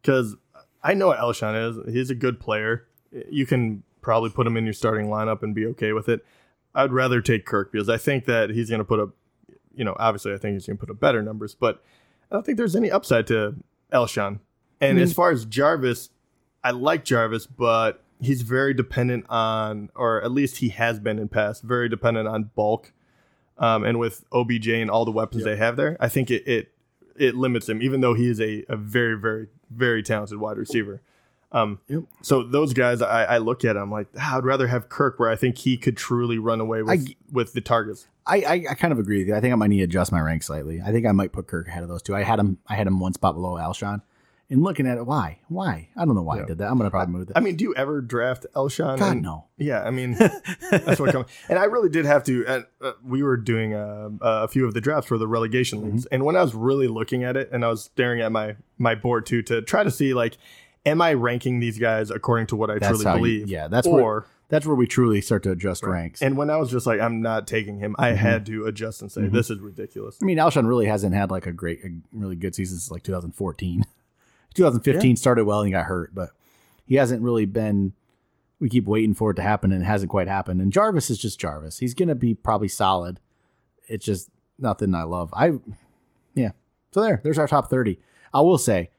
Because 0.00 0.36
I 0.82 0.94
know 0.94 1.08
what 1.08 1.18
Alshon 1.18 1.86
is. 1.86 1.92
He's 1.92 2.08
a 2.08 2.14
good 2.14 2.40
player. 2.40 2.86
You 3.30 3.44
can 3.44 3.82
probably 4.00 4.30
put 4.30 4.46
him 4.46 4.56
in 4.56 4.64
your 4.64 4.72
starting 4.72 5.08
lineup 5.08 5.42
and 5.42 5.54
be 5.54 5.66
okay 5.66 5.92
with 5.92 6.08
it. 6.08 6.24
I'd 6.74 6.92
rather 6.92 7.20
take 7.20 7.44
Kirk 7.44 7.72
because 7.72 7.90
I 7.90 7.98
think 7.98 8.24
that 8.24 8.50
he's 8.50 8.70
going 8.70 8.78
to 8.78 8.84
put 8.84 9.00
up, 9.00 9.10
you 9.74 9.84
know, 9.84 9.94
obviously 9.98 10.32
I 10.32 10.38
think 10.38 10.54
he's 10.54 10.66
going 10.66 10.78
to 10.78 10.86
put 10.86 10.90
up 10.90 11.00
better 11.00 11.22
numbers, 11.22 11.54
but 11.54 11.82
I 12.30 12.36
don't 12.36 12.46
think 12.46 12.56
there's 12.56 12.76
any 12.76 12.90
upside 12.90 13.26
to 13.26 13.56
Alshon. 13.92 14.38
And 14.80 14.98
as 14.98 15.12
far 15.12 15.30
as 15.30 15.44
Jarvis, 15.44 16.08
I 16.64 16.70
like 16.70 17.04
Jarvis, 17.04 17.46
but 17.46 18.02
he's 18.20 18.42
very 18.42 18.74
dependent 18.74 19.26
on, 19.28 19.90
or 19.94 20.22
at 20.22 20.30
least 20.30 20.58
he 20.58 20.68
has 20.70 21.00
been 21.00 21.18
in 21.18 21.28
past, 21.28 21.62
very 21.62 21.88
dependent 21.88 22.28
on 22.28 22.50
bulk. 22.54 22.92
Um, 23.58 23.84
and 23.84 23.98
with 23.98 24.24
OBJ 24.32 24.68
and 24.68 24.90
all 24.90 25.04
the 25.04 25.10
weapons 25.10 25.44
they 25.44 25.56
have 25.56 25.76
there, 25.76 25.96
I 26.00 26.08
think 26.08 26.30
it, 26.30 26.46
it 26.48 26.72
it 27.16 27.34
limits 27.34 27.68
him, 27.68 27.82
even 27.82 28.00
though 28.00 28.14
he 28.14 28.26
is 28.30 28.40
a, 28.40 28.64
a 28.70 28.76
very, 28.76 29.18
very, 29.18 29.48
very 29.70 30.02
talented 30.02 30.38
wide 30.38 30.56
receiver. 30.56 31.02
Um, 31.52 31.80
Yep. 31.88 32.04
So 32.22 32.42
those 32.44 32.72
guys, 32.72 33.02
I, 33.02 33.24
I 33.24 33.38
look 33.38 33.64
at, 33.64 33.76
I'm 33.76 33.90
like, 33.90 34.06
ah, 34.18 34.38
I'd 34.38 34.44
rather 34.44 34.66
have 34.68 34.88
Kirk, 34.88 35.18
where 35.18 35.28
I 35.28 35.36
think 35.36 35.58
he 35.58 35.76
could 35.76 35.96
truly 35.98 36.38
run 36.38 36.60
away 36.60 36.82
with, 36.82 37.06
I- 37.10 37.16
with 37.32 37.52
the 37.52 37.60
targets. 37.60 38.06
I, 38.26 38.36
I 38.42 38.52
I 38.70 38.74
kind 38.74 38.92
of 38.92 38.98
agree 38.98 39.18
with 39.18 39.28
you. 39.28 39.34
I 39.34 39.40
think 39.40 39.52
I 39.52 39.56
might 39.56 39.66
need 39.68 39.78
to 39.78 39.84
adjust 39.84 40.12
my 40.12 40.20
rank 40.20 40.42
slightly. 40.44 40.80
I 40.80 40.92
think 40.92 41.04
I 41.04 41.12
might 41.12 41.32
put 41.32 41.46
Kirk 41.48 41.66
ahead 41.68 41.82
of 41.82 41.88
those 41.88 42.00
two. 42.02 42.14
I 42.14 42.22
had 42.22 42.38
him 42.38 42.58
I 42.68 42.76
had 42.76 42.86
him 42.86 43.00
one 43.00 43.12
spot 43.12 43.34
below 43.34 43.54
Alshon. 43.54 44.02
And 44.50 44.62
looking 44.64 44.86
at 44.88 44.98
it, 44.98 45.06
why? 45.06 45.38
Why? 45.48 45.88
I 45.96 46.04
don't 46.04 46.16
know 46.16 46.22
why 46.22 46.40
I 46.40 46.44
did 46.44 46.58
that. 46.58 46.68
I'm 46.68 46.76
gonna 46.76 46.90
probably 46.90 47.12
move 47.14 47.28
that. 47.28 47.36
I 47.36 47.40
mean, 47.40 47.54
do 47.56 47.64
you 47.64 47.74
ever 47.76 48.00
draft 48.00 48.46
Alshon? 48.56 48.98
God 48.98 49.12
And- 49.12 49.22
no. 49.22 49.44
Yeah, 49.56 49.82
I 49.84 49.90
mean, 49.90 50.12
that's 50.70 50.98
what 50.98 51.12
comes. 51.12 51.26
And 51.48 51.58
I 51.58 51.64
really 51.64 51.88
did 51.88 52.04
have 52.04 52.24
to. 52.24 52.44
And 52.46 52.66
uh, 52.82 52.92
we 53.04 53.22
were 53.22 53.36
doing 53.36 53.74
uh, 53.74 54.10
a 54.20 54.48
few 54.48 54.66
of 54.66 54.74
the 54.74 54.80
drafts 54.80 55.06
for 55.06 55.18
the 55.18 55.28
relegation 55.28 55.82
leagues, 55.84 56.06
and 56.06 56.24
when 56.24 56.34
I 56.36 56.42
was 56.42 56.54
really 56.54 56.88
looking 56.88 57.22
at 57.24 57.36
it, 57.36 57.50
and 57.52 57.64
I 57.64 57.68
was 57.68 57.84
staring 57.84 58.20
at 58.22 58.32
my 58.32 58.56
my 58.76 58.94
board 58.96 59.24
too 59.26 59.42
to 59.42 59.62
try 59.62 59.84
to 59.84 59.90
see 59.90 60.14
like, 60.14 60.36
am 60.84 61.00
I 61.00 61.12
ranking 61.14 61.60
these 61.60 61.78
guys 61.78 62.10
according 62.10 62.48
to 62.48 62.56
what 62.56 62.70
I 62.70 62.78
That's 62.78 62.88
truly 62.88 63.04
how 63.04 63.14
you- 63.14 63.18
believe? 63.20 63.48
yeah, 63.48 63.68
that's 63.68 63.86
or 63.86 63.94
where 64.02 64.26
that's 64.48 64.66
where 64.66 64.74
we 64.74 64.88
truly 64.88 65.20
start 65.20 65.44
to 65.44 65.52
adjust 65.52 65.84
ranks. 65.84 66.20
and 66.22 66.36
when 66.36 66.50
I 66.50 66.56
was 66.56 66.72
just 66.72 66.84
like, 66.84 66.98
I'm 67.00 67.22
not 67.22 67.46
taking 67.46 67.78
him, 67.78 67.94
I 68.00 68.14
had 68.14 68.46
to 68.46 68.66
adjust 68.66 69.00
and 69.00 69.12
say, 69.12 69.28
this 69.28 69.48
is 69.48 69.60
ridiculous. 69.60 70.18
I 70.20 70.24
mean, 70.24 70.38
Alshon 70.38 70.66
really 70.66 70.86
hasn't 70.86 71.14
had 71.14 71.30
like 71.30 71.46
a 71.46 71.52
great, 71.52 71.84
a 71.84 71.90
really 72.12 72.34
good 72.34 72.56
season 72.56 72.78
since 72.78 72.90
like 72.90 73.04
2014. 73.04 73.84
2015 74.54 75.16
started 75.16 75.44
well 75.44 75.60
and 75.60 75.68
he 75.68 75.72
got 75.72 75.86
hurt, 75.86 76.14
but 76.14 76.30
he 76.86 76.96
hasn't 76.96 77.22
really 77.22 77.46
been. 77.46 77.92
We 78.58 78.68
keep 78.68 78.84
waiting 78.86 79.14
for 79.14 79.30
it 79.30 79.34
to 79.34 79.42
happen 79.42 79.72
and 79.72 79.82
it 79.82 79.86
hasn't 79.86 80.10
quite 80.10 80.28
happened. 80.28 80.60
And 80.60 80.70
Jarvis 80.72 81.08
is 81.08 81.16
just 81.18 81.40
Jarvis. 81.40 81.78
He's 81.78 81.94
gonna 81.94 82.14
be 82.14 82.34
probably 82.34 82.68
solid. 82.68 83.18
It's 83.88 84.04
just 84.04 84.28
nothing 84.58 84.94
I 84.94 85.04
love. 85.04 85.30
I, 85.32 85.52
yeah. 86.34 86.50
So 86.92 87.00
there, 87.00 87.20
there's 87.24 87.38
our 87.38 87.48
top 87.48 87.70
30. 87.70 87.98
I 88.34 88.40
will 88.42 88.58
say, 88.58 88.90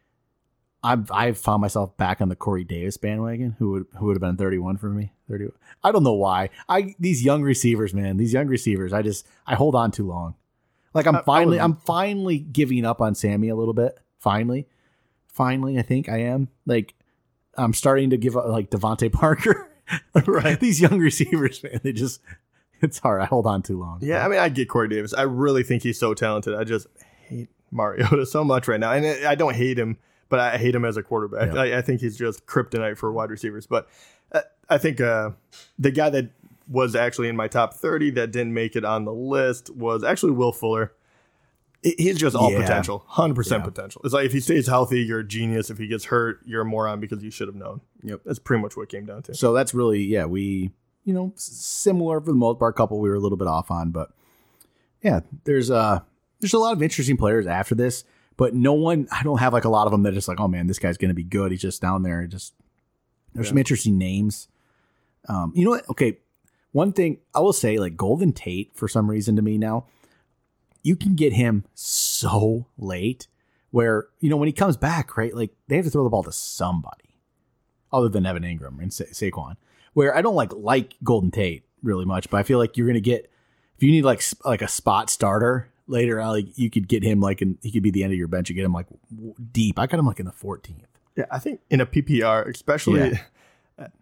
I've 0.83 1.11
I've 1.11 1.37
found 1.37 1.61
myself 1.61 1.95
back 1.97 2.21
on 2.21 2.29
the 2.29 2.35
Corey 2.35 2.63
Davis 2.63 2.97
bandwagon, 2.97 3.55
who 3.59 3.71
would 3.71 3.85
who 3.97 4.07
would 4.07 4.15
have 4.15 4.21
been 4.21 4.35
31 4.37 4.77
for 4.77 4.89
me. 4.89 5.13
30. 5.29 5.49
I 5.83 5.91
don't 5.91 6.03
know 6.03 6.13
why. 6.13 6.49
I 6.67 6.95
these 6.99 7.23
young 7.23 7.43
receivers, 7.43 7.93
man, 7.93 8.17
these 8.17 8.33
young 8.33 8.47
receivers. 8.47 8.91
I 8.93 9.03
just 9.03 9.27
I 9.45 9.53
hold 9.55 9.75
on 9.75 9.91
too 9.91 10.07
long. 10.07 10.33
Like 10.95 11.05
I'm 11.05 11.17
I- 11.17 11.19
I 11.19 11.23
finally 11.23 11.59
I'm 11.59 11.75
finally 11.75 12.39
giving 12.39 12.83
up 12.83 12.99
on 12.99 13.13
Sammy 13.13 13.49
a 13.49 13.55
little 13.55 13.75
bit. 13.75 13.99
Finally, 14.17 14.67
finally, 15.31 15.77
I 15.77 15.81
think 15.81 16.09
I 16.09 16.17
am. 16.17 16.49
Like 16.65 16.93
I'm 17.57 17.73
starting 17.73 18.09
to 18.11 18.17
give 18.17 18.37
up 18.37 18.45
like 18.47 18.69
DeVante 18.69 19.11
Parker. 19.13 19.67
Right. 20.25 20.59
These 20.59 20.79
young 20.79 20.99
receivers, 20.99 21.61
man, 21.63 21.81
they 21.83 21.91
just 21.91 22.21
it's 22.81 22.99
hard. 22.99 23.21
I 23.21 23.25
hold 23.25 23.45
on 23.45 23.61
too 23.61 23.79
long. 23.79 23.99
Yeah, 24.01 24.25
I 24.25 24.29
mean, 24.29 24.39
I 24.39 24.49
get 24.49 24.69
Corey 24.69 24.87
Davis. 24.87 25.13
I 25.13 25.23
really 25.23 25.63
think 25.63 25.83
he's 25.83 25.99
so 25.99 26.13
talented. 26.13 26.55
I 26.55 26.63
just 26.63 26.87
hate 27.27 27.49
Mariota 27.71 28.25
so 28.25 28.43
much 28.43 28.67
right 28.67 28.79
now, 28.79 28.91
and 28.91 29.05
I 29.05 29.31
I 29.31 29.35
don't 29.35 29.55
hate 29.55 29.77
him, 29.77 29.97
but 30.29 30.39
I 30.39 30.57
hate 30.57 30.73
him 30.73 30.85
as 30.85 30.97
a 30.97 31.03
quarterback. 31.03 31.53
Yeah. 31.53 31.61
I, 31.61 31.77
I 31.79 31.81
think 31.81 32.01
he's 32.01 32.17
just 32.17 32.45
kryptonite 32.45 32.97
for 32.97 33.11
wide 33.11 33.29
receivers. 33.29 33.67
But 33.67 33.89
uh, 34.31 34.41
I 34.69 34.77
think 34.77 35.01
uh, 35.01 35.31
the 35.77 35.91
guy 35.91 36.09
that 36.09 36.29
was 36.67 36.95
actually 36.95 37.27
in 37.27 37.35
my 37.35 37.47
top 37.47 37.73
30 37.73 38.11
that 38.11 38.31
didn't 38.31 38.53
make 38.53 38.75
it 38.75 38.85
on 38.85 39.03
the 39.03 39.13
list 39.13 39.69
was 39.75 40.03
actually 40.03 40.31
Will 40.31 40.53
Fuller. 40.53 40.93
He- 41.83 41.95
He's 41.97 42.17
just 42.17 42.35
all 42.35 42.51
Yeah. 42.51 42.61
potential, 42.61 43.03
100% 43.07 43.61
Yeah. 43.63 43.65
potential. 43.65 44.01
It's 44.03 44.13
like 44.13 44.25
if 44.25 44.33
he 44.33 44.39
stays 44.39 44.67
healthy, 44.67 45.01
you're 45.01 45.19
a 45.19 45.27
genius. 45.27 45.69
If 45.69 45.77
he 45.79 45.87
gets 45.87 46.05
hurt, 46.05 46.39
you're 46.45 46.61
a 46.61 46.65
moron 46.65 46.99
because 46.99 47.23
you 47.23 47.31
should 47.31 47.47
have 47.47 47.55
known. 47.55 47.81
Yep. 48.03 48.21
That's 48.25 48.39
pretty 48.39 48.61
much 48.61 48.77
what 48.77 48.83
it 48.83 48.89
came 48.89 49.05
down 49.05 49.23
to. 49.23 49.33
So 49.33 49.53
that's 49.53 49.73
really 49.73 50.01
yeah, 50.03 50.25
we 50.25 50.71
you 51.05 51.13
know 51.13 51.33
similar 51.35 52.19
for 52.21 52.27
the 52.27 52.37
most 52.37 52.59
part. 52.59 52.75
Couple 52.75 52.99
we 52.99 53.09
were 53.09 53.15
a 53.15 53.19
little 53.19 53.37
bit 53.37 53.47
off 53.47 53.71
on, 53.71 53.89
but 53.91 54.11
yeah, 55.03 55.21
there's 55.45 55.71
uh 55.71 56.01
there's 56.39 56.53
a 56.53 56.59
lot 56.59 56.73
of 56.73 56.81
interesting 56.83 57.17
players 57.17 57.47
after 57.47 57.73
this, 57.73 58.03
but 58.37 58.53
no 58.53 58.73
one 58.73 59.07
I 59.11 59.23
don't 59.23 59.39
have 59.39 59.53
like 59.53 59.65
a 59.65 59.69
lot 59.69 59.85
of 59.87 59.91
them 59.91 60.03
that 60.03 60.13
just 60.13 60.27
like 60.27 60.39
oh 60.39 60.47
man 60.47 60.67
this 60.67 60.77
guy's 60.79 60.97
gonna 60.97 61.13
be 61.15 61.23
good. 61.23 61.51
He's 61.51 61.61
just 61.61 61.81
down 61.81 62.03
there. 62.03 62.27
Just 62.27 62.53
there's 63.33 63.47
some 63.47 63.57
interesting 63.57 63.97
names. 63.97 64.47
Um, 65.27 65.51
you 65.55 65.63
know 65.65 65.71
what? 65.71 65.89
Okay, 65.89 66.19
one 66.73 66.91
thing 66.93 67.17
I 67.33 67.39
will 67.39 67.53
say 67.53 67.79
like 67.79 67.95
Golden 67.97 68.33
Tate 68.33 68.71
for 68.75 68.87
some 68.87 69.09
reason 69.09 69.35
to 69.37 69.41
me 69.41 69.57
now, 69.57 69.85
you 70.83 70.95
can 70.95 71.15
get 71.15 71.33
him 71.33 71.65
so 71.73 72.67
late 72.77 73.27
where 73.71 74.07
you 74.19 74.29
know 74.29 74.37
when 74.37 74.47
he 74.47 74.53
comes 74.53 74.77
back 74.77 75.17
right 75.17 75.35
like 75.35 75.51
they 75.67 75.75
have 75.75 75.85
to 75.85 75.91
throw 75.91 76.03
the 76.03 76.09
ball 76.09 76.23
to 76.23 76.31
somebody 76.31 77.15
other 77.91 78.09
than 78.09 78.25
Evan 78.25 78.43
Engram 78.43 78.79
and 78.79 78.93
Sa- 78.93 79.05
Saquon. 79.05 79.55
Where 79.93 80.15
I 80.15 80.21
don't 80.21 80.35
like 80.35 80.53
like 80.53 80.95
Golden 81.03 81.31
Tate 81.31 81.63
really 81.83 82.05
much, 82.05 82.29
but 82.29 82.37
I 82.37 82.43
feel 82.43 82.57
like 82.57 82.77
you're 82.77 82.87
gonna 82.87 82.99
get 83.01 83.29
if 83.75 83.83
you 83.83 83.91
need 83.91 84.03
like 84.03 84.23
like 84.45 84.61
a 84.61 84.67
spot 84.67 85.09
starter 85.09 85.69
later, 85.87 86.19
on, 86.19 86.29
like 86.29 86.57
you 86.57 86.69
could 86.69 86.87
get 86.87 87.03
him 87.03 87.19
like 87.19 87.41
and 87.41 87.57
he 87.61 87.71
could 87.71 87.83
be 87.83 87.91
the 87.91 88.03
end 88.03 88.13
of 88.13 88.17
your 88.17 88.27
bench. 88.27 88.49
You 88.49 88.55
get 88.55 88.65
him 88.65 88.73
like 88.73 88.87
deep. 89.51 89.77
I 89.77 89.87
got 89.87 89.99
him 89.99 90.05
like 90.05 90.19
in 90.19 90.25
the 90.25 90.31
14th. 90.31 90.85
Yeah, 91.17 91.25
I 91.29 91.39
think 91.39 91.59
in 91.69 91.81
a 91.81 91.85
PPR, 91.85 92.47
especially, 92.47 93.19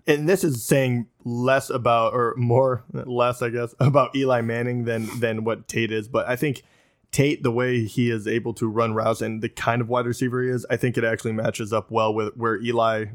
and 0.08 0.28
this 0.28 0.44
is 0.44 0.64
saying 0.64 1.08
less 1.24 1.70
about 1.70 2.14
or 2.14 2.34
more 2.38 2.84
less, 2.94 3.42
I 3.42 3.50
guess, 3.50 3.74
about 3.80 4.16
Eli 4.16 4.42
Manning 4.42 4.86
than 4.86 5.20
than 5.20 5.44
what 5.44 5.68
Tate 5.68 5.92
is. 5.92 6.08
But 6.08 6.28
I 6.28 6.36
think 6.36 6.64
Tate, 7.12 7.44
the 7.44 7.52
way 7.52 7.86
he 7.86 8.10
is 8.12 8.28
able 8.28 8.54
to 8.56 8.68
run 8.68 8.94
routes 8.94 9.22
and 9.22 9.42
the 9.42 9.50
kind 9.50 9.82
of 9.82 9.90
wide 9.90 10.06
receiver 10.06 10.44
he 10.44 10.50
is, 10.50 10.66
I 10.70 10.78
think 10.78 10.98
it 10.98 11.04
actually 11.04 11.34
matches 11.34 11.74
up 11.74 11.92
well 11.92 12.14
with 12.14 12.36
where 12.36 12.62
Eli 12.62 13.06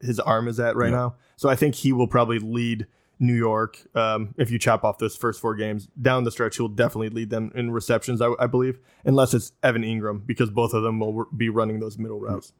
his 0.00 0.20
arm 0.20 0.48
is 0.48 0.60
at 0.60 0.76
right 0.76 0.90
now. 0.90 1.14
So 1.36 1.48
I 1.48 1.56
think 1.56 1.74
he 1.74 1.92
will 1.92 2.08
probably 2.08 2.38
lead 2.38 2.86
New 3.18 3.34
York. 3.34 3.78
Um, 3.94 4.34
if 4.36 4.50
you 4.50 4.58
chop 4.58 4.84
off 4.84 4.98
those 4.98 5.16
first 5.16 5.40
four 5.40 5.54
games 5.54 5.88
down 6.00 6.24
the 6.24 6.30
stretch, 6.30 6.56
he'll 6.56 6.68
definitely 6.68 7.08
lead 7.10 7.30
them 7.30 7.50
in 7.54 7.70
receptions, 7.70 8.20
I, 8.20 8.32
I 8.38 8.46
believe, 8.46 8.78
unless 9.04 9.34
it's 9.34 9.52
Evan 9.62 9.82
Engram 9.82 10.26
because 10.26 10.50
both 10.50 10.74
of 10.74 10.82
them 10.82 10.98
will 10.98 11.26
be 11.36 11.48
running 11.48 11.80
those 11.80 11.98
middle 11.98 12.20
routes. 12.20 12.52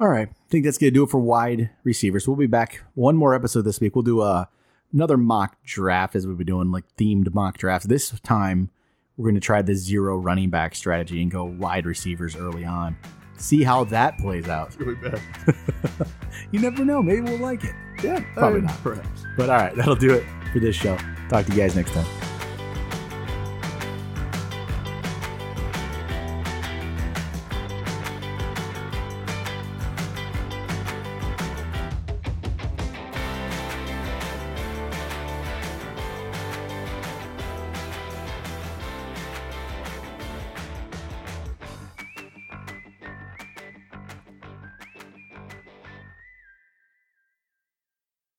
All 0.00 0.08
right, 0.08 0.28
I 0.28 0.48
think 0.50 0.64
that's 0.64 0.78
gonna 0.78 0.90
do 0.90 1.04
it 1.04 1.10
for 1.10 1.20
wide 1.20 1.70
receivers. 1.84 2.26
We'll 2.26 2.36
be 2.36 2.46
back 2.46 2.82
one 2.94 3.16
more 3.16 3.34
episode 3.34 3.62
this 3.62 3.80
week. 3.80 3.94
We'll 3.94 4.02
do 4.02 4.22
a 4.22 4.48
another 4.92 5.16
mock 5.16 5.56
draft 5.64 6.14
as 6.16 6.26
we've 6.26 6.36
been 6.36 6.46
doing 6.46 6.70
like 6.72 6.84
themed 6.96 7.32
mock 7.32 7.58
drafts. 7.58 7.86
This 7.86 8.10
time 8.20 8.70
we're 9.16 9.28
gonna 9.30 9.40
try 9.40 9.62
the 9.62 9.74
zero 9.74 10.16
running 10.16 10.50
back 10.50 10.74
strategy 10.74 11.22
and 11.22 11.30
go 11.30 11.44
wide 11.44 11.86
receivers 11.86 12.34
early 12.36 12.64
on. 12.64 12.96
See 13.36 13.62
how 13.62 13.84
that 13.84 14.18
plays 14.18 14.48
out. 14.48 14.76
Really 14.78 14.94
bad. 14.96 15.20
You 16.50 16.60
never 16.60 16.84
know. 16.84 17.02
Maybe 17.02 17.20
we'll 17.22 17.38
like 17.38 17.64
it. 17.64 17.74
Yeah, 18.02 18.22
Probably 18.34 18.58
I 18.58 18.62
mean, 18.62 18.64
not. 18.66 18.82
Perhaps. 18.82 19.24
But 19.36 19.50
all 19.50 19.56
right, 19.56 19.74
that'll 19.74 19.96
do 19.96 20.12
it 20.14 20.24
for 20.52 20.58
this 20.60 20.76
show. 20.76 20.96
Talk 21.28 21.46
to 21.46 21.52
you 21.52 21.58
guys 21.58 21.74
next 21.74 21.92
time. 21.92 22.33